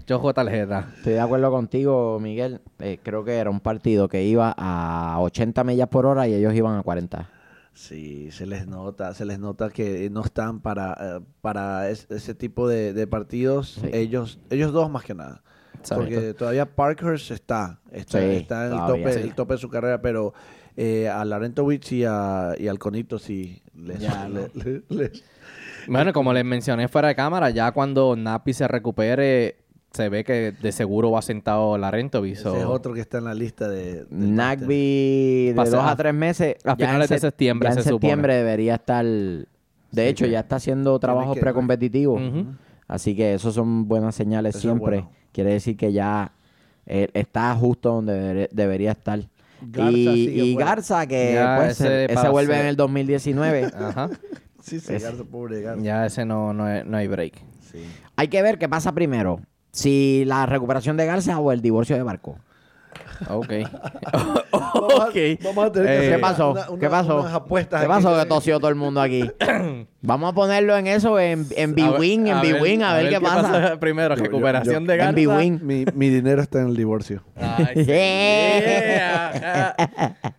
Yo 0.07 0.19
juego 0.19 0.33
tarjeta. 0.33 0.89
Estoy 0.97 1.15
de 1.15 1.21
acuerdo 1.21 1.51
contigo, 1.51 2.19
Miguel. 2.21 2.61
Eh, 2.79 2.99
creo 3.03 3.25
que 3.25 3.35
era 3.37 3.51
un 3.51 3.61
partido 3.61 4.09
que 4.09 4.23
iba 4.25 4.55
a 4.57 5.19
80 5.21 5.65
millas 5.65 5.89
por 5.89 6.07
hora 6.07 6.27
y 6.29 6.35
ellos 6.35 6.55
iban 6.55 6.79
a 6.79 6.83
40. 6.83 7.29
Sí, 7.73 8.31
se 8.31 8.47
les 8.47 8.67
nota, 8.69 9.13
se 9.15 9.25
les 9.25 9.39
nota 9.39 9.69
que 9.71 10.09
no 10.09 10.23
están 10.25 10.61
para, 10.61 10.97
eh, 11.01 11.21
para 11.41 11.91
es- 11.91 12.07
ese 12.11 12.35
tipo 12.35 12.69
de, 12.69 12.93
de 12.93 13.07
partidos. 13.07 13.79
Sí. 13.81 13.89
Ellos, 13.93 14.39
ellos 14.51 14.73
dos 14.73 14.89
más 14.89 15.03
que 15.05 15.15
nada. 15.15 15.43
Porque 15.88 16.35
todavía 16.35 16.67
Parkhurst 16.67 17.31
está, 17.31 17.81
está, 17.93 18.19
Sí, 18.21 18.25
está 18.37 18.67
en 18.67 18.73
el 18.73 18.79
tope, 18.87 19.12
sí. 19.12 19.21
el 19.21 19.35
tope 19.35 19.55
de 19.55 19.59
su 19.59 19.69
carrera, 19.69 20.00
pero 20.00 20.33
eh, 20.76 21.09
a 21.09 21.25
Larentovich 21.25 21.93
y, 21.93 22.05
a, 22.05 22.53
y 22.59 22.69
al 22.69 22.79
Conito 22.79 23.19
sí 23.19 23.62
les, 23.76 23.99
Ya, 24.00 24.29
Bueno, 25.87 26.12
como 26.12 26.33
les 26.33 26.45
mencioné 26.45 26.88
fuera 26.88 27.09
de 27.09 27.14
cámara, 27.14 27.50
ya 27.50 27.73
cuando 27.73 28.17
Napi 28.17 28.53
se 28.55 28.67
recupere, 28.67 29.57
se 29.93 30.09
ve 30.09 30.25
que 30.25 30.53
de 30.53 30.73
seguro 30.73 31.11
va 31.11 31.21
sentado 31.23 31.76
la 31.76 31.91
Rentovic. 31.91 32.33
ese 32.37 32.49
es 32.59 32.64
otro 32.64 32.95
que 32.95 33.00
está 33.00 33.19
en 33.19 33.25
la 33.25 33.35
lista 33.35 33.69
de... 33.69 34.05
del 34.07 34.35
Nagby 34.35 35.49
de 35.49 35.55
Pasa- 35.55 35.76
dos 35.76 35.87
a 35.87 35.95
tres 35.97 36.14
meses. 36.14 36.57
a 36.64 36.75
finales 36.75 37.09
de 37.11 37.17
sep- 37.17 37.21
septiembre, 37.21 37.69
ya 37.69 37.73
en 37.73 37.76
se 37.76 37.83
supone. 37.83 38.00
septiembre 38.00 38.35
debería 38.37 38.75
estar. 38.76 39.05
De 39.05 39.47
Sí, 39.93 40.00
hecho, 40.00 40.26
ya 40.26 40.41
está 40.41 40.57
haciendo 40.57 40.99
trabajos 40.99 41.38
precompetitivos. 41.38 42.21
Ujú. 42.21 42.47
Así 42.88 43.14
que 43.14 43.35
eso 43.35 43.53
son 43.53 43.87
buenas 43.87 44.14
señales 44.14 44.57
Eso 44.57 44.59
es 44.59 44.62
siempre. 44.62 45.00
bueno. 45.03 45.11
Quiere 45.35 45.53
decir 45.53 45.76
que 45.76 45.93
ya 45.93 46.33
eh, 46.87 47.09
está 47.12 47.55
justo 47.55 47.93
donde 47.93 48.12
deber- 48.14 48.49
debería 48.53 48.93
estar. 48.93 49.21
Garza 49.61 49.91
y. 49.93 50.55
Garza, 50.55 51.07
que 51.07 51.33
Ya, 51.35 51.57
pues, 51.59 51.73
ese 51.73 51.85
se- 51.85 52.05
ese, 52.07 52.14
para 52.14 52.31
vuelve 52.31 52.55
ser- 52.55 52.62
en 52.62 52.69
el 52.69 52.76
2019. 52.76 53.64
Ajá. 53.75 54.11
Sí, 54.62 54.81
sí, 54.81 54.95
Es- 54.95 55.03
Garza, 55.03 55.25
pobre 55.25 55.61
Garza. 55.61 55.83
Ya 55.83 56.07
ese 56.07 56.25
no, 56.25 56.53
no, 56.55 56.64
hay, 56.64 56.83
no 56.85 56.97
hay 56.97 57.07
break. 57.09 57.35
Sí. 57.71 57.85
Hay 58.17 58.29
que 58.29 58.41
ver 58.43 58.59
qué 58.59 58.69
pasa 58.69 58.93
primero. 58.93 59.41
Si 59.73 60.23
la 60.26 60.47
recuperación 60.47 60.97
de 60.97 61.05
Garza 61.07 61.38
o 61.41 61.50
el 61.50 61.61
divorcio 61.61 61.97
de 61.97 62.03
Barco. 62.05 62.38
Ok. 63.29 63.53
Vamos 64.13 64.43
a- 64.53 65.07
ok. 65.09 65.17
Vamos 65.45 65.65
a 65.67 65.73
tener 65.73 65.87
que 65.89 65.95
Eh, 65.95 65.99
hacer 65.99 66.13
¿Qué 66.15 66.19
pasó? 66.19 66.51
una- 66.53 66.71
una- 66.71 66.81
¿Qué 66.81 66.89
pasó? 66.91 67.21
unas 67.21 67.35
apuestas 67.35 67.81
¿Qué 67.81 67.87
aquí. 67.93 68.03
pasó 68.03 68.19
que 68.21 68.27
tosió 68.27 68.59
todo 68.59 68.69
el 68.69 68.75
mundo 68.75 69.01
aquí? 69.01 69.31
Vamos 70.03 70.31
a 70.33 70.35
ponerlo 70.35 70.77
en 70.77 70.87
eso, 70.87 71.19
en, 71.19 71.47
en 71.57 71.71
A 71.71 71.75
B-Wing, 71.75 72.27
en 72.27 72.41
B-Wing, 72.43 72.83
a, 72.83 72.93
ver 72.95 73.09
qué 73.09 73.21
pasa. 73.21 73.79
Primero, 73.81 74.15
Yo- 74.17 74.19
yo- 74.19 74.25
recuperación 74.31 74.85
yo- 74.85 74.89
de 74.89 74.93
en 74.95 74.99
Garza. 74.99 75.13
B-Wing. 75.15 75.59
Mi, 75.63 75.85
mi 75.95 76.11
dinero 76.11 76.43
está 76.43 76.61
en 76.61 76.69
el 76.69 76.77
divorcio. 76.77 77.23
Ay, 77.37 77.67
sí. 77.77 77.85
Yeah. 77.85 79.75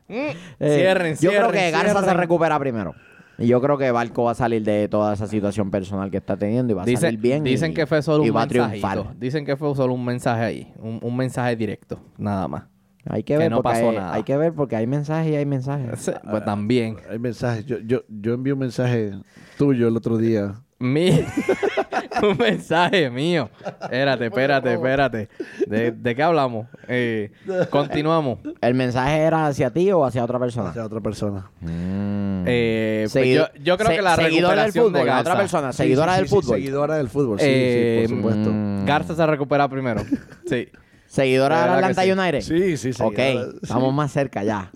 Mm. 0.07 0.13
Eh, 0.59 0.77
Cierren, 0.79 1.15
Yo 1.17 1.29
creo 1.31 1.49
cierren, 1.49 1.51
que 1.65 1.71
Garza 1.71 1.93
se 1.93 1.99
cierren. 1.99 2.17
recupera 2.17 2.59
primero. 2.59 2.93
Y 3.37 3.47
yo 3.47 3.61
creo 3.61 3.77
que 3.77 3.91
Barco 3.91 4.23
va 4.23 4.31
a 4.31 4.35
salir 4.35 4.63
de 4.63 4.87
toda 4.87 5.13
esa 5.13 5.27
situación 5.27 5.69
personal 5.71 6.09
que 6.09 6.17
está 6.17 6.37
teniendo 6.37 6.71
y 6.71 6.75
va 6.75 6.83
a 6.83 6.85
salir 6.85 7.19
bien. 7.19 7.43
dicen 7.43 7.71
y- 7.71 7.73
que 7.73 7.85
fue 7.85 8.01
solo 8.01 8.23
y 8.25 8.29
un 8.29 8.35
va 8.35 8.43
a 8.43 8.45
mensajito. 8.45 8.87
triunfar. 8.89 9.19
Dicen 9.19 9.45
que 9.45 9.57
fue 9.57 9.75
solo 9.75 9.93
un 9.93 10.05
mensaje 10.05 10.43
ahí. 10.43 10.73
Un, 10.79 10.99
un 11.01 11.17
mensaje 11.17 11.55
directo, 11.55 11.99
nada 12.17 12.47
más. 12.47 12.63
Hay 13.07 13.21
que 13.23 13.33
que 13.33 13.37
ver 13.37 13.51
no 13.51 13.57
porque 13.57 13.69
pasó 13.69 13.89
hay, 13.91 13.95
nada. 13.97 14.13
hay 14.15 14.23
que 14.23 14.35
ver 14.37 14.53
porque 14.53 14.75
hay 14.75 14.87
mensajes 14.87 15.31
y 15.31 15.35
hay 15.35 15.45
mensajes. 15.45 16.11
Pues 16.29 16.43
también. 16.45 16.97
Hay 17.09 17.19
mensajes. 17.19 17.65
Yo, 17.65 17.77
yo, 17.79 18.01
yo 18.09 18.33
envié 18.33 18.53
un 18.53 18.59
mensaje 18.59 19.11
tuyo 19.57 19.87
el 19.89 19.95
otro 19.97 20.17
día. 20.17 20.55
Mi... 20.77 21.09
un 22.21 22.37
mensaje 22.37 23.09
mío. 23.09 23.49
Espérate, 23.81 24.25
espérate, 24.25 24.73
espérate. 24.73 25.29
¿De, 25.67 25.91
de 25.91 26.15
qué 26.15 26.21
hablamos? 26.23 26.67
Eh, 26.89 27.31
continuamos. 27.69 28.39
¿El 28.61 28.73
mensaje 28.73 29.19
era 29.19 29.47
hacia 29.47 29.71
ti 29.71 29.89
o 29.91 30.03
hacia 30.05 30.23
otra 30.23 30.37
persona? 30.37 30.69
hacia 30.69 30.83
otra 30.85 30.99
persona. 30.99 31.49
Mm. 31.61 32.43
Eh, 32.45 32.99
pues 33.03 33.11
Seguido- 33.13 33.49
yo, 33.55 33.63
yo 33.63 33.77
creo 33.77 33.89
se- 33.89 33.95
que 33.95 34.01
la 34.01 34.15
seguidora 34.17 34.63
del 34.63 34.71
fútbol, 34.73 34.93
de 34.93 34.99
la 34.99 35.05
Garza, 35.05 35.21
otra 35.21 35.37
persona, 35.39 35.71
Sí, 35.71 35.77
seguidora 35.77 36.11
sí, 36.13 36.17
del 36.19 36.27
sí, 36.27 36.35
sí, 36.35 36.41
fútbol. 36.41 36.55
seguidora 36.57 36.95
del 36.97 37.09
fútbol, 37.09 37.39
sí, 37.39 37.45
Eh, 37.47 38.05
sí, 38.07 38.13
por 38.13 38.17
supuesto. 38.33 38.49
mm, 38.53 38.85
Garza 38.85 39.15
se 39.15 39.25
recupera 39.25 39.67
primero. 39.69 40.01
Sí. 40.45 40.67
Seguidora 41.07 41.63
De 41.63 41.69
Atlanta 41.71 42.03
sí. 42.03 42.11
United. 42.11 42.41
Sí, 42.41 42.77
sí, 42.77 42.89
Ok, 43.01 43.15
seguidora- 43.15 43.51
estamos 43.63 43.93
más 43.93 44.11
cerca 44.11 44.43
ya. 44.43 44.71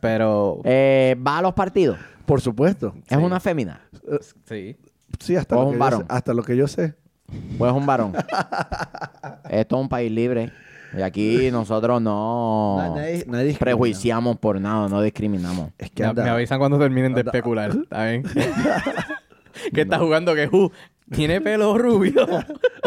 Pero 0.00 0.60
Eh, 0.64 1.14
¿Va 1.24 1.38
a 1.38 1.42
los 1.42 1.52
partidos? 1.52 1.98
Por 2.24 2.40
supuesto. 2.40 2.94
¿Es 3.08 3.16
una 3.18 3.38
fémina? 3.38 3.82
Sí. 4.44 4.76
Sí, 5.20 5.36
hasta 5.36 5.54
lo, 5.54 5.66
un 5.68 5.72
que 5.74 5.78
yo 5.78 5.90
sé, 5.98 6.04
hasta 6.08 6.34
lo 6.34 6.42
que 6.42 6.56
yo 6.56 6.68
sé. 6.68 6.94
¿O 7.58 7.66
es 7.66 7.72
un 7.72 7.86
varón? 7.86 8.12
Esto 9.50 9.76
es 9.76 9.82
un 9.82 9.88
país 9.88 10.10
libre. 10.12 10.52
Y 10.96 11.02
aquí 11.02 11.50
nosotros 11.50 12.00
no 12.00 12.76
Na- 12.78 12.88
nadie- 13.00 13.24
nadie 13.26 13.54
prejuiciamos 13.58 14.36
por 14.38 14.60
nada, 14.60 14.88
no 14.88 15.02
discriminamos. 15.02 15.70
Es 15.78 15.90
que 15.90 16.02
Me, 16.04 16.08
anda- 16.10 16.22
me 16.24 16.30
avisan 16.30 16.58
cuando 16.58 16.78
terminen 16.78 17.12
de 17.14 17.22
especular. 17.22 17.70
¿Está 17.70 18.06
bien? 18.06 18.22
que 19.74 19.80
está 19.82 19.98
jugando 19.98 20.34
que 20.34 20.48
uh, 20.50 20.70
tiene 21.12 21.40
pelo 21.40 21.76
rubio. 21.76 22.26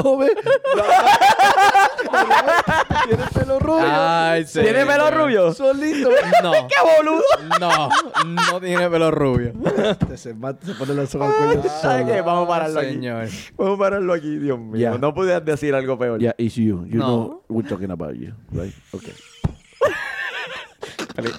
Tiene 3.08 3.24
pelo 3.34 3.60
rubio. 3.60 3.86
Ay, 3.88 4.46
¿Tiene 4.46 4.86
pelo 4.86 5.12
rubio? 5.12 5.54
Solito. 5.54 6.10
No. 6.44 6.52
¡Qué 6.68 6.76
boludo! 6.98 7.24
No, 7.60 7.90
no 8.26 8.60
tiene 8.62 8.90
pelo 8.90 9.12
rubio. 9.12 9.54
Este 9.78 10.18
se, 10.18 10.34
mata, 10.34 10.66
se 10.66 10.74
pone 10.76 10.94
la 10.94 11.06
soga 11.06 11.28
al 11.28 11.34
cuello 11.56 11.64
¿Sabes 11.82 12.06
qué? 12.08 12.22
Vamos 12.22 12.46
a 12.46 12.48
pararlo 12.48 12.80
aquí. 12.80 12.90
Señor. 12.92 13.28
Vamos 13.58 13.76
a 13.76 13.80
pararlo 13.80 14.14
aquí, 14.14 14.38
Dios 14.38 14.60
mío. 14.60 14.98
No 14.98 15.14
pudieras 15.14 15.44
decir 15.46 15.74
algo 15.76 15.98
peor. 15.98 16.20
Yeah, 16.20 16.34
it's 16.38 16.56
you. 16.56 16.86
You 16.86 16.98
No. 17.00 17.06
know 17.06 17.44
we're 17.50 17.68
talking 17.68 17.92
about 17.92 18.14
you, 18.16 18.34
right? 18.52 18.74
Okay. 18.94 19.14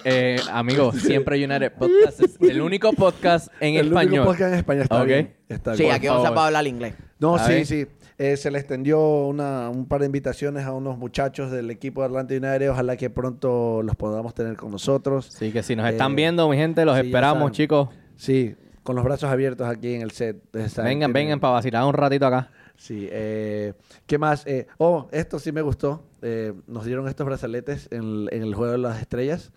Eh, 0.04 0.38
amigos, 0.52 0.96
siempre 0.96 1.42
United 1.42 1.72
Podcast 1.72 2.20
es 2.20 2.36
el 2.40 2.60
único 2.60 2.92
podcast 2.92 3.48
en 3.60 3.76
el 3.76 3.86
español. 3.86 4.12
único 4.12 4.24
podcast 4.26 4.52
en 4.52 4.58
español 4.58 4.82
está 4.82 5.02
bien. 5.04 5.34
Está 5.48 5.74
Sí, 5.74 5.84
bien. 5.84 5.94
aquí 5.94 6.06
vamos 6.08 6.26
a 6.26 6.46
hablar 6.46 6.66
inglés. 6.66 6.94
No, 7.18 7.38
sí, 7.38 7.64
sí. 7.64 7.86
Eh, 8.22 8.36
se 8.36 8.50
le 8.50 8.58
extendió 8.58 9.00
una, 9.26 9.70
un 9.70 9.86
par 9.86 10.00
de 10.00 10.06
invitaciones 10.06 10.66
a 10.66 10.72
unos 10.74 10.98
muchachos 10.98 11.50
del 11.50 11.70
equipo 11.70 12.02
de 12.02 12.08
Atlanta 12.08 12.34
United. 12.34 12.70
Ojalá 12.70 12.94
que 12.98 13.08
pronto 13.08 13.82
los 13.82 13.96
podamos 13.96 14.34
tener 14.34 14.56
con 14.58 14.70
nosotros. 14.70 15.30
Sí, 15.38 15.50
que 15.52 15.62
si 15.62 15.74
nos 15.74 15.86
Eh, 15.86 15.92
están 15.92 16.14
viendo, 16.14 16.46
mi 16.48 16.56
gente, 16.58 16.84
los 16.84 16.98
sí, 16.98 17.06
esperamos, 17.06 17.52
chicos. 17.52 17.88
Sí, 18.16 18.54
con 18.82 18.94
los 18.96 19.04
brazos 19.06 19.30
abiertos 19.30 19.66
aquí 19.66 19.94
en 19.94 20.02
el 20.02 20.10
set. 20.10 20.36
Vengan, 20.52 20.70
tienen- 20.84 21.12
vengan 21.14 21.40
para 21.40 21.54
vacilar 21.54 21.84
un 21.86 21.94
ratito 21.94 22.26
acá. 22.26 22.50
Sí, 22.76 23.08
eh, 23.10 23.72
¿qué 24.06 24.18
más? 24.18 24.46
Eh, 24.46 24.66
oh, 24.76 25.08
esto 25.12 25.38
sí 25.38 25.50
me 25.50 25.62
gustó. 25.62 26.04
Eh, 26.20 26.52
nos 26.66 26.84
dieron 26.84 27.08
estos 27.08 27.24
brazaletes 27.26 27.88
en, 27.90 28.26
en 28.32 28.42
el 28.42 28.54
juego 28.54 28.72
de 28.72 28.78
las 28.78 29.00
estrellas. 29.00 29.50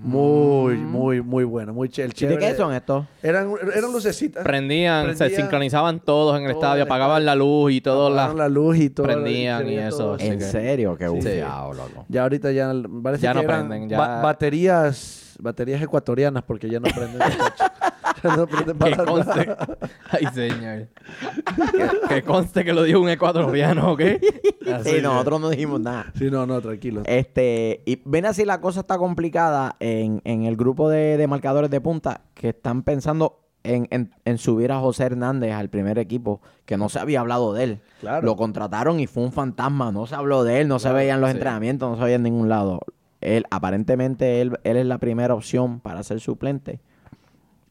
Muy, 0.00 0.76
muy, 0.76 1.20
muy 1.22 1.44
bueno. 1.44 1.72
Muy 1.72 1.88
ch 1.88 1.98
el 1.98 2.04
¿Y 2.06 2.08
de 2.08 2.14
chévere. 2.14 2.38
qué 2.38 2.54
son 2.54 2.72
estos? 2.72 3.04
Eran, 3.22 3.50
eran 3.74 3.92
lucecitas. 3.92 4.44
Prendían, 4.44 5.16
se 5.16 5.30
sincronizaban 5.30 6.00
todos 6.00 6.38
en 6.38 6.44
el 6.46 6.52
todo 6.52 6.60
estadio, 6.62 6.82
el 6.84 6.88
apagaban 6.88 7.24
la 7.24 7.34
luz 7.34 7.72
y 7.72 7.80
todo 7.80 8.08
la... 8.10 8.32
La 8.32 8.48
luz 8.48 8.78
y 8.78 8.90
todo. 8.90 9.06
prendían 9.06 9.68
y 9.68 9.76
eso, 9.78 10.16
¿En 10.18 10.38
que- 10.38 10.44
serio? 10.44 10.96
Qué 10.96 11.08
Sí. 11.08 11.40
loco. 11.40 12.04
Ya 12.08 12.22
ahorita 12.22 12.52
ya 12.52 12.72
parece 13.02 13.22
Ya 13.24 13.30
que 13.32 13.34
no 13.34 13.40
eran 13.42 13.68
prenden, 13.68 13.88
ya- 13.88 13.98
ba- 13.98 14.22
baterías, 14.22 15.27
baterías 15.38 15.80
ecuatorianas 15.82 16.42
porque 16.44 16.68
ya 16.68 16.80
no 16.80 16.88
prenden. 16.88 17.18
los 17.18 17.36
coches. 17.36 17.66
Ya 18.24 18.34
no 18.36 18.48
prenden 18.48 18.76
Que 18.78 18.90
para 18.96 19.04
conste. 19.04 19.46
nada. 19.46 19.78
Ay, 20.10 20.26
señor. 20.34 20.88
que, 22.08 22.08
que 22.14 22.22
conste 22.22 22.64
que 22.64 22.72
lo 22.72 22.82
dijo 22.82 22.98
un 23.00 23.08
ecuatoriano, 23.10 23.92
¿ok? 23.92 24.00
Así 24.74 24.90
Sí, 24.90 24.96
que- 24.96 25.02
nosotros 25.02 25.40
no 25.40 25.50
dijimos 25.50 25.80
nada. 25.80 26.12
Sí, 26.16 26.28
no, 26.28 26.44
no, 26.44 26.60
tranquilo. 26.60 27.02
Este, 27.06 27.82
y 27.86 28.02
ven 28.04 28.26
así 28.26 28.44
la 28.44 28.60
cosa 28.60 28.80
está 28.80 28.98
complicada 28.98 29.76
en, 29.78 30.20
en 30.24 30.42
el 30.44 30.56
grupo 30.56 30.90
de, 30.90 31.16
de 31.16 31.26
marcadores 31.28 31.70
de 31.70 31.80
punta 31.80 32.22
que 32.34 32.48
están 32.48 32.82
pensando 32.82 33.38
en, 33.62 33.86
en- 33.90 34.12
en 34.24 34.38
subir 34.38 34.72
a 34.72 34.80
José 34.80 35.04
Hernández 35.04 35.52
al 35.52 35.68
primer 35.68 35.98
equipo, 35.98 36.40
que 36.64 36.76
no 36.76 36.88
se 36.88 36.98
había 36.98 37.20
hablado 37.20 37.52
de 37.52 37.62
él. 37.64 37.80
Claro. 38.00 38.26
Lo 38.26 38.34
contrataron 38.34 38.98
y 38.98 39.06
fue 39.06 39.22
un 39.22 39.32
fantasma, 39.32 39.92
no 39.92 40.06
se 40.06 40.16
habló 40.16 40.42
de 40.42 40.60
él, 40.62 40.66
no 40.68 40.80
se 40.80 40.90
veía 40.92 41.14
en 41.14 41.20
los 41.20 41.30
sí. 41.30 41.36
entrenamientos, 41.36 41.88
no 41.90 41.96
se 41.96 42.02
veía 42.02 42.16
en 42.16 42.22
ningún 42.24 42.48
lado. 42.48 42.80
Él, 43.20 43.44
aparentemente, 43.50 44.40
él, 44.40 44.58
él 44.64 44.76
es 44.76 44.86
la 44.86 44.98
primera 44.98 45.34
opción 45.34 45.80
para 45.80 46.02
ser 46.02 46.20
suplente. 46.20 46.80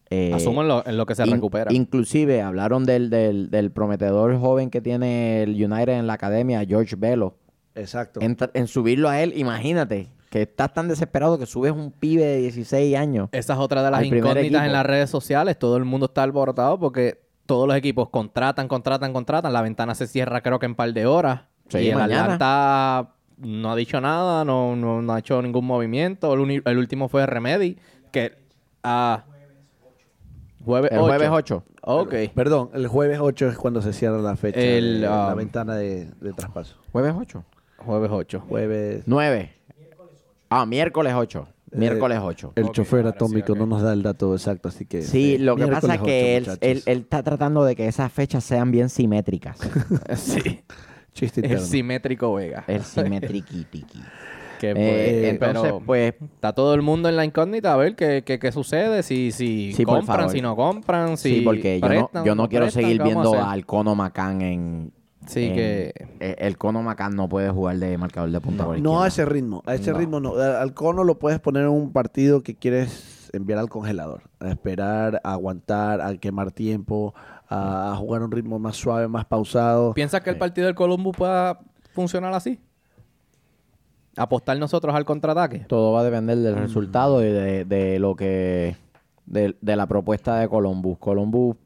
Eh, 0.10 0.32
Asumo 0.34 0.62
en 0.62 0.68
lo, 0.70 0.86
en 0.88 0.98
lo 0.98 1.06
que 1.06 1.16
se 1.16 1.26
in- 1.26 1.32
recupera. 1.34 1.72
Inclusive 1.74 2.42
hablaron 2.42 2.86
del, 2.86 3.10
del, 3.10 3.50
del 3.50 3.72
prometedor 3.72 4.40
joven 4.40 4.70
que 4.70 4.82
tiene 4.82 5.44
el 5.44 5.52
United 5.52 5.94
en 6.00 6.08
la 6.08 6.14
academia, 6.14 6.64
George 6.66 6.96
Velo. 6.96 7.36
Exacto. 7.76 8.20
En, 8.22 8.68
subirlo 8.68 9.10
a 9.10 9.22
él, 9.22 9.34
imagínate. 9.36 10.08
Que 10.30 10.42
estás 10.44 10.74
tan 10.74 10.88
desesperado 10.88 11.38
que 11.38 11.46
subes 11.46 11.72
un 11.72 11.92
pibe 11.92 12.24
de 12.26 12.38
16 12.40 12.96
años. 12.98 13.30
Esa 13.32 13.54
es 13.54 13.60
otra 13.60 13.84
de 13.84 13.92
las 13.92 14.04
incógnitas 14.04 14.66
en 14.66 14.74
las 14.74 14.86
redes 14.86 15.10
sociales. 15.10 15.58
Todo 15.60 15.78
el 15.78 15.86
mundo 15.86 16.08
está 16.08 16.24
alborotado 16.24 16.80
porque 16.80 17.22
todos 17.46 17.68
los 17.68 17.78
equipos 17.78 18.10
contratan, 18.10 18.68
contratan, 18.68 19.14
contratan. 19.14 19.54
La 19.54 19.62
ventana 19.62 19.96
se 19.96 20.08
cierra 20.08 20.42
creo 20.42 20.60
que 20.60 20.66
en 20.66 20.72
un 20.72 20.76
par 20.76 20.92
de 20.94 21.06
horas. 21.06 21.42
Sí, 21.70 21.80
y 21.80 21.90
el. 21.90 22.00
Atlanta 22.00 23.14
no 23.38 23.72
ha 23.72 23.76
dicho 23.76 24.00
nada, 24.02 24.44
no, 24.46 24.76
no, 24.76 25.02
no 25.02 25.14
ha 25.14 25.20
hecho 25.20 25.42
ningún 25.42 25.66
movimiento. 25.66 26.34
El, 26.34 26.40
uni- 26.40 26.62
el 26.66 26.78
último 26.78 27.08
fue 27.08 27.26
Remedy, 27.26 27.78
que... 28.12 28.34
ah, 28.84 29.24
jueves 30.64 30.92
El 30.92 30.98
8. 31.00 31.08
jueves 31.08 31.30
8. 31.32 31.64
Ok. 31.82 32.14
Perdón, 32.36 32.70
el 32.74 32.88
jueves 32.88 33.20
8 33.22 33.50
es 33.50 33.58
cuando 33.58 33.82
se 33.82 33.94
cierra 33.94 34.18
la 34.18 34.36
fecha, 34.36 34.60
El, 34.60 35.02
de- 35.02 35.08
la 35.08 35.30
um, 35.32 35.38
ventana 35.38 35.76
de, 35.76 36.10
de 36.20 36.34
traspaso. 36.34 36.76
¿Jueves 36.92 37.14
8? 37.18 37.44
Jueves 37.78 38.10
8. 38.12 38.44
Jueves. 38.48 39.04
9. 39.06 39.54
Ah, 40.50 40.66
miércoles 40.66 41.14
8. 41.16 41.48
Eh, 41.70 41.78
Miércoles 41.78 42.20
8. 42.22 42.54
El 42.56 42.64
Ok, 42.66 42.72
chofer 42.74 43.00
ahora 43.00 43.12
sí, 43.12 43.16
atómico 43.18 43.52
ok. 43.52 43.60
no 43.60 43.66
nos 43.66 43.82
da 43.82 43.92
el 43.92 44.02
dato 44.02 44.34
exacto, 44.34 44.70
así 44.70 44.86
que... 44.86 45.02
Sí, 45.02 45.36
eh, 45.36 45.40
lo 45.40 45.58
que 45.58 45.68
pasa 45.68 45.96
es 45.96 46.02
que 46.02 46.38
él, 46.38 46.44
8, 46.44 46.52
él- 46.62 46.68
muchachos. 46.76 46.88
él 46.88 46.98
está 47.00 47.24
tratando 47.24 47.66
de 47.66 47.76
que 47.76 47.88
esas 47.88 48.10
fechas 48.12 48.46
sean 48.46 48.72
bien 48.72 48.88
simétricas. 48.90 49.58
sí. 50.16 50.62
Chiste 51.18 51.42
El 51.46 51.60
simétrico 51.60 52.34
Vega. 52.36 52.64
El 52.68 52.84
simetriquitiqui. 52.84 54.02
Que, 54.60 54.72
Eh, 54.72 54.74
pues, 54.74 55.34
entonces, 55.34 55.62
pero 55.72 55.80
pues, 55.86 56.16
está 56.34 56.52
todo 56.52 56.74
el 56.74 56.82
mundo 56.82 57.08
en 57.10 57.16
la 57.16 57.24
incógnita 57.24 57.74
a 57.74 57.78
ver 57.78 57.96
qué, 57.96 58.24
qué, 58.26 58.40
qué 58.40 58.52
sucede, 58.52 59.04
si, 59.04 59.32
si 59.32 59.72
Sí, 59.74 59.84
compran, 59.86 60.32
si 60.32 60.42
no 60.42 60.56
compran, 60.56 61.16
si 61.18 61.36
sí, 61.36 61.42
porque 61.42 61.80
yo 61.80 61.88
no, 61.88 62.26
yo 62.26 62.34
no 62.34 62.50
quiero 62.50 62.66
prestan, 62.66 62.82
seguir 62.84 62.98
¿qué 63.04 63.14
vamos 63.14 63.28
a 63.28 63.32
viendo 63.34 63.50
al 63.52 63.66
Cono 63.68 63.94
Macán 63.94 64.42
en... 64.42 64.92
Sí, 65.28 65.46
en- 65.46 65.54
que... 65.54 65.94
eh, 66.20 66.36
El 66.40 66.58
Cono 66.58 66.82
Macán 66.82 67.16
no 67.16 67.30
puede 67.30 67.52
jugar 67.52 67.78
de 67.78 68.00
marcador 68.00 68.32
de 68.32 68.42
punta 68.42 68.66
por 68.66 68.80
No 68.80 68.94
izquierda. 68.94 69.04
a 69.04 69.08
ese 69.10 69.26
ritmo, 69.26 69.62
a 69.68 69.76
ese 69.76 69.92
No. 69.92 69.98
ritmo 70.00 70.20
no. 70.20 70.34
Al 70.38 70.74
cono 70.74 71.04
lo 71.04 71.20
puedes 71.20 71.40
poner 71.40 71.62
en 71.62 71.70
un 71.70 71.92
partido 71.92 72.42
que 72.42 72.56
quieres 72.56 73.30
enviar 73.34 73.60
al 73.60 73.70
congelador, 73.70 74.24
a 74.40 74.50
esperar, 74.50 75.22
a 75.24 75.34
aguantar, 75.34 76.02
a 76.02 76.16
quemar 76.18 76.52
tiempo, 76.52 77.14
a, 77.50 77.92
a 77.94 77.96
jugar 77.96 78.22
un 78.24 78.32
ritmo 78.32 78.60
más 78.60 78.76
suave, 78.76 79.08
más 79.08 79.26
pausado. 79.26 79.94
¿Piensas 79.94 80.22
que 80.22 80.30
el 80.30 80.38
partido 80.38 80.66
del 80.68 80.76
Columbus 80.76 81.16
pueda 81.16 81.60
funcionar 81.94 82.34
así? 82.34 82.60
¿Apostar 84.16 84.58
nosotros 84.58 84.96
al 84.96 85.06
contraataque? 85.06 85.60
Todo 85.68 85.92
va 85.94 86.02
a 86.02 86.04
depender 86.04 86.38
Mm. 86.38 86.42
del 86.44 86.56
resultado 86.56 87.24
y 87.24 87.28
de, 87.30 87.66
de 87.66 88.00
lo 88.00 88.16
que... 88.16 88.76
De, 89.26 89.56
de 89.62 89.76
la 89.76 89.86
propuesta 89.88 90.38
de 90.40 90.48
Columbus. 90.48 90.98
Columbus 91.00 91.58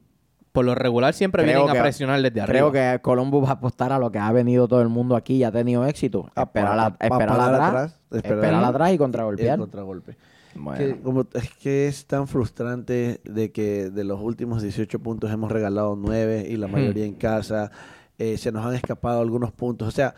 Por 0.50 0.64
lo 0.64 0.74
regular 0.74 1.14
siempre 1.14 1.44
vienen 1.44 1.70
a 1.70 1.72
que- 1.72 1.80
presionar 1.80 2.20
desde 2.20 2.40
arriba. 2.40 2.70
Creo 2.70 2.72
que 2.72 3.00
Columbus 3.00 3.44
va 3.44 3.50
a 3.50 3.52
apostar 3.52 3.92
a 3.92 3.98
lo 4.00 4.10
que 4.10 4.18
ha 4.18 4.30
venido 4.32 4.66
todo 4.68 4.82
el 4.82 4.88
mundo 4.88 5.14
aquí 5.16 5.36
y 5.36 5.44
ha 5.44 5.52
tenido 5.52 5.86
éxito. 5.86 6.28
Esperar, 6.36 6.78
a- 6.78 6.86
atrás, 6.86 7.20
atrás, 7.38 7.98
esperar- 8.10 8.64
atrás 8.64 8.90
y 8.90 8.92
El 8.94 8.98
contragolpear. 8.98 9.58
contragolpe. 9.60 10.16
Bueno. 10.54 10.78
Que 10.78 11.00
como- 11.00 11.26
es 11.34 11.50
que 11.56 11.88
es 11.88 12.06
tan 12.06 12.26
frustrante 12.28 13.20
de 13.24 13.52
que 13.52 13.90
de 13.90 14.04
los 14.04 14.20
últimos 14.20 14.62
18 14.62 14.98
puntos 15.00 15.30
hemos 15.30 15.50
regalado 15.50 15.96
9 15.96 16.46
y 16.48 16.56
la 16.56 16.68
Hmm. 16.68 16.72
mayoría 16.72 17.04
en 17.06 17.14
casa. 17.14 17.70
Eh, 18.18 18.36
se 18.38 18.52
nos 18.52 18.64
han 18.64 18.74
escapado 18.74 19.20
algunos 19.20 19.52
puntos. 19.52 19.88
O 19.88 19.90
sea, 19.90 20.14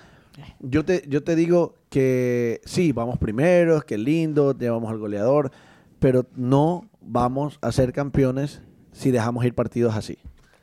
yo 0.61 0.85
te, 0.85 1.05
yo 1.09 1.23
te 1.23 1.37
digo 1.37 1.77
que 1.89 2.61
sí, 2.65 2.93
vamos 2.93 3.19
primeros, 3.19 3.85
que 3.85 3.97
lindo, 3.97 4.57
llevamos 4.57 4.91
al 4.91 4.99
goleador, 4.99 5.51
pero 6.01 6.27
no 6.35 6.89
vamos 7.01 7.59
a 7.63 7.71
ser 7.73 7.93
campeones 7.93 8.61
si 8.93 9.11
dejamos 9.11 9.45
ir 9.45 9.55
partidos 9.55 9.95
así. 9.95 10.19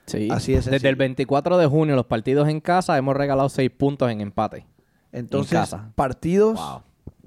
Sí. 0.05 0.27
Así 0.29 0.53
es 0.53 0.65
Desde 0.65 0.89
el 0.89 0.97
24 0.97 1.57
de 1.57 1.67
junio, 1.67 1.95
los 1.95 2.05
partidos 2.05 2.49
en 2.49 2.59
casa, 2.59 2.97
hemos 2.97 3.15
regalado 3.15 3.47
6 3.47 3.71
puntos 3.71 4.11
en 4.11 4.19
empate. 4.19 4.65
Entonces, 5.13 5.51
casa. 5.57 5.91
partidos 5.95 6.59
Wow. 6.59 6.81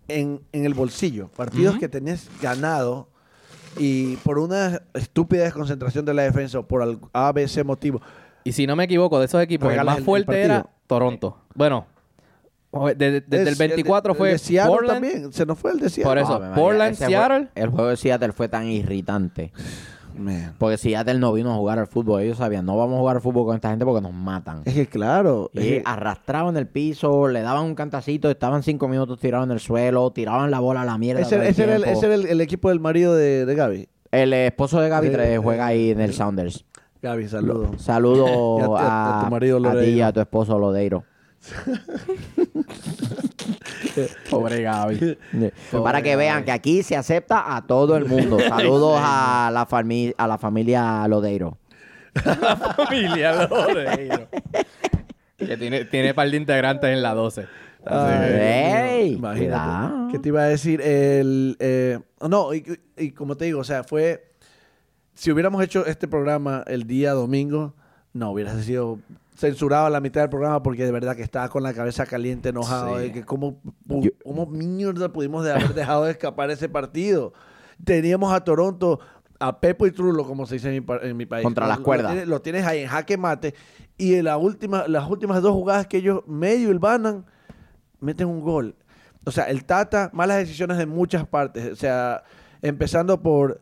En, 0.09 0.41
en 0.53 0.65
el 0.65 0.75
bolsillo, 0.75 1.29
partidos 1.37 1.79
que 1.79 1.89
tenés 1.89 2.29
ganado 2.43 3.09
y 3.79 4.17
por 4.19 4.39
una 4.39 4.83
estúpida 4.95 5.45
desconcentración 5.45 6.05
de 6.05 6.15
la 6.15 6.23
defensa 6.23 6.59
o 6.61 6.67
por 6.67 6.83
al- 6.83 6.99
A, 7.13 7.33
B, 7.33 7.47
C 7.49 7.65
motivo, 7.65 8.01
Y 8.45 8.53
si 8.53 8.67
no 8.67 8.77
me 8.77 8.85
equivoco, 8.85 9.19
de 9.19 9.25
esos 9.27 9.43
equipos, 9.43 9.73
el 9.73 9.83
más 9.85 9.97
el- 9.97 9.99
el 10.01 10.05
fuerte 10.05 10.43
era 10.43 10.67
Toronto. 10.87 11.39
Bueno, 11.55 11.87
desde, 12.97 13.25
el 13.31 13.49
Es- 13.49 13.59
24 13.59 14.13
de- 14.13 14.19
fue 14.19 14.29
el 14.29 14.35
de 14.35 14.39
Seattle 14.39 14.71
Portland. 14.75 15.01
también, 15.03 15.33
se 15.33 15.47
nos 15.47 15.59
fue 15.59 15.73
el 15.73 15.81
de 15.81 15.89
Seattle. 15.91 16.05
Por 16.11 16.19
eso, 16.19 16.41
Portland, 16.55 16.95
Seattle. 16.97 17.49
el 17.55 17.69
juego 17.71 17.89
de 17.89 17.97
Seattle 17.97 18.33
fue 18.33 18.49
tan 18.49 18.67
irritante. 18.69 19.53
Man. 20.17 20.55
Porque 20.59 20.77
Seattle 20.77 21.19
no 21.19 21.33
vino 21.33 21.53
a 21.53 21.57
jugar 21.57 21.79
al 21.79 21.87
fútbol. 21.87 22.23
Ellos 22.23 22.39
sabían, 22.39 22.65
no 22.65 22.77
vamos 22.77 22.97
a 22.97 22.99
jugar 23.01 23.17
al 23.17 23.23
fútbol 23.23 23.47
con 23.47 23.55
esta 23.57 23.71
gente 23.71 23.85
porque 23.85 24.01
nos 24.01 24.13
matan. 24.13 24.63
Es 24.65 24.75
que 24.75 24.87
claro, 24.87 25.51
Y 25.55 25.81
arrastraban 25.85 26.57
el 26.57 26.67
piso, 26.69 27.29
le 27.29 27.41
daban 27.43 27.65
un 27.65 27.75
cantacito, 27.75 28.31
estaban 28.31 28.63
cinco 28.63 28.87
minutos 28.89 29.19
tirados 29.19 29.47
en 29.47 29.53
el 29.53 29.61
suelo, 29.61 30.11
tiraban 30.13 30.51
la 30.51 30.61
bola 30.61 30.83
a 30.83 30.85
la 30.85 30.99
mierda. 30.99 31.23
ese, 31.23 31.35
era, 31.37 31.47
el, 31.49 31.55
tiempo. 31.55 31.87
ese 31.87 32.07
era 32.07 32.15
el- 32.15 32.27
el 32.27 32.41
equipo 32.41 32.69
del 32.69 32.81
marido 32.81 33.15
de, 33.15 33.45
de 33.47 33.55
Gaby. 33.55 33.89
El 34.13 34.33
esposo 34.33 34.81
de 34.81 34.89
Gaby 34.89 35.09
Eh, 35.13 35.39
juega 35.43 35.67
ahí 35.67 35.91
en 35.91 36.01
el 36.01 36.13
Sounders. 36.15 36.65
Gaby, 37.03 37.29
saludos. 37.29 37.83
Saludo 37.83 38.27
Y 38.59 38.63
a 38.63 38.65
tu- 38.67 38.77
a, 38.77 39.21
a 39.21 39.25
tu 39.25 39.31
marido 39.31 39.57
a 39.57 39.61
ti 39.61 39.67
y 39.67 39.73
Lodeiro. 39.73 40.07
a 40.07 40.13
tu 40.13 40.21
esposo 40.21 40.59
Lodeiro. 40.59 41.05
Pobre 44.31 44.63
Gaby. 44.63 45.19
Para 45.83 46.03
que 46.03 46.17
vean 46.17 46.45
que 46.45 46.53
aquí 46.53 46.83
se 46.83 46.97
acepta 46.97 47.57
a 47.57 47.67
todo 47.67 47.97
el 47.97 48.05
mundo. 48.05 48.39
Saludos 48.49 48.99
a 49.03 49.51
la, 49.53 49.67
fami- 49.69 50.15
a 50.17 50.27
la 50.27 50.39
familia 50.39 51.07
Lodeiro. 51.09 51.59
familia 52.77 53.47
Lodeiro. 53.49 54.29
que 55.39 55.57
tiene, 55.57 55.85
tiene 55.87 56.15
par 56.15 56.31
de 56.31 56.37
integrantes 56.37 56.91
en 56.91 57.03
la 57.03 57.15
12. 57.15 57.47
Así 57.87 58.15
Ay, 58.15 59.13
imagínate. 59.13 59.39
Cuidado. 59.47 60.09
¿Qué 60.11 60.19
te 60.19 60.29
iba 60.29 60.41
a 60.43 60.47
decir? 60.47 60.81
El, 60.81 61.57
eh, 61.61 61.99
no, 62.29 62.55
y, 62.55 62.65
y 62.97 63.11
como 63.11 63.37
te 63.37 63.45
digo, 63.47 63.61
o 63.61 63.65
sea, 63.65 63.85
fue... 63.85 64.31
Si 65.17 65.31
hubiéramos 65.31 65.63
hecho 65.63 65.87
este 65.87 66.09
programa 66.09 66.65
el 66.67 66.87
día 66.89 67.13
domingo, 67.13 67.75
no, 68.15 68.31
hubiera 68.31 68.59
sido 68.63 68.99
censurado 69.37 69.87
a 69.87 69.91
la 69.91 70.01
mitad 70.01 70.21
del 70.23 70.31
programa 70.31 70.63
porque 70.63 70.85
de 70.87 70.93
verdad 70.93 71.15
que 71.17 71.23
estaba 71.23 71.49
con 71.51 71.63
la 71.63 71.75
cabeza 71.75 72.07
caliente, 72.07 72.49
enojado, 72.51 72.97
Sí. 72.97 73.03
de 73.03 73.13
que 73.13 73.25
cómo, 73.25 73.61
Yo- 73.87 74.11
cómo 74.25 74.47
mierda 74.47 75.13
pudimos 75.13 75.45
de 75.45 75.53
haber 75.53 75.75
dejado 75.75 76.05
de 76.05 76.13
escapar 76.13 76.51
ese 76.51 76.69
partido. 76.69 77.33
Teníamos 77.85 78.33
a 78.33 78.43
Toronto, 78.45 79.01
a 79.41 79.61
Pepo 79.61 79.87
y 79.87 79.91
Trulo, 79.91 80.25
como 80.25 80.47
se 80.47 80.55
dice 80.55 80.69
en 80.69 80.75
mi, 80.75 80.81
pa- 80.81 81.01
en 81.03 81.17
mi 81.17 81.27
país. 81.27 81.43
Contra 81.45 81.67
las 81.67 81.79
Lo- 81.79 81.85
cuerdas. 81.85 82.07
Lo 82.07 82.11
tienes, 82.13 82.29
lo 82.29 82.41
tienes 82.43 82.65
ahí 82.67 82.81
en 82.83 82.89
jaque 82.89 83.17
mate 83.19 83.55
y 83.99 84.15
en 84.15 84.25
la 84.27 84.37
última, 84.39 84.87
las 84.87 85.11
últimas 85.11 85.43
dos 85.43 85.53
jugadas 85.53 85.89
que 85.89 85.97
ellos 85.97 86.21
medio 86.29 86.71
hilvanan, 86.71 87.27
meten 88.01 88.29
un 88.29 88.41
gol. 88.41 88.77
O 89.27 89.33
sea, 89.33 89.45
el 89.51 89.65
Tata, 89.65 90.11
malas 90.13 90.37
decisiones 90.39 90.79
de 90.79 90.87
muchas 90.87 91.27
partes. 91.27 91.73
O 91.73 91.77
sea, 91.77 92.23
empezando 92.63 93.21
por 93.21 93.61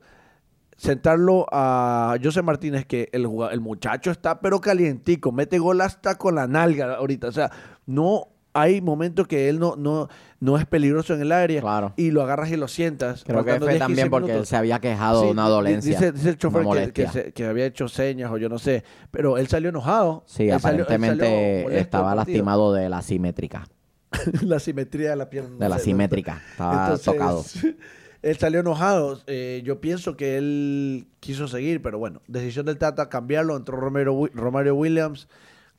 sentarlo 0.83 1.47
a 1.53 2.17
José 2.23 2.43
Martínez, 2.43 2.85
que 2.87 3.09
el, 3.13 3.29
el 3.53 3.61
muchacho 3.61 4.11
está 4.11 4.41
pero 4.41 4.61
calientico, 4.61 5.31
mete 5.31 5.59
gol 5.61 5.81
hasta 5.81 6.17
con 6.17 6.35
la 6.35 6.49
nalga 6.49 6.95
ahorita. 6.97 7.29
O 7.29 7.33
sea, 7.33 7.51
no 7.87 8.29
hay 8.53 8.81
momentos 8.81 9.29
que 9.29 9.49
él 9.49 9.61
no, 9.61 9.77
no, 9.77 10.09
no 10.41 10.59
es 10.59 10.67
peligroso 10.67 11.15
en 11.15 11.21
el 11.23 11.31
área 11.33 11.61
Claro. 11.61 11.93
y 11.97 12.11
lo 12.11 12.21
agarras 12.23 12.51
y 12.51 12.57
lo 12.57 12.67
sientas. 12.67 13.23
Creo 13.25 13.45
que 13.45 13.59
fue 13.61 13.69
10, 13.69 13.79
también 13.79 13.97
15 14.07 14.11
porque 14.11 14.35
él 14.35 14.45
se 14.47 14.57
había 14.57 14.81
quejado 14.81 15.21
Sí, 15.21 15.27
de 15.27 15.33
una 15.33 15.49
dolencia. 15.49 15.93
Dice, 15.93 16.11
dice 16.13 16.29
el 16.31 16.37
chofer 16.37 16.93
que, 16.93 17.07
se- 17.09 17.33
que 17.33 17.47
había 17.47 17.65
hecho 17.67 17.87
señas 17.87 18.31
o 18.33 18.37
yo 18.37 18.49
no 18.49 18.59
sé, 18.59 18.83
pero 19.13 19.39
él 19.39 19.47
salió 19.47 19.69
enojado. 19.69 20.25
Sí, 20.27 20.49
Él 20.49 20.55
aparentemente 20.57 21.25
salió 21.25 21.63
molesto 21.63 21.81
estaba 21.81 22.15
lastimado 22.17 22.73
de 22.75 22.89
la 22.89 23.03
simétrica. 23.03 23.69
la 24.43 24.59
simetría 24.59 25.11
de 25.11 25.17
la 25.17 25.31
pierna. 25.31 25.57
De 25.59 25.69
la 25.69 25.79
sé, 25.79 25.85
simétrica. 25.85 26.43
Estaba 26.51 26.83
Entonces, 26.83 27.05
tocado. 27.07 27.45
Él 28.23 28.37
salió 28.39 28.61
enojado. 28.61 29.21
Eh, 29.27 29.63
yo 29.65 29.81
pienso 29.81 30.17
que 30.17 30.39
él 30.39 31.07
quiso 31.21 31.49
seguir, 31.49 31.83
pero 31.83 31.99
bueno, 31.99 32.21
decisión 32.29 32.67
del 32.67 32.79
Tata 32.79 33.09
cambiarlo. 33.09 33.57
Entró 33.57 33.77
Romero, 33.77 34.29
Romario 34.33 34.75
Williams, 34.77 35.29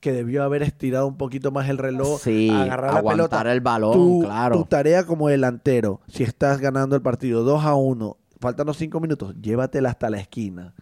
que 0.01 0.11
debió 0.11 0.43
haber 0.43 0.61
estirado 0.63 1.07
un 1.07 1.17
poquito 1.17 1.51
más 1.51 1.69
el 1.69 1.77
reloj. 1.77 2.19
Sí, 2.21 2.49
agarrar 2.49 2.93
la 2.95 3.01
pelota. 3.03 3.51
el 3.53 3.61
balón, 3.61 3.93
Tu- 3.93 4.21
claro. 4.25 4.57
Tu 4.57 4.65
tarea 4.65 5.05
como 5.05 5.29
delantero, 5.29 6.01
si 6.07 6.23
estás 6.23 6.59
ganando 6.59 6.95
el 6.97 7.01
partido 7.01 7.43
2 7.43 7.63
a 7.63 7.75
1, 7.75 8.17
faltando 8.41 8.73
5 8.73 8.99
minutos, 8.99 9.33
llévatela 9.41 9.89
hasta 9.89 10.09
la 10.09 10.19
esquina. 10.19 10.73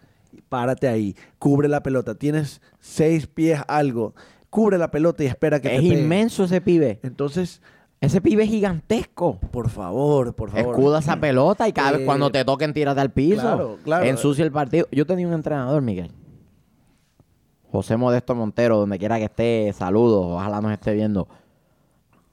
Párate 0.49 0.87
ahí, 0.87 1.15
cubre 1.37 1.67
la 1.67 1.83
pelota. 1.83 2.15
Tienes 2.15 2.61
seis 2.79 3.27
pies 3.27 3.61
algo. 3.67 4.15
Cubre 4.49 4.77
la 4.77 4.89
pelota 4.91 5.23
y 5.23 5.27
espera 5.27 5.59
que 5.61 5.67
Es 5.75 5.81
te 5.81 5.87
pegue. 5.89 6.01
inmenso 6.01 6.45
ese 6.45 6.59
pibe. 6.59 6.99
Entonces, 7.03 7.61
Ese 8.01 8.19
pibe 8.19 8.43
es 8.43 8.49
gigantesco. 8.49 9.37
por 9.51 9.69
favor, 9.69 10.33
por 10.33 10.49
favor. 10.49 10.73
Escuda 10.75 10.99
esa 10.99 11.17
pelota 11.19 11.67
y 11.67 11.71
cada 11.73 11.91
vez 11.91 12.01
Eh, 12.01 12.05
cuando 12.05 12.31
te 12.31 12.43
toquen, 12.43 12.73
tírate 12.73 12.99
al 12.99 13.11
piso. 13.11 13.41
claro, 13.41 13.77
claro. 13.83 14.05
Ensucia 14.05 14.43
el 14.43 14.51
partido. 14.51 14.87
Yo 14.91 15.05
tenía 15.05 15.27
un 15.27 15.33
entrenador, 15.33 15.81
Miguel. 15.83 16.11
José 17.71 17.95
Modesto 17.97 18.33
Montero, 18.35 18.79
donde 18.79 18.97
quiera 18.97 19.17
que 19.17 19.25
esté, 19.25 19.71
saludos, 19.73 20.25
ojalá 20.25 20.59
nos 20.61 20.71
esté 20.73 20.93
viendo. 20.93 21.27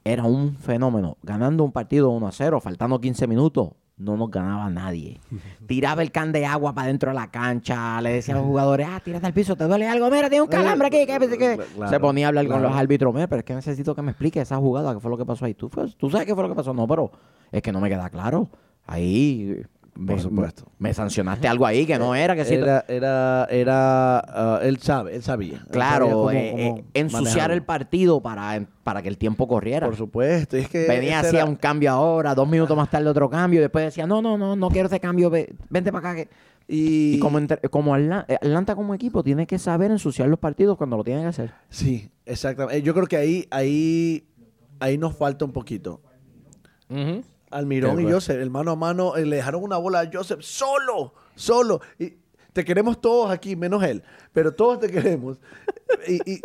Era 0.03 0.23
un 0.23 0.55
fenómeno. 0.57 1.17
Ganando 1.21 1.63
un 1.63 1.71
partido 1.71 2.09
1 2.09 2.27
a 2.27 2.31
0, 2.31 2.59
faltando 2.59 2.99
15 2.99 3.27
minutos. 3.27 3.69
No 3.99 4.15
nos 4.17 4.31
ganaba 4.31 4.69
nadie. 4.69 5.19
Tiraba 5.67 6.01
el 6.01 6.11
can 6.11 6.31
de 6.31 6.45
agua 6.45 6.73
para 6.73 6.87
dentro 6.87 7.11
de 7.11 7.15
la 7.15 7.27
cancha, 7.29 8.01
le 8.01 8.13
decía 8.13 8.33
a 8.33 8.37
los 8.37 8.47
jugadores, 8.47 8.87
ah, 8.89 8.99
tírate 9.03 9.27
al 9.27 9.33
piso, 9.33 9.55
te 9.55 9.65
duele 9.65 9.87
algo, 9.87 10.09
mira, 10.09 10.29
tiene 10.29 10.41
un 10.41 10.47
calambre 10.47 10.87
aquí. 10.87 11.05
¿qué? 11.05 11.19
¿qué? 11.19 11.37
¿qué?". 11.37 11.59
Claro, 11.75 11.89
Se 11.91 11.99
ponía 11.99 12.27
a 12.27 12.29
hablar 12.29 12.47
con 12.47 12.61
los 12.63 12.73
árbitros, 12.73 13.13
mira, 13.13 13.27
pero 13.27 13.39
es 13.39 13.45
que 13.45 13.53
necesito 13.55 13.93
que 13.93 14.01
me 14.01 14.11
explique 14.11 14.39
esa 14.41 14.55
jugada, 14.57 14.93
qué 14.93 14.99
fue 14.99 15.11
lo 15.11 15.17
que 15.17 15.25
pasó 15.25 15.45
ahí. 15.45 15.53
¿Tú, 15.53 15.69
fue- 15.69 15.91
¿Tú 15.97 16.09
sabes 16.09 16.25
qué 16.25 16.33
fue 16.33 16.43
lo 16.43 16.49
que 16.49 16.55
pasó? 16.55 16.73
No, 16.73 16.87
pero 16.87 17.11
es 17.51 17.61
que 17.61 17.71
no 17.71 17.79
me 17.81 17.89
queda 17.89 18.09
claro. 18.09 18.49
Ahí... 18.87 19.61
Me, 19.99 20.13
Por 20.13 20.21
supuesto. 20.21 20.63
Me 20.77 20.93
sancionaste 20.93 21.45
algo 21.47 21.65
ahí 21.65 21.85
que 21.85 21.99
no 21.99 22.15
era, 22.15 22.33
que 22.33 22.45
sí. 22.45 22.53
Era, 22.53 22.85
era, 22.87 23.45
era, 23.49 24.19
ah, 24.19 24.59
él 24.63 24.77
sabe, 24.77 25.13
él 25.13 25.23
sabía. 25.23 25.55
Él 25.55 25.59
sabía 25.59 25.71
Claro, 25.73 26.09
cómo- 26.09 26.31
eh, 26.31 26.51
cómo 26.51 26.77
eh, 26.77 26.83
ensuciar 26.93 27.23
manejarlo. 27.25 27.53
el 27.55 27.63
partido 27.63 28.21
para, 28.21 28.65
para 28.83 29.01
que 29.01 29.09
el 29.09 29.17
tiempo 29.17 29.45
corriera. 29.45 29.85
Por 29.87 29.97
supuesto, 29.97 30.55
y 30.57 30.61
es 30.61 30.69
que 30.69 30.87
Venía, 30.87 31.19
hacía 31.19 31.39
era- 31.41 31.45
un 31.49 31.57
cambio 31.57 31.91
ahora, 31.91 32.33
dos 32.33 32.47
minutos 32.47 32.77
más 32.77 32.89
tarde 32.89 33.09
otro 33.09 33.29
cambio, 33.29 33.59
y 33.59 33.63
después 33.63 33.83
decía, 33.83 34.07
no, 34.07 34.21
no, 34.21 34.37
no, 34.37 34.55
no 34.55 34.69
quiero 34.69 34.87
ese 34.87 35.01
cambio, 35.01 35.29
ve- 35.29 35.53
vente 35.69 35.91
para 35.91 36.11
acá. 36.11 36.15
que-". 36.23 36.29
y, 36.69 37.15
Y 37.15 37.19
como, 37.19 37.37
entre- 37.37 37.57
como 37.69 37.93
Atla- 37.93 38.23
eh, 38.29 38.35
Atlanta 38.35 38.75
como 38.75 38.93
equipo 38.93 39.21
tiene 39.21 39.45
que 39.47 39.59
saber 39.59 39.91
ensuciar 39.91 40.29
los 40.29 40.39
partidos 40.39 40.77
cuando 40.77 40.95
lo 40.95 41.03
tiene 41.03 41.21
que 41.23 41.27
hacer. 41.27 41.51
sí, 41.67 42.09
exactamente. 42.25 42.77
Eh, 42.77 42.81
Yo 42.83 42.93
creo 42.93 43.05
que 43.07 43.17
ahí, 43.17 43.47
ahí, 43.51 44.23
ahí 44.79 44.97
nos 44.97 45.13
falta 45.17 45.43
un 45.43 45.51
poquito. 45.51 45.99
Ujú. 46.89 47.21
Almirón 47.51 47.99
y. 48.07 48.11
Joseph, 48.11 48.37
el 48.41 48.49
mano 48.49 48.71
a 48.71 48.75
mano, 48.75 49.15
eh, 49.15 49.25
le 49.25 49.37
dejaron 49.37 49.63
una 49.63 49.77
bola 49.77 50.01
a 50.01 50.09
Joseph 50.11 50.41
solo, 50.41 51.13
solo. 51.35 51.81
Y 51.97 52.13
te 52.53 52.63
queremos 52.65 52.99
todos 53.01 53.31
aquí, 53.31 53.55
menos 53.55 53.83
él, 53.83 54.03
pero 54.33 54.53
todos 54.53 54.79
te 54.79 54.89
queremos. 54.91 55.37
y, 56.07 56.31
y 56.33 56.41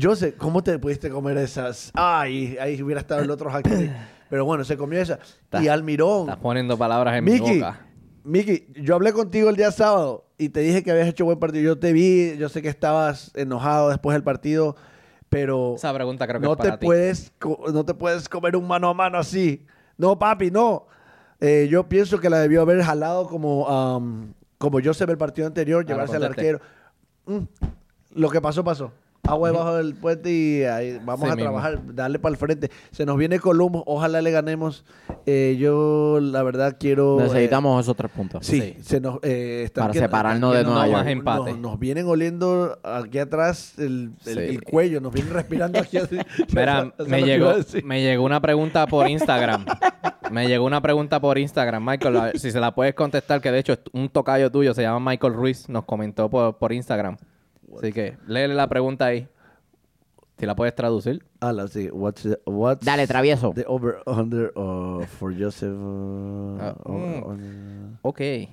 Joseph, 0.00 0.34
¿cómo 0.36 0.62
te 0.62 0.78
pudiste 0.78 1.10
comer 1.10 1.36
esas? 1.38 1.90
Ay, 1.94 2.56
ahí 2.60 2.82
hubiera 2.82 3.00
estado 3.00 3.22
el 3.22 3.30
otro 3.30 3.50
hacker. 3.50 3.94
Pero 4.28 4.44
bueno, 4.44 4.64
se 4.64 4.76
comió 4.76 5.00
esa. 5.00 5.18
y 5.60 5.68
Almirón. 5.68 6.22
Estás 6.22 6.38
poniendo 6.38 6.76
palabras 6.76 7.16
en 7.16 7.24
mi 7.24 7.32
Miki, 7.32 7.60
boca. 7.60 7.86
Miki, 8.24 8.66
yo 8.82 8.96
hablé 8.96 9.12
contigo 9.12 9.48
el 9.50 9.56
día 9.56 9.70
sábado 9.70 10.26
y 10.36 10.48
te 10.48 10.60
dije 10.60 10.82
que 10.82 10.90
habías 10.90 11.06
hecho 11.08 11.24
buen 11.24 11.38
partido. 11.38 11.62
Yo 11.62 11.78
te 11.78 11.92
vi, 11.92 12.36
yo 12.36 12.48
sé 12.48 12.60
que 12.60 12.68
estabas 12.68 13.30
enojado 13.36 13.88
después 13.90 14.14
del 14.14 14.24
partido, 14.24 14.74
pero 15.28 15.74
Esa 15.76 15.94
pregunta 15.94 16.26
creo 16.26 16.40
que 16.40 16.46
no 16.46 16.52
es 16.54 16.58
te 16.58 16.64
para 16.64 16.78
ti. 16.80 16.86
puedes 16.86 17.32
no 17.72 17.84
te 17.84 17.94
puedes 17.94 18.28
comer 18.28 18.56
un 18.56 18.66
mano 18.66 18.88
a 18.88 18.94
mano 18.94 19.18
así. 19.18 19.64
No, 19.98 20.18
papi, 20.18 20.50
no. 20.50 20.86
Eh, 21.40 21.68
yo 21.70 21.88
pienso 21.88 22.18
que 22.18 22.30
la 22.30 22.38
debió 22.38 22.62
haber 22.62 22.82
jalado 22.82 23.26
como 23.26 23.68
am, 23.68 24.34
como 24.58 24.80
yo 24.80 24.94
se 24.94 25.04
ve 25.06 25.12
el 25.12 25.18
partido 25.18 25.46
anterior, 25.46 25.84
Ah, 25.84 25.88
llevarse 25.88 26.16
al 26.16 26.24
arquero. 26.24 26.60
Mm, 27.26 27.40
lo 28.14 28.30
que 28.30 28.40
pasó 28.40 28.64
pasó. 28.64 28.92
Agua 29.26 29.50
debajo 29.50 29.74
del 29.76 29.94
puente 29.94 30.30
y 30.32 30.62
ahí 30.64 30.98
vamos 31.04 31.26
Sí 31.26 31.32
a 31.32 31.36
mismo. 31.36 31.50
trabajar, 31.50 31.80
darle 31.94 32.18
para 32.18 32.32
el 32.32 32.36
frente. 32.36 32.70
Se 32.92 33.04
nos 33.04 33.16
viene 33.16 33.38
Colombo, 33.40 33.82
ojalá 33.86 34.22
le 34.22 34.30
ganemos. 34.30 34.84
Eh, 35.26 35.56
yo 35.58 36.18
la 36.20 36.42
verdad 36.42 36.76
quiero 36.78 37.18
eh, 37.20 37.24
Necesitamos 37.24 37.84
esos 37.84 37.96
tres 37.96 38.10
puntos. 38.12 38.46
Sí, 38.46 38.60
Sí. 38.60 38.76
se 38.82 39.00
nos, 39.00 39.18
eh, 39.22 39.62
están 39.64 39.84
Para 39.84 39.92
que- 39.92 39.98
separarnos 39.98 40.52
que 40.52 40.58
de 40.58 40.64
Nueva 40.64 40.86
York. 40.86 40.98
nos- 41.04 41.06
empate. 41.12 41.50
Nos, 41.52 41.58
nos 41.60 41.78
vienen 41.78 42.06
oliendo 42.06 42.78
aquí 42.84 43.18
atrás 43.18 43.74
el, 43.78 44.12
el- 44.26 44.34
Sí. 44.34 44.38
el 44.40 44.62
cuello, 44.62 45.00
nos 45.00 45.12
vienen 45.12 45.32
respirando 45.32 45.78
aquí 45.80 45.96
así. 45.98 46.16
Mira, 46.54 46.92
me 47.06 47.22
llegó, 47.22 47.52
me 47.84 48.02
llegó 48.02 48.24
una 48.24 48.40
pregunta 48.40 48.86
por 48.86 49.08
Instagram. 49.08 49.64
me 50.30 50.46
llegó 50.46 50.64
una 50.64 50.80
pregunta 50.80 51.20
por 51.20 51.38
Instagram, 51.38 51.84
Michael. 51.84 52.32
Si 52.38 52.50
se 52.50 52.60
la 52.60 52.74
puedes 52.74 52.94
contestar, 52.94 53.40
que 53.40 53.50
de 53.50 53.58
hecho 53.58 53.76
un 53.92 54.08
tocayo 54.08 54.50
tuyo, 54.50 54.72
se 54.74 54.82
llama 54.82 55.10
Michael 55.10 55.34
Ruiz, 55.34 55.68
nos 55.68 55.84
comentó 55.84 56.28
por, 56.30 56.56
por 56.58 56.72
Instagram. 56.72 57.16
Así 57.78 57.92
que 57.92 58.16
léele 58.26 58.54
la 58.54 58.68
pregunta 58.68 59.06
ahí. 59.06 59.28
Si 60.38 60.44
la 60.46 60.54
puedes 60.54 60.74
traducir. 60.74 61.24
Ala, 61.40 61.66
sí. 61.68 61.88
What's 61.90 62.22
the, 62.22 62.38
what's 62.44 62.84
Dale, 62.84 63.06
travieso. 63.06 63.52
the 63.54 63.64
over 63.66 64.02
under 64.06 64.52
uh, 64.54 65.04
for 65.06 65.32
Joseph? 65.32 65.72
uh, 65.72 66.58
Ah, 66.60 66.76
over- 66.84 67.20
mm. 67.20 67.26
under- 67.26 67.98
Ok. 68.02 68.20
Está, 68.20 68.52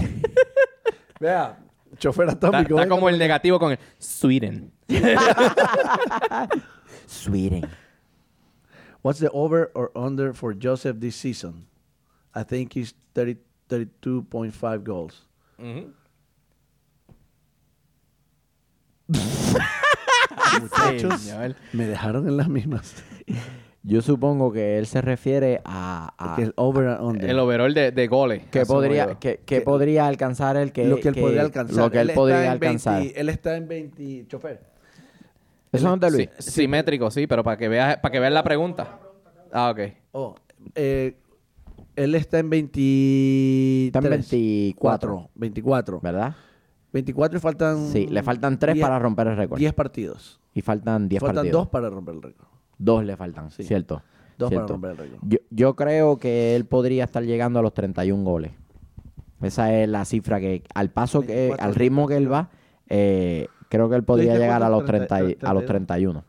Vea, 1.20 1.58
chofer 1.98 2.28
atómico. 2.28 2.62
está 2.62 2.74
venga. 2.74 2.88
como 2.88 3.08
el 3.08 3.18
negativo 3.18 3.58
con 3.60 3.72
el 3.72 3.78
Sweden. 3.98 4.72
Sweden. 7.06 7.68
What's 9.02 9.20
the 9.20 9.30
over 9.32 9.70
or 9.74 9.90
under 9.94 10.32
for 10.34 10.52
Joseph 10.54 10.98
this 11.00 11.16
season? 11.16 11.66
I 12.34 12.42
think 12.42 12.74
he's 12.74 12.94
30, 13.14 13.36
32.5 13.68 14.84
goals. 14.84 15.26
Muchachos, 20.60 21.20
Señor. 21.20 21.54
me 21.72 21.86
dejaron 21.86 22.28
en 22.28 22.36
las 22.36 22.48
mismas. 22.48 22.94
Yo 23.82 24.02
supongo 24.02 24.52
que 24.52 24.78
él 24.78 24.86
se 24.86 25.00
refiere 25.00 25.62
a, 25.64 26.12
a- 26.18 26.40
el 26.40 26.52
over 26.56 26.86
and 26.88 27.00
under. 27.02 27.30
El 27.30 27.38
overall 27.38 27.72
de, 27.72 27.92
de 27.92 28.06
goles. 28.08 28.42
que 28.50 28.66
podría 28.66 29.14
que, 29.14 29.36
que 29.38 29.44
Que- 29.44 29.60
podría 29.62 30.06
alcanzar 30.06 30.56
el 30.56 30.70
que 30.72 30.84
lo 30.84 31.00
que 31.00 31.08
él 31.08 31.14
podría 31.14 31.42
alcanzar. 31.42 31.76
lo 31.84 31.90
que 31.90 32.00
él, 32.00 32.10
está 32.10 32.14
podría 32.20 32.44
en 32.44 32.50
alcanzar 32.50 32.98
20 33.00 33.20
él 33.20 33.28
está 33.30 33.56
en 33.56 33.68
20. 33.68 34.26
Chofer. 34.28 34.60
eso 35.72 35.88
no 35.88 35.94
es 35.94 36.00
de 36.00 36.10
Luis 36.10 36.28
Sí, 36.38 36.50
simétrico, 36.50 37.10
sí, 37.10 37.26
pero 37.26 37.42
para 37.42 37.56
que 37.56 37.68
veas 37.68 37.96
para 37.98 38.12
que 38.12 38.20
veas 38.20 38.32
la 38.32 38.42
pregunta. 38.44 38.98
Ah, 39.52 39.70
ok. 39.70 39.80
Oh, 40.12 40.34
eh, 40.74 41.16
él 41.96 42.14
está 42.14 42.38
en 42.38 42.50
23. 42.50 43.86
Está 43.88 43.98
en 44.00 44.10
24. 44.10 45.30
24. 45.34 46.00
verdad 46.00 46.34
24 46.92 47.38
y 47.38 47.40
faltan. 47.40 47.86
sí 47.88 48.06
le 48.06 48.22
faltan 48.22 48.58
tres 48.58 48.74
10 48.74 48.84
para 48.86 48.98
romper 48.98 49.28
el 49.28 49.36
récord 49.36 49.58
10 49.58 49.72
partidos. 49.74 50.40
y 50.54 50.62
faltan 50.62 51.08
10 51.08 51.20
faltan 51.20 51.36
partidos 51.36 51.60
dos 51.62 51.68
para 51.68 51.90
romper 51.90 52.14
el 52.16 52.22
récord. 52.22 52.48
Dos 52.78 53.04
le 53.04 53.16
faltan 53.16 53.50
Sí. 53.50 53.62
cierto 53.64 54.02
Dos 54.38 54.48
cierto. 54.48 54.66
para 54.66 54.72
romper 54.74 54.90
el 54.90 54.96
récord. 55.12 55.28
yo, 55.28 55.38
yo 55.50 55.76
creo 55.76 56.16
que 56.18 56.56
él 56.56 56.64
podría 56.66 57.04
estar 57.04 57.22
llegando 57.22 57.58
a 57.58 57.62
los 57.62 57.74
31 57.74 58.24
goles 58.24 58.52
esa 59.42 59.72
es 59.74 59.88
la 59.88 60.04
cifra 60.04 60.38
que 60.40 60.62
al 60.74 60.90
paso 60.90 61.22
que 61.22 61.34
24, 61.34 61.64
al 61.66 61.74
ritmo 61.74 62.06
que 62.08 62.16
él 62.16 62.30
va 62.32 62.50
eh, 62.88 63.46
creo 63.68 63.88
que 63.88 63.96
él 63.96 64.02
podría 64.04 64.32
¿Dijiste 64.32 64.44
llegar 64.44 64.62
a 64.62 64.68
los 64.68 64.82
cuánto? 64.84 65.06
30 65.06 65.20
y- 65.30 65.38
a 65.42 65.54
los 65.54 65.64
32. 65.64 65.66
31 65.66 66.24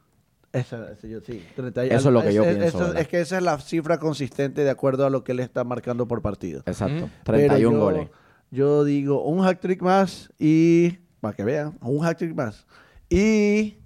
Esa, 0.54 0.92
esa 0.92 1.08
yo- 1.08 1.22
sí, 1.22 1.42
30 1.56 1.86
y- 1.86 1.90
Eso 1.90 2.10
es 2.10 2.14
lo 2.14 2.22
que 2.22 2.34
yo 2.34 2.44
es, 2.44 2.58
pienso, 2.58 2.84
eso- 2.90 2.94
es 2.94 3.08
que 3.08 3.22
esa 3.22 3.38
es 3.38 3.44
la 3.44 3.58
cifra 3.60 3.98
consistente 4.00 4.64
de 4.64 4.70
acuerdo 4.70 5.06
a 5.06 5.10
lo 5.10 5.24
que 5.24 5.32
él 5.32 5.40
está 5.40 5.64
marcando 5.64 6.08
por 6.08 6.22
partido. 6.22 6.62
exacto 6.66 7.06
Ujú. 7.06 7.10
31 7.24 7.58
Pero 7.58 7.72
yo- 7.72 7.80
goles 7.80 8.10
Yo 8.52 8.84
digo 8.84 9.24
un 9.24 9.46
hat 9.46 9.60
trick 9.60 9.82
más 9.82 10.30
y. 10.38 10.98
Para 11.22 11.36
que 11.36 11.44
vean, 11.44 11.78
un 11.82 12.06
hat 12.06 12.18
trick 12.18 12.36
más. 12.36 12.66
Y. 13.10 13.78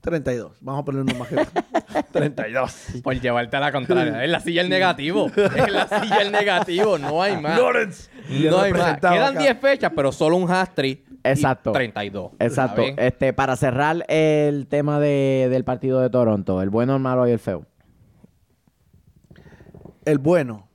32. 0.00 0.58
Vamos 0.60 0.82
a 0.82 0.84
poner 0.84 1.02
uno 1.02 1.14
más 1.14 1.28
que. 1.28 1.36
32. 2.12 3.00
Por 3.02 3.20
llevarte 3.20 3.56
a 3.56 3.60
la 3.60 3.72
contraria. 3.72 4.22
Es 4.24 4.30
la 4.30 4.38
silla 4.40 4.62
el 4.62 4.68
negativo. 4.68 5.26
Es 5.36 5.72
la 5.72 5.88
silla 5.88 6.18
el 6.22 6.30
negativo. 6.32 6.96
No 6.98 7.20
hay 7.22 7.40
más. 7.40 7.58
Lawrence. 7.58 8.10
No 8.50 8.60
hay 8.60 8.72
más. 8.72 8.98
Quedan 8.98 9.34
acá. 9.36 9.40
10 9.40 9.58
fechas, 9.58 9.92
pero 9.94 10.12
solo 10.12 10.36
un 10.36 10.48
hat-trick. 10.50 11.00
y 11.10 11.16
Exacto. 11.28 11.72
32. 11.72 12.32
Exacto. 12.38 12.82
Este, 12.96 13.32
para 13.32 13.56
cerrar 13.56 14.04
el 14.08 14.68
tema 14.68 15.00
de- 15.00 15.48
del 15.50 15.64
partido 15.64 16.00
de 16.00 16.08
Toronto, 16.10 16.62
el 16.62 16.70
bueno, 16.70 16.94
el 16.94 17.02
malo 17.02 17.26
y 17.26 17.32
el 17.32 17.40
feo. 17.40 17.66
El 20.04 20.18
bueno. 20.18 20.68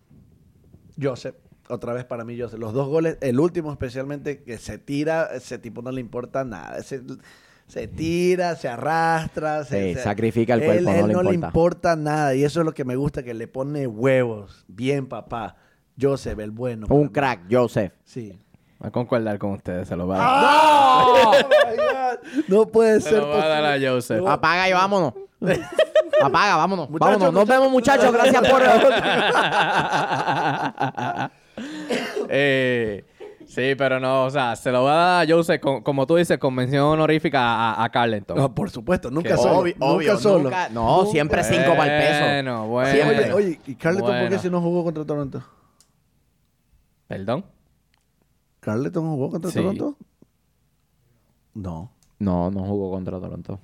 Joseph. 1.02 1.36
Otra 1.72 1.94
vez 1.94 2.06
para 2.06 2.24
mí, 2.26 2.40
Joseph. 2.40 2.60
Los 2.60 2.74
dos 2.74 2.88
goles. 2.88 3.18
El 3.22 3.40
último, 3.40 3.72
especialmente, 3.72 4.44
que 4.44 4.58
se 4.58 4.78
tira. 4.78 5.30
Ese 5.34 5.58
tipo 5.58 5.82
no 5.82 5.92
le 5.92 6.02
importa 6.02 6.44
nada. 6.44 6.78
Ese- 6.78 7.02
se 7.68 7.88
tira, 7.88 8.56
se 8.58 8.68
arrastra. 8.68 9.64
se- 9.64 9.90
Sí, 9.90 9.94
se- 9.96 10.04
sacrifica 10.04 10.54
el 10.56 10.62
Él- 10.62 10.66
cuerpo, 10.68 10.84
no 10.92 10.92
él 10.98 11.08
le 11.08 11.14
no 11.14 11.24
le 11.24 11.34
importa. 11.36 11.96
nada. 11.96 12.36
Y 12.36 12.44
eso 12.44 12.60
es 12.60 12.66
lo 12.66 12.74
que 12.74 12.84
me 12.84 12.96
gusta, 12.98 13.24
que 13.24 13.34
le 13.34 13.48
pone 13.48 13.88
huevos. 13.88 14.66
Bien, 14.68 15.08
papá. 15.08 15.56
Joseph, 16.00 16.38
el 16.40 16.52
bueno. 16.52 16.88
Un 16.90 17.08
crack, 17.08 17.42
Joseph. 17.50 17.94
Sí. 18.04 18.38
Voy 18.80 18.88
a 18.88 18.92
concordar 18.92 19.38
con 19.38 19.52
ustedes. 19.52 19.88
Se 19.88 19.96
lo 19.96 20.08
va 20.08 20.18
a 20.18 20.22
¡Ah! 20.22 21.04
¡Oh, 21.06 21.32
my 21.34 21.78
God! 21.78 22.46
No 22.50 22.66
puede 22.68 23.00
Se 23.00 23.12
ser. 23.12 23.20
lo 23.20 23.30
va 23.30 23.44
a 23.44 23.48
dar 23.48 23.64
a. 23.66 23.80
Joseph. 23.90 24.26
Apaga 24.28 24.68
y 24.68 24.74
vámonos. 24.74 25.14
Apaga, 26.22 26.56
vámonos. 26.58 26.90
Muchachos, 26.90 27.20
vámonos. 27.20 27.34
Nos 27.34 27.48
vemos, 27.48 27.72
muchachos. 27.72 28.12
Gracias 28.12 28.48
por. 28.50 28.62
Eh, 32.34 33.04
sí, 33.46 33.76
pero 33.78 34.00
no, 34.00 34.24
o 34.26 34.30
sea, 34.30 34.56
se 34.56 34.72
lo 34.72 34.84
va 34.84 34.94
a 34.94 34.96
dar 34.96 35.28
a 35.28 35.32
Joseph, 35.36 35.60
con- 35.62 35.82
como 35.84 36.08
tú 36.08 36.15
dices, 36.15 36.38
convención 36.38 36.84
honorífica 36.86 37.41
a, 37.41 37.84
a 37.84 37.89
Carleton. 37.89 38.38
No, 38.38 38.56
por 38.56 38.70
supuesto, 38.70 39.12
nunca 39.12 39.32
Que 39.32 39.38
solo. 39.38 39.60
Obvio, 39.60 39.74
nunca 39.78 39.86
obvio, 39.94 40.17
solo. 40.17 40.44
nunca- 40.46 40.70
no, 40.70 41.06
siempre 41.08 41.44
cinco 41.44 41.76
para 41.76 41.98
el 41.98 42.04
peso. 42.08 42.26
Bueno, 42.26 42.67
bueno. 42.67 42.91
Siempre. 42.91 43.34
Oye, 43.34 43.34
oye, 43.34 43.60
¿y 43.67 43.76
Carleton 43.76 44.08
por 44.08 44.15
qué 44.15 44.22
Bueno. 44.28 44.41
si 44.41 44.50
no 44.50 44.62
jugó 44.62 44.84
contra 44.86 45.06
Toronto? 45.06 45.44
¿Perdón? 47.08 47.46
¿Carleton 48.62 49.10
jugó 49.10 49.30
contra 49.30 49.52
Sí. 49.52 49.58
Toronto? 49.60 49.98
No. 51.54 51.91
No, 52.20 52.50
no 52.52 52.63
jugó 52.63 52.91
contra 52.91 53.20
Toronto. 53.20 53.60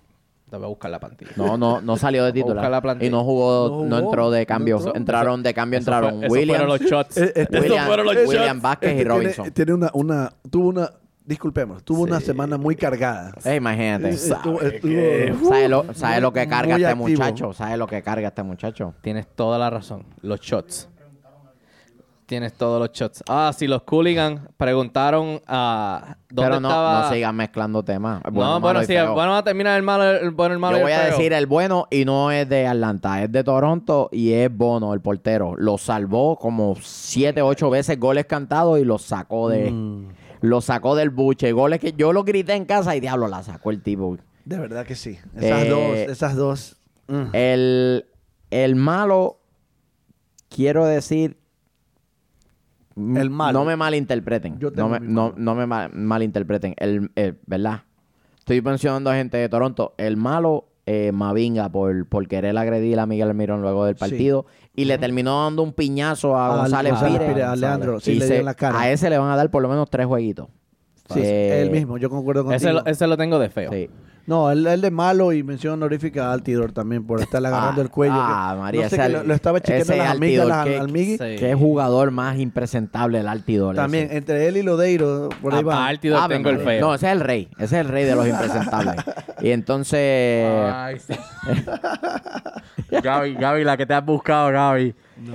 Te 0.50 0.56
voy 0.56 0.66
a 0.66 0.70
buscar 0.70 0.90
la 0.92 1.00
plantilla. 1.00 1.32
No, 1.36 1.58
no, 1.58 1.82
no 1.82 1.98
salió 1.98 2.24
de 2.24 2.30
la 2.30 2.34
titular. 2.34 2.82
plantilla. 2.82 3.08
Y 3.08 3.12
no 3.12 3.24
jugó, 3.26 3.68
No 3.68 3.74
jugó, 3.76 3.86
no 3.86 4.00
entró 4.00 4.32
de 4.32 4.40
no 4.42 4.46
cambio. 4.48 4.78
entró. 4.78 4.96
Entraron 4.96 5.44
de 5.44 5.54
cambio, 5.54 5.80
Eso 5.80 5.90
entraron 5.92 6.20
fue- 6.20 6.28
Williams. 6.30 6.62
fueron 6.62 6.68
los 6.70 6.90
shots. 6.90 7.18
Eh, 7.18 7.34
este- 7.36 7.60
William- 7.60 7.74
Esos 7.76 7.86
fueron 7.88 8.06
los 8.06 8.16
William 8.28 8.44
shots. 8.58 8.62
Vázquez 8.62 8.90
y 8.90 8.98
Este 8.98 9.04
Robinson. 9.10 9.44
Tiene, 9.46 9.52
tiene 9.52 9.74
una, 9.74 9.90
una, 9.94 10.34
tuvo 10.50 10.70
una, 10.70 10.90
disculpemos, 11.26 11.84
tuvo 11.84 12.04
una 12.04 12.22
semana 12.22 12.58
muy 12.58 12.78
cargada. 12.78 13.34
Eh, 13.44 13.56
imagínate. 13.56 14.14
¿Sabe 14.14 15.68
lo, 15.70 15.94
sabe 15.94 16.22
lo 16.22 16.32
que 16.32 16.40
muy 16.42 16.48
carga 16.50 16.76
este 16.76 16.86
activo. 16.88 17.08
muchacho? 17.10 17.54
¿Sabe 17.54 17.78
lo 17.78 17.88
que 17.88 18.02
carga 18.02 18.28
este 18.30 18.44
muchacho? 18.44 18.94
Tienes 19.02 19.28
toda 19.36 19.58
la 19.60 19.70
razón. 19.70 20.06
Los 20.22 20.40
shots. 20.40 20.90
Tienes 22.28 22.54
todos 22.54 22.78
los 22.80 22.92
shots. 22.92 23.24
Ah, 23.30 23.54
sí, 23.58 23.68
los 23.68 23.84
Cooligan 23.84 24.50
preguntaron 24.58 25.42
a 25.48 26.18
dónde 26.30 26.50
Pero 26.50 26.60
no, 26.60 26.68
estaba. 26.68 27.02
no 27.04 27.10
sigan 27.14 27.36
mezclando 27.38 27.84
temas. 27.84 28.22
no, 28.26 28.32
Bueno, 28.32 28.60
bueno, 28.60 28.60
malo 28.60 28.84
y 28.84 28.86
sí, 28.86 28.94
bueno, 29.14 29.36
a 29.38 29.44
terminar 29.44 29.78
el 29.78 29.84
malo, 29.84 30.04
el 30.04 30.32
bueno, 30.32 30.54
el 30.54 30.60
malo 30.60 30.76
Yo 30.76 30.82
y 30.82 30.84
voy 30.84 30.92
a 30.92 31.00
feo. 31.04 31.12
decir 31.18 31.32
el 31.32 31.46
bueno 31.46 31.88
y 31.90 32.04
no 32.04 32.30
es 32.32 32.50
de 32.50 32.68
Atlanta, 32.68 33.24
es 33.24 33.32
de 33.32 33.44
Toronto 33.46 34.10
y 34.12 34.34
es 34.34 34.54
Bono, 34.56 34.94
el 34.94 35.00
portero. 35.00 35.56
Lo 35.58 35.78
salvó 35.78 36.36
como 36.38 36.76
siete, 36.82 37.42
ocho 37.42 37.70
veces 37.70 37.98
goles 37.98 38.26
cantados 38.26 38.78
y 38.78 38.84
los 38.84 39.04
sacó 39.04 39.48
de... 39.50 39.72
Mm, 39.72 40.10
Lo 40.42 40.60
sacó 40.62 40.96
del 40.96 41.10
buche. 41.10 41.52
Goles 41.54 41.80
que 41.80 41.94
yo 41.94 42.12
lo 42.14 42.24
grité 42.26 42.54
en 42.56 42.66
casa 42.66 42.94
y 42.96 43.00
diablo, 43.00 43.28
la 43.30 43.42
sacó 43.42 43.72
el 43.72 43.82
tipo. 43.82 44.18
de 44.44 44.58
verdad 44.60 44.86
que 44.86 44.96
sí. 44.96 45.18
Esas 45.36 45.64
Eh, 45.64 45.70
dos, 45.70 45.98
esas 46.12 46.36
dos. 46.36 46.76
mm. 47.08 47.30
El, 47.34 48.06
el 48.52 48.76
malo, 48.76 49.40
quiero 50.50 50.86
decir... 50.86 51.38
El 52.98 53.30
malo. 53.30 53.60
No 53.60 53.66
me 53.66 53.76
malinterpreten. 53.76 54.58
Yo 54.60 54.72
tengo 54.72 54.90
no, 54.90 55.00
me, 55.00 55.00
mi 55.00 55.14
no, 55.14 55.56
me 55.56 55.66
ma- 55.68 55.90
malinterpreten. 55.94 56.74
El, 56.78 57.12
el- 57.16 57.38
¿Verdad? 57.46 57.82
Estoy 58.40 58.62
mencionando 58.62 59.10
a 59.12 59.16
gente 59.16 59.38
de 59.38 59.48
Toronto. 59.50 59.94
El 59.98 60.18
malo, 60.18 60.70
eh, 60.86 61.12
Mavinga, 61.12 61.70
por, 61.70 62.08
por 62.08 62.28
querer 62.28 62.58
agredir 62.58 63.00
a 63.00 63.06
Miguel 63.06 63.30
Almirón 63.30 63.62
luego 63.62 63.86
del 63.86 63.96
Sí. 63.96 64.00
partido. 64.00 64.46
Y 64.76 64.86
le 64.86 64.98
terminó 64.98 65.44
dando 65.44 65.64
un 65.64 65.74
piñazo 65.74 66.38
a 66.38 66.58
González, 66.58 66.94
Pires. 67.04 67.22
Pires, 67.30 67.44
a 67.44 67.56
Leandro, 67.56 68.00
sí, 68.00 68.14
Y 68.14 68.20
le 68.20 68.28
se- 68.28 68.44
la 68.44 68.54
cara. 68.54 68.80
A 68.80 68.92
ese 68.92 69.10
le 69.10 69.18
van 69.18 69.30
a 69.32 69.36
dar 69.36 69.52
por 69.52 69.62
lo 69.62 69.70
menos 69.70 69.90
tres 69.90 70.06
jueguitos. 70.06 70.48
Sí, 71.14 71.20
Eh, 71.24 71.62
él 71.62 71.72
mismo, 71.72 71.98
yo 71.98 72.10
concuerdo 72.10 72.44
contigo. 72.44 72.56
Ese, 72.58 72.74
lo- 72.74 72.86
ese 72.86 73.08
lo 73.08 73.16
tengo 73.18 73.40
de 73.40 73.50
feo. 73.50 73.72
Sí. 73.72 73.90
No, 74.28 74.52
él, 74.52 74.68
él 74.68 74.82
de 74.82 74.92
malo 74.92 75.32
y 75.32 75.42
mención 75.42 75.76
honorífica 75.76 76.28
a 76.30 76.34
Altidor 76.34 76.74
también 76.74 77.06
por 77.08 77.22
estarle 77.22 77.48
agarrando 77.48 77.80
Ah, 77.80 77.84
el 77.86 77.90
cuello. 77.90 78.14
ah, 78.18 78.52
que- 78.54 78.60
María, 78.62 78.84
no 78.84 78.90
sé, 78.90 78.98
que 78.98 79.10
lo, 79.10 79.24
lo 79.24 79.34
estaba 79.34 79.62
chequeando 79.62 79.96
las 79.96 80.10
Altidor, 80.12 80.52
amigas 80.52 80.66
que- 80.66 80.78
al 80.80 80.92
Migui. 80.92 81.12
Sí. 81.18 81.36
Qué 81.40 81.56
jugador 81.56 82.12
más 82.12 82.38
impresentable 82.38 83.20
el 83.22 83.28
Altidor. 83.30 83.76
ese. 83.76 83.82
También, 83.82 84.10
entre 84.12 84.48
él 84.50 84.58
y 84.58 84.64
Lodeiro, 84.64 85.30
por 85.42 85.54
ahí 85.54 85.62
A- 85.62 85.64
va. 85.64 85.86
a 85.86 85.88
Altidor 85.88 86.20
Ave 86.22 86.36
tengo 86.36 86.50
el 86.50 86.60
feo. 86.60 86.82
No, 86.82 86.94
ese 86.96 87.06
es 87.08 87.12
el 87.14 87.20
rey. 87.22 87.48
Ese 87.56 87.64
es 87.64 87.72
el 87.74 87.88
rey 87.88 88.04
de 88.04 88.16
los 88.16 88.28
impresentables. 88.28 88.96
y 89.42 89.50
entonces... 89.52 90.46
Ay, 90.74 91.00
sí. 91.00 91.14
Gaby, 93.02 93.34
Gaby, 93.36 93.64
la 93.64 93.78
que 93.78 93.86
te 93.86 93.94
has 93.94 94.06
buscado, 94.06 94.52
Gaby. 94.52 94.94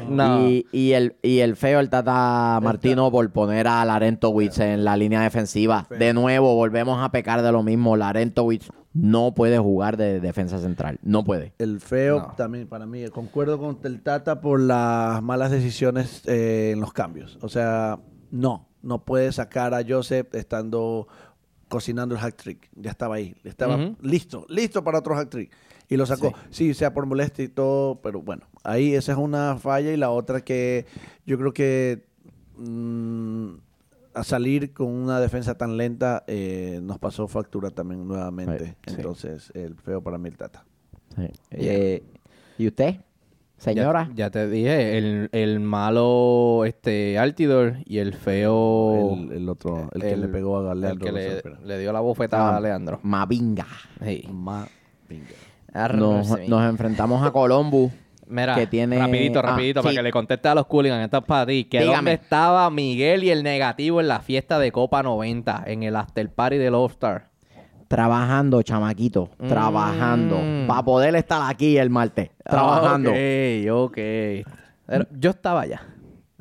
No. 0.09 0.49
Y, 0.49 0.67
y 0.73 0.93
el, 0.93 1.17
y 1.23 1.41
el 1.41 1.57
feo, 1.57 1.81
el 1.81 1.91
Tata 1.91 2.61
Martino, 2.63 3.11
por 3.11 3.29
poner 3.31 3.67
a 3.69 3.85
Larentowicz 3.85 4.59
en 4.61 4.85
la 4.85 4.97
línea 4.97 5.21
defensiva. 5.23 5.87
De 5.91 6.13
nuevo, 6.15 6.55
volvemos 6.55 7.03
a 7.03 7.11
pecar 7.11 7.43
de 7.43 7.51
lo 7.53 7.63
mismo. 7.63 7.97
Larentowicz 7.97 8.69
no 8.95 9.33
puede 9.35 9.59
jugar 9.59 9.97
de 9.97 10.21
defensa 10.21 10.59
central. 10.59 10.99
No 11.03 11.25
puede. 11.25 11.55
El 11.59 11.81
feo 11.81 12.19
No. 12.21 12.35
también 12.37 12.67
para 12.69 12.87
mí. 12.87 13.07
Concuerdo 13.09 13.59
con 13.59 13.79
el 13.85 14.03
Tata 14.03 14.41
por 14.41 14.61
las 14.61 15.23
malas 15.23 15.51
decisiones 15.51 16.23
eh, 16.27 16.71
en 16.75 16.81
los 16.81 16.93
cambios. 16.93 17.39
O 17.41 17.49
sea, 17.49 17.99
no. 18.31 18.69
No 18.83 19.05
puede 19.05 19.31
sacar 19.33 19.75
a 19.75 19.83
Joseph 19.87 20.35
estando 20.35 21.07
cocinando 21.69 22.15
el 22.15 22.21
hack 22.21 22.37
trick. 22.37 22.69
Ya 22.75 22.91
estaba 22.91 23.15
ahí. 23.15 23.35
Estaba 23.45 23.95
listo. 24.03 24.45
Listo 24.49 24.83
para 24.85 24.99
otro 24.99 25.15
hack 25.15 25.31
trick. 25.31 25.51
Y 25.89 25.97
lo 25.97 26.05
sacó. 26.05 26.35
Sí. 26.51 26.67
Sí. 26.69 26.75
sea 26.75 26.93
por 26.93 27.07
molestia 27.07 27.45
y 27.45 27.49
todo. 27.49 28.01
Pero 28.03 28.21
bueno, 28.21 28.43
ahí 28.65 28.95
esa 28.95 29.13
es 29.13 29.19
una 29.19 29.57
falla. 29.57 29.93
Y 29.93 29.97
la 29.97 30.11
otra 30.11 30.43
que 30.43 30.85
yo 31.25 31.39
creo 31.39 31.53
que 31.55 32.05
mm, 32.59 33.53
a 34.15 34.25
salir 34.25 34.73
con 34.73 34.89
una 34.89 35.21
defensa 35.21 35.55
tan 35.57 35.77
lenta 35.77 36.25
eh, 36.27 36.81
nos 36.83 36.99
pasó 36.99 37.29
factura 37.29 37.71
también 37.71 38.07
nuevamente. 38.07 38.77
Sí. 38.87 38.95
Entonces, 38.97 39.51
el 39.55 39.75
feo 39.77 40.03
para 40.03 40.19
mí 40.19 40.29
el 40.29 40.37
Tata. 40.37 40.65
Eh, 41.51 42.03
¿Y 42.59 42.67
usted, 42.69 42.97
señora? 43.59 44.09
Ya, 44.11 44.27
ya 44.27 44.31
te 44.31 44.49
dije, 44.49 44.99
el, 44.99 45.29
el 45.33 45.61
malo 45.61 46.65
este 46.65 47.19
Altidor 47.19 47.77
y 47.85 47.99
el 47.99 48.15
feo. 48.15 49.15
El, 49.15 49.33
el 49.33 49.49
otro, 49.49 49.89
el, 49.93 50.01
que 50.01 50.17
le 50.17 50.29
pegó 50.29 50.59
a 50.69 50.73
el 50.73 50.81
Leandro. 50.81 51.05
que 51.07 51.43
le, 51.65 51.79
dio 51.79 51.93
la 51.93 52.01
bofetada 52.01 52.55
Ah, 52.55 52.57
a 52.57 52.61
Leandro. 52.61 53.01
Mavinga. 53.03 53.67
Sí. 54.05 54.29
Ma- 54.33 54.69
pinga. 55.09 55.27
Nos, 55.97 56.29
nos 56.49 56.69
enfrentamos 56.71 57.27
a 57.27 57.31
Columbus. 57.31 57.91
Mira, 58.33 58.55
que 58.55 58.67
tiene- 58.67 58.99
rapidito, 58.99 59.39
ah, 59.39 59.43
rapidito, 59.43 59.83
para 59.83 59.91
sí. 59.91 59.97
que 59.97 60.03
le 60.03 60.11
conteste 60.11 60.49
a 60.49 60.55
los 60.55 60.67
Cooligan. 60.67 61.01
Esto 61.03 61.19
es 61.19 61.25
para 61.25 61.47
ti. 61.47 61.65
Que 61.65 61.81
Dígame. 61.81 61.97
dónde 61.97 62.13
estaba 62.15 62.71
Miguel 62.71 63.23
y 63.25 63.31
el 63.31 63.43
negativo 63.43 64.01
en 64.01 64.09
la 64.09 64.21
fiesta 64.21 64.59
de 64.59 64.73
Copa 64.73 65.03
90, 65.03 65.63
en 65.67 65.83
el 65.83 65.95
after 65.97 66.29
party 66.33 66.57
del 66.57 66.75
All 66.75 66.91
Star. 66.91 67.29
Trabajando, 67.89 68.63
chamaquito. 68.63 69.29
Mm. 69.39 69.49
Trabajando. 69.49 70.41
Para 70.67 70.83
poder 70.83 71.15
estar 71.15 71.43
aquí 71.51 71.77
el 71.77 71.91
martes. 71.91 72.31
Trabajando. 72.43 73.11
Ok, 73.11 73.17
ok. 73.71 73.99
Pero 74.87 75.07
yo 75.19 75.31
estaba 75.31 75.61
allá. 75.61 75.83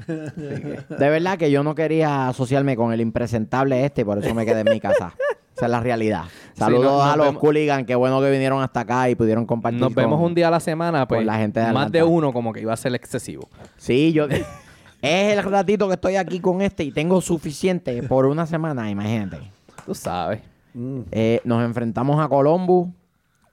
De 0.07 1.09
verdad 1.09 1.37
que 1.37 1.51
yo 1.51 1.63
no 1.63 1.75
quería 1.75 2.29
asociarme 2.29 2.75
con 2.75 2.93
el 2.93 3.01
impresentable 3.01 3.85
este, 3.85 4.05
por 4.05 4.17
eso 4.17 4.33
me 4.33 4.45
quedé 4.45 4.61
en 4.61 4.69
mi 4.71 4.79
casa. 4.79 5.13
Esa 5.61 5.65
es 5.67 5.71
la 5.71 5.79
realidad. 5.79 6.23
Saludos 6.53 6.83
no- 6.85 7.03
a 7.03 7.15
los 7.15 7.27
vemos- 7.27 7.39
Cooligan, 7.39 7.85
qué 7.85 7.95
bueno 7.95 8.19
que 8.19 8.29
vinieron 8.31 8.61
hasta 8.63 8.79
acá 8.81 9.09
y 9.09 9.15
pudieron 9.15 9.45
compartir. 9.45 9.79
Nos 9.79 9.93
vemos 9.93 10.17
con- 10.17 10.25
un 10.27 10.35
día 10.35 10.47
a 10.47 10.51
la 10.51 10.59
semana, 10.59 11.07
pues 11.07 11.19
con 11.19 11.27
la 11.27 11.37
gente 11.37 11.59
de 11.59 11.71
más 11.71 11.91
de 11.91 12.03
uno 12.03 12.33
como 12.33 12.51
que 12.51 12.61
iba 12.61 12.73
a 12.73 12.77
ser 12.77 12.93
excesivo. 12.95 13.47
Sí, 13.77 14.11
yo. 14.11 14.25
es 14.27 15.37
el 15.37 15.43
ratito 15.43 15.87
que 15.87 15.93
estoy 15.95 16.15
aquí 16.15 16.39
con 16.39 16.61
este 16.61 16.83
y 16.83 16.91
tengo 16.91 17.21
suficiente 17.21 18.01
por 18.03 18.25
una 18.25 18.45
semana, 18.45 18.89
imagínate. 18.89 19.37
Tú 19.85 19.93
sabes. 19.95 20.41
Mm. 20.73 21.01
Eh, 21.11 21.41
nos 21.43 21.63
enfrentamos 21.63 22.19
a 22.23 22.27
Columbus, 22.27 22.87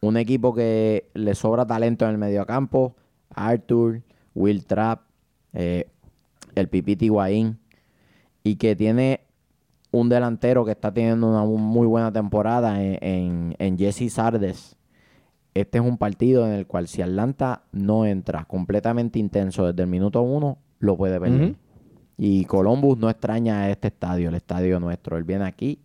un 0.00 0.16
equipo 0.16 0.54
que 0.54 1.08
le 1.14 1.34
sobra 1.34 1.66
talento 1.66 2.04
en 2.04 2.12
el 2.12 2.18
mediocampo. 2.18 2.94
Arthur, 3.34 4.00
Will 4.34 4.64
Trapp, 4.64 5.02
eh, 5.52 5.88
el 6.54 6.68
Pipiti 6.68 7.06
Higuaín, 7.06 7.58
y 8.44 8.56
que 8.56 8.74
tiene 8.76 9.20
un 9.90 10.08
delantero 10.08 10.64
que 10.64 10.72
está 10.72 10.92
teniendo 10.92 11.28
una 11.28 11.44
mu- 11.44 11.58
muy 11.58 11.86
buena 11.86 12.12
temporada 12.12 12.82
en, 12.82 12.98
en, 13.02 13.56
en 13.58 13.78
Jesse 13.78 14.12
Sardes. 14.12 14.76
Este 15.54 15.78
es 15.78 15.84
un 15.84 15.96
partido 15.98 16.46
en 16.46 16.52
el 16.52 16.66
cual 16.66 16.86
si 16.88 17.02
Atlanta 17.02 17.62
no 17.72 18.04
entra 18.06 18.44
completamente 18.44 19.18
intenso 19.18 19.66
desde 19.66 19.82
el 19.82 19.88
minuto 19.88 20.22
uno, 20.22 20.58
lo 20.78 20.96
puede 20.96 21.18
perder. 21.18 21.56
Y 22.16 22.44
Columbus 22.44 22.98
no 22.98 23.08
extraña 23.10 23.60
a 23.62 23.70
este 23.70 23.88
estadio, 23.88 24.28
el 24.28 24.34
estadio 24.34 24.78
nuestro. 24.78 25.16
Él 25.16 25.24
viene 25.24 25.44
aquí 25.46 25.80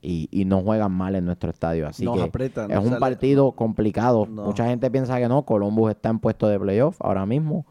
y, 0.00 0.28
y 0.30 0.44
no 0.44 0.62
juegan 0.62 0.92
mal 0.92 1.14
en 1.16 1.24
nuestro 1.26 1.50
estadio. 1.50 1.86
Así 1.86 2.04
Nos 2.04 2.16
que 2.16 2.22
apretan, 2.22 2.70
es 2.70 2.78
un 2.78 2.84
sale- 2.88 3.00
partido 3.00 3.52
complicado. 3.52 4.26
No. 4.26 4.44
Mucha 4.46 4.66
gente 4.66 4.90
piensa 4.90 5.18
que 5.18 5.28
no. 5.28 5.42
Columbus 5.42 5.90
está 5.90 6.08
en 6.08 6.18
puesto 6.18 6.48
de 6.48 6.58
playoff 6.58 6.96
ahora 7.00 7.26
mismo. 7.26 7.66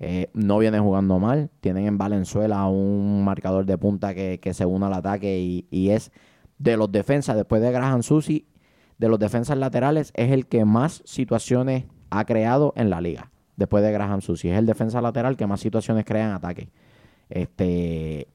Eh, 0.00 0.30
no 0.32 0.58
viene 0.58 0.80
jugando 0.80 1.18
mal. 1.18 1.50
Tienen 1.60 1.86
en 1.86 1.98
Valenzuela 1.98 2.66
un 2.66 3.22
marcador 3.24 3.66
de 3.66 3.78
punta 3.78 4.14
que, 4.14 4.40
que 4.40 4.54
se 4.54 4.64
une 4.64 4.86
al 4.86 4.94
ataque 4.94 5.38
y, 5.38 5.66
y 5.70 5.90
es 5.90 6.10
de 6.58 6.76
los 6.76 6.90
defensas, 6.90 7.36
después 7.36 7.62
de 7.62 7.70
Graham 7.70 8.02
Susi, 8.02 8.46
de 8.98 9.08
los 9.08 9.18
defensas 9.18 9.56
laterales, 9.56 10.12
es 10.14 10.32
el 10.32 10.46
que 10.46 10.64
más 10.64 11.02
situaciones 11.04 11.84
ha 12.10 12.24
creado 12.24 12.72
en 12.76 12.90
la 12.90 13.00
liga. 13.00 13.30
Después 13.56 13.84
de 13.84 13.92
Graham 13.92 14.20
Susi. 14.20 14.48
Es 14.48 14.58
el 14.58 14.66
defensa 14.66 15.00
lateral 15.00 15.36
que 15.36 15.46
más 15.46 15.60
situaciones 15.60 16.04
crea 16.04 16.26
en 16.26 16.32
ataque. 16.32 16.70
Este, 17.28 18.26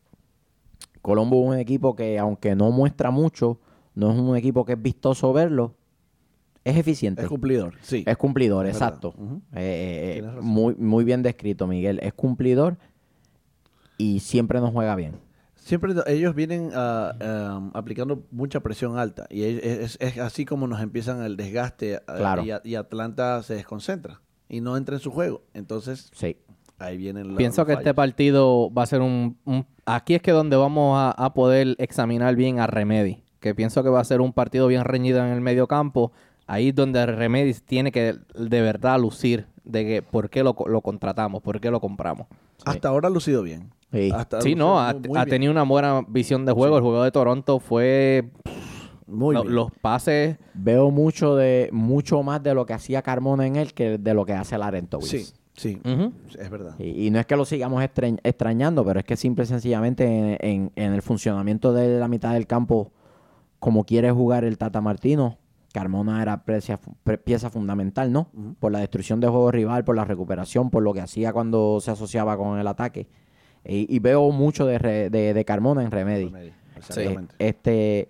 Colombo 1.01 1.41
es 1.43 1.49
un 1.49 1.57
equipo 1.57 1.95
que, 1.95 2.17
aunque 2.17 2.55
no 2.55 2.71
muestra 2.71 3.11
mucho, 3.11 3.59
no 3.93 4.11
es 4.11 4.19
un 4.19 4.35
equipo 4.35 4.65
que 4.65 4.73
es 4.73 4.81
vistoso 4.81 5.33
verlo, 5.33 5.75
es 6.65 6.75
eficiente. 6.75 7.21
Es 7.21 7.29
cumplidor, 7.29 7.75
sí. 7.81 8.03
Es 8.05 8.17
cumplidor, 8.17 8.65
Es 8.65 8.73
exacto. 8.73 9.13
Eh, 9.17 9.31
eh, 9.55 10.09
eh, 10.09 10.13
Tienes 10.15 10.33
razón. 10.35 10.45
muy, 10.49 10.75
muy 10.75 11.03
bien 11.05 11.21
descrito, 11.23 11.65
Miguel. 11.67 11.99
Es 12.03 12.13
cumplidor 12.13 12.77
y 13.97 14.19
siempre 14.19 14.59
nos 14.59 14.71
juega 14.71 14.95
bien. 14.95 15.19
Siempre 15.55 15.93
ellos 16.05 16.35
vienen 16.35 16.69
ah, 16.75 17.13
ah, 17.19 17.69
aplicando 17.73 18.23
mucha 18.29 18.59
presión 18.59 18.99
alta 18.99 19.25
y 19.31 19.43
es, 19.43 19.63
es- 19.63 19.97
es 19.99 20.17
así 20.19 20.45
como 20.45 20.67
nos 20.67 20.79
empiezan 20.81 21.23
el 21.23 21.37
desgaste 21.37 21.95
ah, 22.07 22.15
Claro. 22.17 22.43
y, 22.43 22.51
a- 22.51 22.61
y 22.63 22.75
Atlanta 22.75 23.41
se 23.41 23.55
desconcentra 23.55 24.21
y 24.47 24.61
no 24.61 24.77
entra 24.77 24.95
en 24.95 25.01
su 25.01 25.09
juego. 25.11 25.41
Entonces 25.55 26.11
Sí. 26.13 26.37
ahí 26.77 26.97
vienen 26.97 27.29
los 27.29 27.37
Pienso 27.37 27.61
los 27.61 27.67
que 27.67 27.73
este 27.73 27.93
partido 27.95 28.71
va 28.71 28.83
a 28.83 28.85
ser 28.85 29.01
un, 29.01 29.37
un- 29.45 29.65
Aquí 29.87 30.13
es 30.15 30.21
que 30.21 30.31
donde 30.31 30.55
vamos 30.55 30.97
a, 30.99 31.11
a 31.11 31.33
poder 31.33 31.75
examinar 31.79 32.35
bien 32.35 32.59
a 32.59 32.67
Remedy. 32.67 33.23
Que 33.39 33.53
pienso 33.55 33.83
que 33.83 33.89
va 33.89 33.99
a 33.99 34.03
ser 34.03 34.21
un 34.21 34.33
partido 34.33 34.65
bien 34.67 34.83
reñido 34.83 35.19
en 35.19 35.31
el 35.31 35.41
medio 35.41 35.67
campo. 35.67 36.11
Ahí 36.47 36.69
es 36.69 36.75
donde 36.75 37.05
Remedy 37.05 37.53
tiene 37.65 37.91
que 37.91 38.15
de 38.35 38.61
verdad 38.61 38.99
lucir 38.99 39.47
de 39.63 39.83
que 39.85 40.01
por 40.03 40.29
qué 40.29 40.43
lo, 40.43 40.55
lo 40.67 40.81
contratamos, 40.81 41.41
por 41.41 41.59
qué 41.59 41.71
lo 41.71 41.79
compramos. 41.79 42.27
Hasta 42.65 42.89
ahora 42.89 43.07
ha 43.07 43.11
lucido 43.11 43.41
bien. 43.41 43.71
Sí. 43.91 44.11
Hasta 44.13 44.41
Sí, 44.41 44.49
lucido 44.49 44.65
no, 44.67 44.79
ha, 45.19 45.25
tenido 45.25 45.51
una 45.51 45.63
buena 45.63 46.03
visión 46.07 46.45
de 46.45 46.51
juego. 46.51 46.77
El 46.77 46.83
juego 46.83 47.03
de 47.03 47.11
Toronto 47.11 47.59
fue... 47.59 48.29
Muy 49.07 49.35
lo- 49.35 49.43
bien. 49.43 49.55
los 49.55 49.71
pases... 49.81 50.37
Veo 50.53 50.89
mucho 50.91 51.35
de 51.35 51.69
mucho 51.71 52.21
más 52.23 52.41
de 52.43 52.53
lo 52.53 52.65
que 52.65 52.73
hacía 52.73 53.01
Carmona 53.01 53.45
en 53.47 53.55
él 53.55 53.73
que 53.73 53.97
de 53.97 54.13
lo 54.13 54.25
que 54.25 54.33
hace 54.33 54.57
Larentowicz. 54.57 55.07
Sí, 55.09 55.25
sí, 55.55 55.79
es 56.37 56.49
verdad. 56.49 56.75
Y, 56.79 57.07
y 57.07 57.11
no 57.11 57.19
es 57.19 57.25
que 57.25 57.35
lo 57.35 57.45
sigamos 57.45 57.83
extrañ- 57.83 58.19
extrañando, 58.23 58.83
pero 58.85 58.99
es 58.99 59.05
que 59.05 59.15
simple 59.15 59.43
y 59.45 59.47
sencillamente 59.47 60.05
en, 60.05 60.37
en- 60.41 60.71
en 60.75 60.93
el 60.93 61.01
funcionamiento 61.01 61.71
de 61.73 61.99
la 61.99 62.07
mitad 62.07 62.33
del 62.33 62.45
campo, 62.47 62.91
como 63.59 63.83
quiere 63.83 64.11
jugar 64.11 64.43
el 64.43 64.57
Tata 64.57 64.81
Martino, 64.81 65.37
Carmona 65.79 66.21
era 66.21 66.43
precia- 66.45 66.79
pre- 67.03 67.17
pieza 67.17 67.49
fundamental, 67.49 68.11
¿no? 68.11 68.29
Por 68.59 68.71
la 68.71 68.79
destrucción 68.79 69.19
de 69.19 69.27
juego 69.27 69.51
rival, 69.51 69.83
por 69.83 69.95
la 69.95 70.05
recuperación, 70.05 70.69
por 70.69 70.81
lo 70.83 70.93
que 70.93 71.01
hacía 71.01 71.33
cuando 71.33 71.79
se 71.81 71.91
asociaba 71.91 72.37
con 72.37 72.57
el 72.59 72.67
ataque. 72.67 73.07
Y, 73.63 73.93
y 73.93 73.99
veo 73.99 74.31
mucho 74.31 74.65
de, 74.65 74.77
Re- 74.79 75.09
de, 75.09 75.33
de 75.33 75.45
Carmona 75.45 75.83
en 75.83 75.91
Remedy. 75.91 76.25
Remedy, 76.25 76.51
Exactamente. 76.77 77.35
este, 77.39 78.07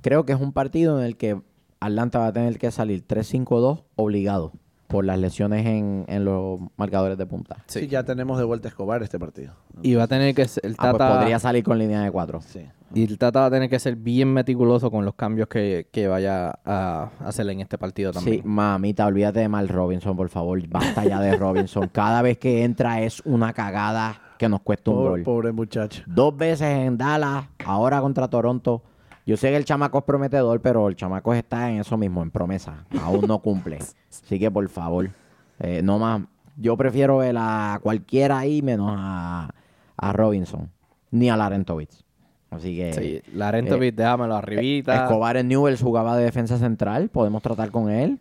creo 0.00 0.24
que 0.24 0.32
es 0.32 0.40
un 0.40 0.52
partido 0.52 0.98
en 0.98 1.06
el 1.06 1.16
que 1.16 1.40
Atlanta 1.80 2.18
va 2.18 2.26
a 2.28 2.32
tener 2.32 2.58
que 2.58 2.70
salir 2.70 3.06
3-5-2 3.06 3.84
obligado 3.96 4.52
por 4.88 5.04
las 5.04 5.18
lesiones 5.18 5.66
en, 5.66 6.04
en 6.08 6.24
los 6.24 6.60
marcadores 6.76 7.18
de 7.18 7.26
punta. 7.26 7.64
Sí. 7.66 7.88
ya 7.88 8.04
tenemos 8.04 8.38
de 8.38 8.44
vuelta 8.44 8.68
a 8.68 8.70
Escobar 8.70 9.02
este 9.02 9.18
partido. 9.18 9.54
Y 9.82 9.94
va 9.94 10.04
a 10.04 10.06
tener 10.08 10.34
que 10.34 10.42
el 10.42 10.48
Ah, 10.78 10.90
pues 10.90 10.98
Tata, 10.98 11.18
podría 11.18 11.38
salir 11.38 11.64
con 11.64 11.78
línea 11.78 12.02
de 12.02 12.10
4. 12.10 12.40
Sí. 12.42 12.60
Y 12.94 13.04
el 13.04 13.18
Tata 13.18 13.40
va 13.40 13.46
a 13.46 13.50
tener 13.50 13.68
que 13.68 13.78
ser 13.78 13.96
bien 13.96 14.32
meticuloso 14.32 14.90
con 14.90 15.04
los 15.04 15.14
cambios 15.14 15.48
que, 15.48 15.88
que 15.92 16.06
vaya 16.08 16.58
a 16.64 17.10
hacer 17.24 17.48
en 17.50 17.60
este 17.60 17.76
partido 17.78 18.12
Sí, 18.12 18.18
también. 18.18 18.42
mamita, 18.44 19.06
olvídate 19.06 19.40
de 19.40 19.48
Mal 19.48 19.68
Robinson, 19.68 20.16
por 20.16 20.28
favor. 20.28 20.60
Basta 20.68 21.04
ya 21.04 21.20
de 21.20 21.36
Robinson. 21.36 21.88
Cada 21.92 22.22
vez 22.22 22.38
que 22.38 22.64
entra 22.64 23.00
es 23.02 23.20
una 23.24 23.52
cagada 23.52 24.20
que 24.38 24.48
nos 24.48 24.60
cuesta 24.62 24.90
un 24.90 24.96
Pobre, 24.96 25.10
gol. 25.10 25.22
pobre 25.22 25.52
muchacho. 25.52 26.02
Dos 26.06 26.36
veces 26.36 26.68
en 26.68 26.96
Dallas, 26.98 27.46
ahora 27.64 28.00
contra 28.00 28.28
Toronto. 28.28 28.82
Yo 29.26 29.36
sé 29.38 29.48
que 29.50 29.56
el 29.56 29.64
chamaco 29.64 29.98
es 29.98 30.04
prometedor, 30.04 30.60
pero 30.60 30.86
el 30.88 30.96
chamaco 30.96 31.32
está 31.32 31.70
en 31.70 31.80
eso 31.80 31.96
mismo, 31.96 32.22
en 32.22 32.30
promesa. 32.30 32.84
Aún 33.02 33.22
no 33.26 33.38
cumple. 33.38 33.78
Así 33.78 34.38
que, 34.38 34.50
por 34.50 34.68
favor, 34.68 35.08
eh, 35.60 35.80
no 35.82 35.98
más. 35.98 36.20
Yo 36.56 36.76
prefiero 36.76 37.16
ver 37.18 37.34
a 37.38 37.80
cualquiera 37.82 38.38
ahí 38.40 38.60
menos 38.60 38.92
a, 38.94 39.48
a 39.96 40.12
Robinson, 40.12 40.70
ni 41.10 41.30
a 41.30 41.36
Larentovich. 41.36 42.03
Así 42.54 42.76
que 42.76 42.92
Sí, 42.92 43.22
Larento 43.34 43.74
eh, 43.76 43.78
Beat, 43.78 43.94
déjamelo 43.94 44.36
arribita. 44.36 45.04
Escobar 45.04 45.36
en 45.36 45.48
Newells 45.48 45.82
jugaba 45.82 46.16
de 46.16 46.24
defensa 46.24 46.58
central. 46.58 47.08
Podemos 47.08 47.42
tratar 47.42 47.70
con 47.70 47.90
él. 47.90 48.20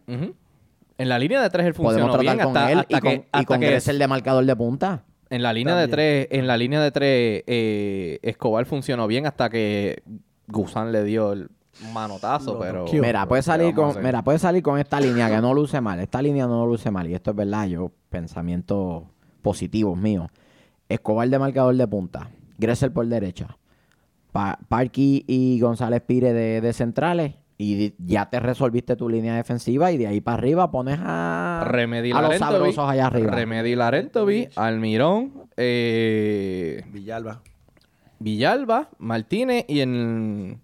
En 0.97 1.09
la 1.09 1.19
línea 1.19 1.41
de 1.41 1.49
tres 1.49 1.65
él 1.65 1.73
Podemos 1.73 1.93
funcionó 1.93 2.13
tratar 2.13 2.35
bien 2.35 2.45
con 2.45 2.57
hasta, 2.57 2.71
él 2.71 2.79
hasta 2.79 2.97
y 2.97 2.99
con, 2.99 3.11
que, 3.11 3.27
y 3.41 3.45
con 3.45 3.59
que 3.59 3.65
Gressel 3.67 3.99
de 3.99 4.07
marcador 4.07 4.45
de 4.45 4.55
punta. 4.55 5.03
en 5.29 5.41
la 5.41 5.53
línea 5.53 5.75
de 5.75 5.87
tres, 5.87 6.27
en 6.31 6.47
la 6.47 6.57
línea 6.57 6.81
de 6.81 6.91
tres, 6.91 7.43
eh, 7.47 8.19
Escobar 8.21 8.65
funcionó 8.65 9.07
bien 9.07 9.25
hasta 9.25 9.49
que 9.49 10.03
Gusán 10.47 10.91
le 10.91 11.03
dio 11.03 11.33
el 11.33 11.49
manotazo, 11.91 12.53
Lo 12.53 12.59
pero. 12.59 12.85
Mira, 12.91 13.27
puede 13.27 13.41
salir 13.41 13.73
¿qué 13.73 13.81
vamos 13.81 13.95
a 13.95 13.99
con, 13.99 14.05
mira, 14.05 14.23
puede 14.23 14.39
salir 14.39 14.61
con 14.61 14.79
esta 14.79 14.99
línea 14.99 15.29
que 15.29 15.41
no 15.41 15.53
luce 15.53 15.81
mal. 15.81 15.99
Esta 15.99 16.21
línea 16.21 16.45
no 16.45 16.65
luce 16.65 16.91
mal. 16.91 17.09
Y 17.09 17.15
esto 17.15 17.31
es 17.31 17.37
verdad, 17.37 17.65
yo, 17.67 17.91
pensamientos 18.09 19.03
positivos 19.41 19.97
míos. 19.97 20.29
Escobar 20.89 21.27
de 21.27 21.39
marcador 21.39 21.75
de 21.75 21.87
punta. 21.87 22.29
Gressel 22.57 22.91
por 22.91 23.07
derecha. 23.07 23.57
Pa 24.33 24.59
Parky 24.67 25.23
y 25.27 25.59
González 25.61 26.01
Pire 26.01 26.33
de, 26.33 26.59
de 26.59 26.73
centrales. 26.73 27.35
Y 27.57 27.93
ya 27.99 28.29
te 28.29 28.39
resolviste 28.39 28.97
tu 28.97 29.07
línea 29.07 29.35
defensiva. 29.35 29.91
Y 29.93 29.97
de 29.97 30.07
ahí 30.07 30.19
para 30.19 30.37
arriba 30.37 30.71
pones 30.71 30.99
a, 31.01 31.63
Remedy 31.65 32.11
a 32.11 32.15
los 32.15 32.23
Larentovi, 32.23 32.51
sabrosos 32.51 32.89
allá 32.89 33.07
arriba. 33.07 33.31
Remedy 33.31 33.75
Larentovi, 33.75 34.49
Almirón, 34.57 35.47
eh, 35.55 36.83
Villalba. 36.91 37.41
Villalba, 38.19 38.89
Martínez 38.97 39.65
y 39.69 39.79
en 39.81 40.59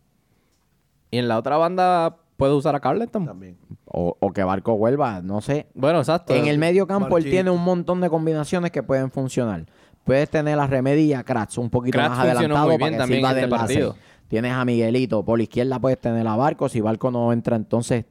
y 1.11 1.17
en 1.17 1.27
la 1.27 1.37
otra 1.37 1.57
banda 1.57 2.17
puedes 2.37 2.55
usar 2.55 2.75
a 2.75 2.79
Carleton. 2.79 3.25
También. 3.25 3.57
O, 3.85 4.15
o 4.19 4.31
que 4.31 4.43
Barco 4.43 4.77
vuelva, 4.77 5.21
no 5.21 5.41
sé. 5.41 5.67
Bueno, 5.73 5.99
exacto. 5.99 6.33
En 6.33 6.47
el 6.47 6.57
medio 6.57 6.87
campo 6.87 7.17
él 7.17 7.25
tiene 7.25 7.49
un 7.49 7.63
montón 7.63 8.01
de 8.01 8.09
combinaciones 8.09 8.71
que 8.71 8.83
pueden 8.83 9.11
funcionar. 9.11 9.65
Puedes 10.09 10.27
tener 10.31 10.57
a 10.57 10.65
Remedy 10.65 11.01
y 11.03 11.13
a 11.13 11.23
Kratz 11.23 11.59
un 11.59 11.69
poquito 11.69 11.99
Kratz 11.99 12.09
más 12.09 12.19
adelantado 12.21 12.67
muy 12.67 12.79
para 12.79 12.91
que 12.93 12.97
también 12.97 13.19
sirva 13.19 13.29
en 13.29 13.35
de 13.35 13.41
este 13.41 13.53
enlace. 13.53 13.73
partido. 13.73 13.95
Tienes 14.27 14.51
a 14.53 14.65
Miguelito. 14.65 15.23
Por 15.23 15.37
la 15.37 15.43
izquierda 15.43 15.77
puedes 15.77 16.01
tener 16.01 16.27
a 16.27 16.35
Barco. 16.35 16.67
Si 16.67 16.81
Barco 16.81 17.11
no 17.11 17.31
entra, 17.31 17.55
entonces 17.55 18.05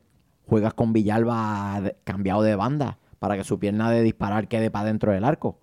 juegas 0.47 0.75
con 0.75 0.93
Villalba 0.93 1.83
cambiado 2.05 2.43
de 2.43 2.55
banda 2.55 2.99
para 3.19 3.37
que 3.37 3.43
su 3.43 3.59
pierna 3.59 3.91
de 3.91 4.05
disparar 4.05 4.47
quede 4.47 4.71
para 4.71 4.85
dentro 4.85 5.11
del 5.11 5.25
arco. 5.25 5.59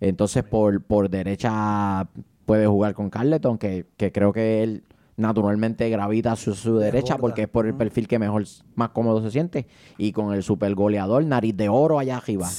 Entonces 0.00 0.42
por, 0.42 0.82
por 0.84 1.10
derecha 1.10 2.08
puede 2.46 2.66
jugar 2.66 2.94
con 2.94 3.10
Carleton, 3.10 3.58
que, 3.58 3.84
que 3.98 4.10
creo 4.10 4.32
que 4.32 4.62
él 4.62 4.84
naturalmente 5.18 5.90
gravita 5.90 6.32
a 6.32 6.36
su, 6.36 6.54
su 6.54 6.78
derecha 6.78 7.18
porque 7.18 7.42
es 7.42 7.48
por 7.48 7.66
el 7.66 7.74
perfil 7.74 8.08
que 8.08 8.18
mejor, 8.18 8.44
más 8.74 8.88
cómodo 8.88 9.20
se 9.20 9.30
siente. 9.30 9.66
Y 9.98 10.12
con 10.12 10.32
el 10.32 10.42
super 10.42 10.74
goleador, 10.74 11.22
nariz 11.26 11.54
de 11.54 11.68
oro 11.68 11.98
allá 11.98 12.16
arriba. 12.16 12.48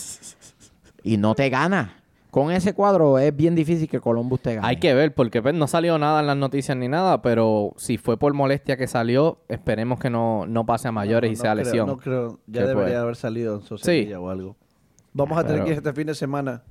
Y 1.05 1.17
no 1.17 1.35
te 1.35 1.49
gana. 1.49 2.02
Con 2.33 2.49
ese 2.49 2.73
cuadro 2.73 3.19
es 3.19 3.35
bien 3.35 3.53
difícil 3.53 3.87
que 3.87 3.99
Columbus 3.99 4.39
te 4.41 4.55
gane. 4.55 4.67
Hay 4.67 4.77
que 4.77 4.91
ver, 4.95 5.13
porque 5.13 5.39
pues, 5.43 5.53
no 5.53 5.67
salió 5.67 5.99
nada 5.99 6.19
en 6.21 6.25
las 6.25 6.35
noticias 6.35 6.75
ni 6.75 6.87
nada, 6.87 7.21
pero 7.21 7.73
si 7.77 7.99
fue 7.99 8.17
por 8.17 8.33
molestia 8.33 8.75
que 8.75 8.87
salió, 8.87 9.37
esperemos 9.49 9.99
que 9.99 10.09
no, 10.09 10.47
no 10.47 10.65
pase 10.65 10.87
a 10.87 10.91
mayores 10.91 11.29
No, 11.29 11.33
y 11.33 11.35
no 11.37 11.41
sea 11.43 11.51
creo, 11.53 11.63
lesión. 11.63 11.87
No 11.87 11.97
creo. 11.97 12.39
Ya 12.47 12.61
Que 12.61 12.67
debería 12.69 12.73
puede. 12.85 12.95
haber 12.95 13.15
salido 13.17 13.57
en 13.57 13.61
Socerilla 13.61 14.19
o 14.19 14.31
algo. 14.31 14.55
Vamos 15.13 15.37
a 15.37 15.41
tener 15.43 15.57
Pero- 15.57 15.65
que 15.65 15.71
ir 15.73 15.77
este 15.77 15.93
fin 15.93 16.07
de 16.07 16.15
semana. 16.15 16.63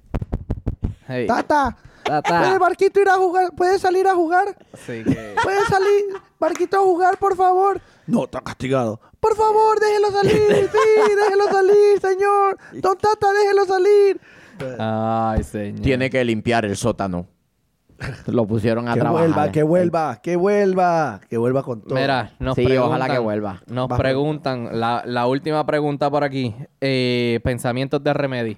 Hey, 1.06 1.28
Tata, 1.28 1.76
Tata. 2.02 2.38
¿puede 2.40 2.58
Barquito 2.58 3.00
ir 3.00 3.08
a 3.08 3.14
jugar? 3.14 3.52
¿Puede 3.54 3.78
salir 3.78 4.08
a 4.08 4.14
jugar? 4.16 4.56
Que- 4.84 5.34
¿Puede 5.44 5.60
salir 5.68 6.04
Barquito 6.40 6.76
a 6.78 6.80
jugar, 6.80 7.18
por 7.18 7.36
favor? 7.36 7.80
No, 8.08 8.24
está 8.24 8.40
castigado. 8.40 9.00
Por 9.20 9.36
favor, 9.36 9.78
déjelo 9.78 10.10
salir. 10.10 10.32
Sí, 10.72 11.14
déjelo 11.16 11.44
salir, 11.52 12.00
señor. 12.00 12.58
Don 12.82 12.98
Tata, 12.98 13.28
déjelo 13.32 13.64
salir. 13.64 14.20
Ay, 14.78 15.42
señor. 15.42 15.80
Tiene 15.82 16.10
que 16.10 16.24
limpiar 16.24 16.64
el 16.64 16.76
sótano. 16.76 17.26
Lo 18.26 18.46
pusieron 18.46 18.88
a 18.88 18.94
Que 18.94 19.00
trabajar. 19.00 19.28
vuelva, 19.28 19.52
que 19.52 19.62
vuelva, 19.62 20.20
que 20.22 20.34
vuelva. 20.36 21.20
Que 21.30 21.36
vuelva 21.38 21.62
con 21.62 21.82
todo. 21.82 21.94
Mira, 21.94 22.32
nos 22.40 22.56
Sí, 22.56 22.64
preguntan, 22.64 22.88
ojalá 22.88 23.08
que 23.14 23.18
vuelva. 23.20 23.62
Nos 23.68 23.88
preguntan, 23.96 24.68
la, 24.80 25.02
la 25.06 25.26
última 25.28 25.64
pregunta 25.66 26.10
por 26.10 26.24
aquí. 26.24 26.54
eh, 26.80 27.38
pensamientos 27.44 28.02
de 28.02 28.12
Remedy. 28.12 28.56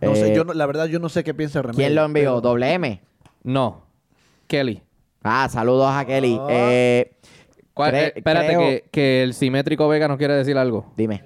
No 0.00 0.14
sé, 0.14 0.32
Eh, 0.32 0.36
yo 0.36 0.44
no- 0.44 0.54
la 0.54 0.66
verdad 0.66 0.86
yo 0.86 0.98
no 0.98 1.08
sé 1.08 1.22
qué 1.24 1.34
piensa 1.34 1.62
Remedio. 1.62 1.76
¿Quién 1.78 1.94
lo 1.94 2.04
envió? 2.04 2.22
pero- 2.22 2.40
¿Doble 2.40 2.72
M? 2.74 3.00
No. 3.44 3.82
Kelly. 4.48 4.82
Ah, 5.22 5.48
saludos 5.48 5.88
a 5.92 6.04
Kelly. 6.04 6.36
Ah. 6.40 6.46
Eh, 6.50 7.12
¿Cuál- 7.74 7.92
Cre- 7.92 7.96
eh, 8.08 8.12
espérate, 8.16 8.46
creo- 8.48 8.60
que, 8.60 8.84
que 8.90 9.22
el 9.22 9.34
simétrico 9.34 9.86
Vega 9.88 10.08
nos 10.08 10.16
quiere 10.18 10.34
decir 10.34 10.56
algo. 10.58 10.92
dime. 10.96 11.22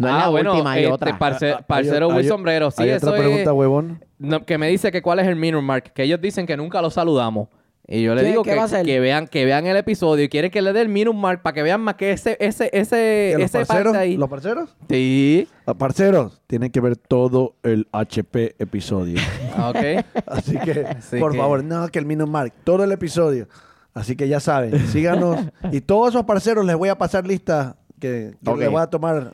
No 0.00 0.08
es 0.08 0.14
ah, 0.14 0.18
la 0.18 0.28
bueno, 0.28 0.52
última, 0.52 0.72
hay 0.72 0.82
este, 0.84 0.92
otra. 0.92 1.18
parce- 1.18 1.52
Ah, 1.52 1.56
ah, 1.60 1.66
parcero 1.66 2.06
hay- 2.08 2.12
Will 2.16 2.22
hay- 2.24 2.28
Sombrero. 2.28 2.70
Sí, 2.70 2.82
hay 2.82 2.90
eso 2.90 3.06
otra 3.08 3.18
es- 3.18 3.24
pregunta, 3.26 3.52
huevón. 3.52 4.04
no, 4.18 4.44
que 4.44 4.58
me 4.58 4.68
dice 4.68 4.90
que 4.90 5.02
cuál 5.02 5.20
es 5.20 5.26
el 5.28 5.36
minor 5.36 5.62
mark. 5.62 5.92
Que 5.94 6.02
ellos 6.04 6.20
dicen 6.20 6.46
que 6.46 6.56
nunca 6.56 6.80
lo 6.82 6.90
saludamos. 6.90 7.48
Y 7.92 8.02
yo 8.02 8.14
le 8.14 8.22
¿Qué- 8.22 8.28
digo 8.28 8.44
que, 8.44 8.54
vean 9.00 9.26
que 9.26 9.44
vean 9.44 9.66
el 9.66 9.76
episodio 9.76 10.22
y 10.24 10.28
quieren 10.28 10.52
que 10.52 10.62
le 10.62 10.72
dé 10.72 10.80
el 10.82 10.88
minor 10.88 11.12
mark 11.12 11.42
para 11.42 11.54
que 11.54 11.62
vean 11.64 11.80
más 11.80 11.96
que 11.96 12.12
ese 12.12 12.36
ese 12.38 12.70
ese 12.72 13.32
¿Que 13.32 13.34
los 13.38 13.44
ese 13.46 13.58
parceros? 13.58 13.92
parte 13.92 13.98
ahí. 13.98 14.16
¿Los 14.16 14.28
parceros? 14.28 14.76
Sí. 14.88 15.48
Ah, 15.66 15.74
Parceros, 15.74 16.40
tienen 16.46 16.70
que 16.70 16.80
ver 16.80 16.96
todo 16.96 17.56
el 17.64 17.88
HP 17.92 18.54
episodio. 18.60 19.18
Ok. 19.68 20.04
Así 20.26 20.56
que, 20.58 20.84
Así 20.86 21.18
por 21.18 21.32
que- 21.32 21.38
favor, 21.38 21.64
no, 21.64 21.88
que 21.88 21.98
el 21.98 22.06
Mino 22.06 22.28
Mark, 22.28 22.52
todo 22.62 22.84
el 22.84 22.92
episodio. 22.92 23.48
Así 23.92 24.14
que 24.14 24.28
ya 24.28 24.38
saben, 24.38 24.78
síganos. 24.86 25.36
y 25.72 25.80
todos 25.80 26.10
esos 26.10 26.24
parceros 26.24 26.64
les 26.64 26.76
voy 26.76 26.90
a 26.90 26.96
pasar 26.96 27.26
lista 27.26 27.74
que, 27.98 28.34
les 28.56 28.70
voy 28.70 28.80
a 28.80 28.86
tomar. 28.86 29.32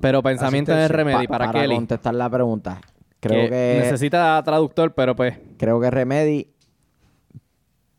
Pero 0.00 0.22
pensamiento 0.22 0.72
de. 0.72 0.88
Remedy 0.88 1.26
Pa- 1.26 1.38
para, 1.38 1.52
Kelly. 1.52 1.74
contestar 1.74 2.14
la 2.14 2.28
pregunta. 2.30 2.80
Creo 3.20 3.44
que 3.44 3.50
que, 3.50 3.80
necesita 3.82 4.42
traductor, 4.44 4.94
pero 4.94 5.16
pues 5.16 5.38
creo 5.56 5.80
que 5.80 5.90
Remedy 5.90 6.52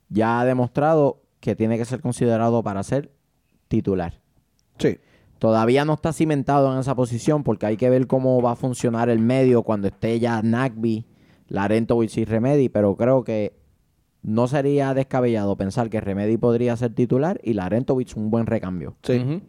ya 0.10 0.40
ha 0.40 0.46
demostrado 0.46 1.22
que 1.40 1.56
tiene 1.56 1.78
que 1.78 1.86
ser 1.86 2.02
considerado 2.02 2.64
para 2.64 2.84
ser 2.84 3.12
titular. 3.68 4.22
Sí. 4.78 4.98
Todavía 5.40 5.86
no 5.86 5.94
está 5.94 6.14
cimentado 6.14 6.74
en 6.74 6.80
esa 6.80 6.96
posición 6.96 7.44
porque 7.44 7.66
hay 7.66 7.78
que 7.78 7.90
ver 7.90 8.08
cómo 8.08 8.42
va 8.42 8.52
a 8.52 8.56
funcionar 8.56 9.10
el 9.10 9.20
medio 9.20 9.64
cuando 9.64 9.88
esté 9.88 10.20
ya 10.20 10.42
Nagby, 10.42 11.06
Larentovich 11.48 12.18
y 12.18 12.26
Remedy, 12.26 12.70
pero 12.70 12.96
creo 12.96 13.24
que 13.24 13.56
no 14.24 14.48
sería 14.48 14.94
descabellado 14.94 15.56
pensar 15.56 15.90
que 15.90 16.02
Remedy 16.02 16.38
podría 16.38 16.76
ser 16.76 16.94
titular 16.94 17.40
y 17.44 17.54
Larentovich 17.54 18.16
un 18.18 18.32
buen 18.32 18.46
recambio. 18.46 18.96
Sí. 19.04 19.42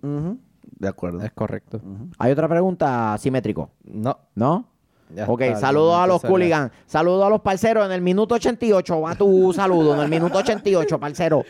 De 0.79 0.89
acuerdo. 0.89 1.23
es 1.23 1.33
correcto. 1.33 1.81
¿Hay 2.19 2.33
otra 2.33 2.49
pregunta 2.49 3.17
simétrico? 3.19 3.71
No. 3.85 4.19
¿No? 4.35 4.67
Ya 5.15 5.25
ok, 5.27 5.41
está, 5.41 5.61
saludos 5.61 5.97
a 5.97 6.07
los 6.07 6.23
hooligans. 6.23 6.71
Saludos 6.87 7.27
a 7.27 7.31
los 7.31 7.41
parceros. 7.41 7.87
En 7.87 7.93
el 7.93 8.03
minuto 8.03 8.35
88 8.35 9.01
va 9.01 9.15
tu 9.15 9.53
saludo. 9.55 9.95
En 9.95 10.01
el 10.01 10.09
minuto 10.09 10.39
88, 10.39 11.01
parcero. 11.01 11.45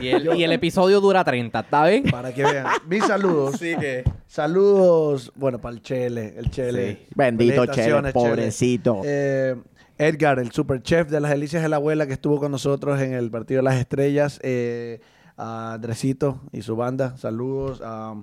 Y 0.00 0.08
el, 0.08 0.36
y 0.36 0.44
el 0.44 0.52
episodio 0.52 1.00
dura 1.00 1.24
30, 1.24 1.60
¿está 1.60 1.86
bien? 1.86 2.04
Para 2.04 2.32
que 2.32 2.42
vean. 2.44 2.66
Mis 2.88 3.04
saludos. 3.04 3.54
Así 3.54 3.76
que 3.76 4.04
Saludos, 4.30 5.32
bueno, 5.34 5.60
para 5.60 5.74
el 5.74 5.82
Chele, 5.82 6.34
el 6.36 6.52
Chele. 6.52 6.92
Sí. 6.92 7.06
Bendito 7.16 7.66
Chele, 7.66 8.12
pobrecito. 8.12 9.02
Eh, 9.04 9.56
Edgar, 9.98 10.38
el 10.38 10.52
super 10.52 10.80
chef 10.80 11.10
de 11.10 11.18
las 11.18 11.32
delicias 11.32 11.64
de 11.64 11.68
la 11.68 11.76
abuela 11.76 12.06
que 12.06 12.12
estuvo 12.12 12.38
con 12.38 12.52
nosotros 12.52 13.00
en 13.00 13.12
el 13.12 13.28
partido 13.28 13.58
de 13.58 13.64
las 13.64 13.74
estrellas. 13.74 14.38
Eh, 14.44 15.00
a 15.40 15.72
Andresito 15.74 16.40
y 16.52 16.62
su 16.62 16.76
banda, 16.76 17.16
saludos. 17.16 17.80
A, 17.82 18.14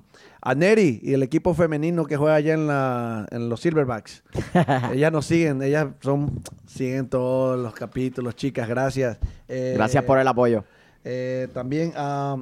a 0.41 0.55
Neri 0.55 0.99
y 1.01 1.13
el 1.13 1.23
equipo 1.23 1.53
femenino 1.55 2.05
que 2.05 2.15
juega 2.15 2.35
allá 2.35 2.53
en, 2.53 2.67
la, 2.67 3.25
en 3.31 3.49
los 3.49 3.61
Silverbacks. 3.61 4.23
ellas 4.93 5.11
nos 5.11 5.25
siguen, 5.25 5.61
ellas 5.63 5.87
son 6.01 6.41
siguen 6.67 7.09
todos 7.09 7.59
los 7.59 7.73
capítulos, 7.73 8.35
chicas, 8.35 8.69
gracias. 8.69 9.17
Eh, 9.47 9.73
Gracias 9.75 10.03
por 10.03 10.19
el 10.19 10.27
apoyo. 10.27 10.63
Eh, 11.03 11.47
también 11.53 11.93
a, 11.95 12.37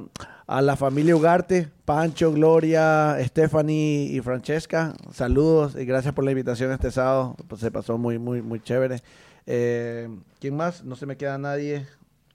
a 0.46 0.60
la 0.60 0.76
familia 0.76 1.16
Ugarte, 1.16 1.68
Pancho, 1.84 2.32
Gloria, 2.32 3.16
Stephanie 3.20 4.10
y 4.12 4.20
Francesca. 4.20 4.94
Saludos 5.12 5.76
y 5.76 5.84
gracias 5.84 6.12
por 6.12 6.24
la 6.24 6.32
invitación 6.32 6.70
este 6.72 6.90
sábado. 6.90 7.34
Pues 7.48 7.60
se 7.60 7.70
pasó 7.70 7.96
muy, 7.96 8.18
muy, 8.18 8.42
muy 8.42 8.60
chévere. 8.60 9.00
Eh, 9.46 10.08
¿Quién 10.40 10.56
más? 10.56 10.84
No 10.84 10.96
se 10.96 11.06
me 11.06 11.16
queda 11.16 11.38
nadie, 11.38 11.86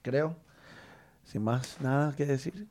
creo. 0.02 0.34
Sin 1.32 1.44
más 1.44 1.80
nada 1.80 2.14
que 2.14 2.26
decir, 2.26 2.66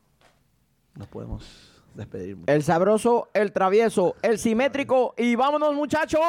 nos 0.94 1.08
podemos 1.08 1.82
despedir. 1.96 2.38
El 2.46 2.62
sabroso, 2.62 3.28
el 3.34 3.50
travieso, 3.50 4.14
el 4.22 4.38
simétrico 4.38 5.14
y 5.18 5.34
vámonos 5.34 5.74
muchachos. 5.74 6.20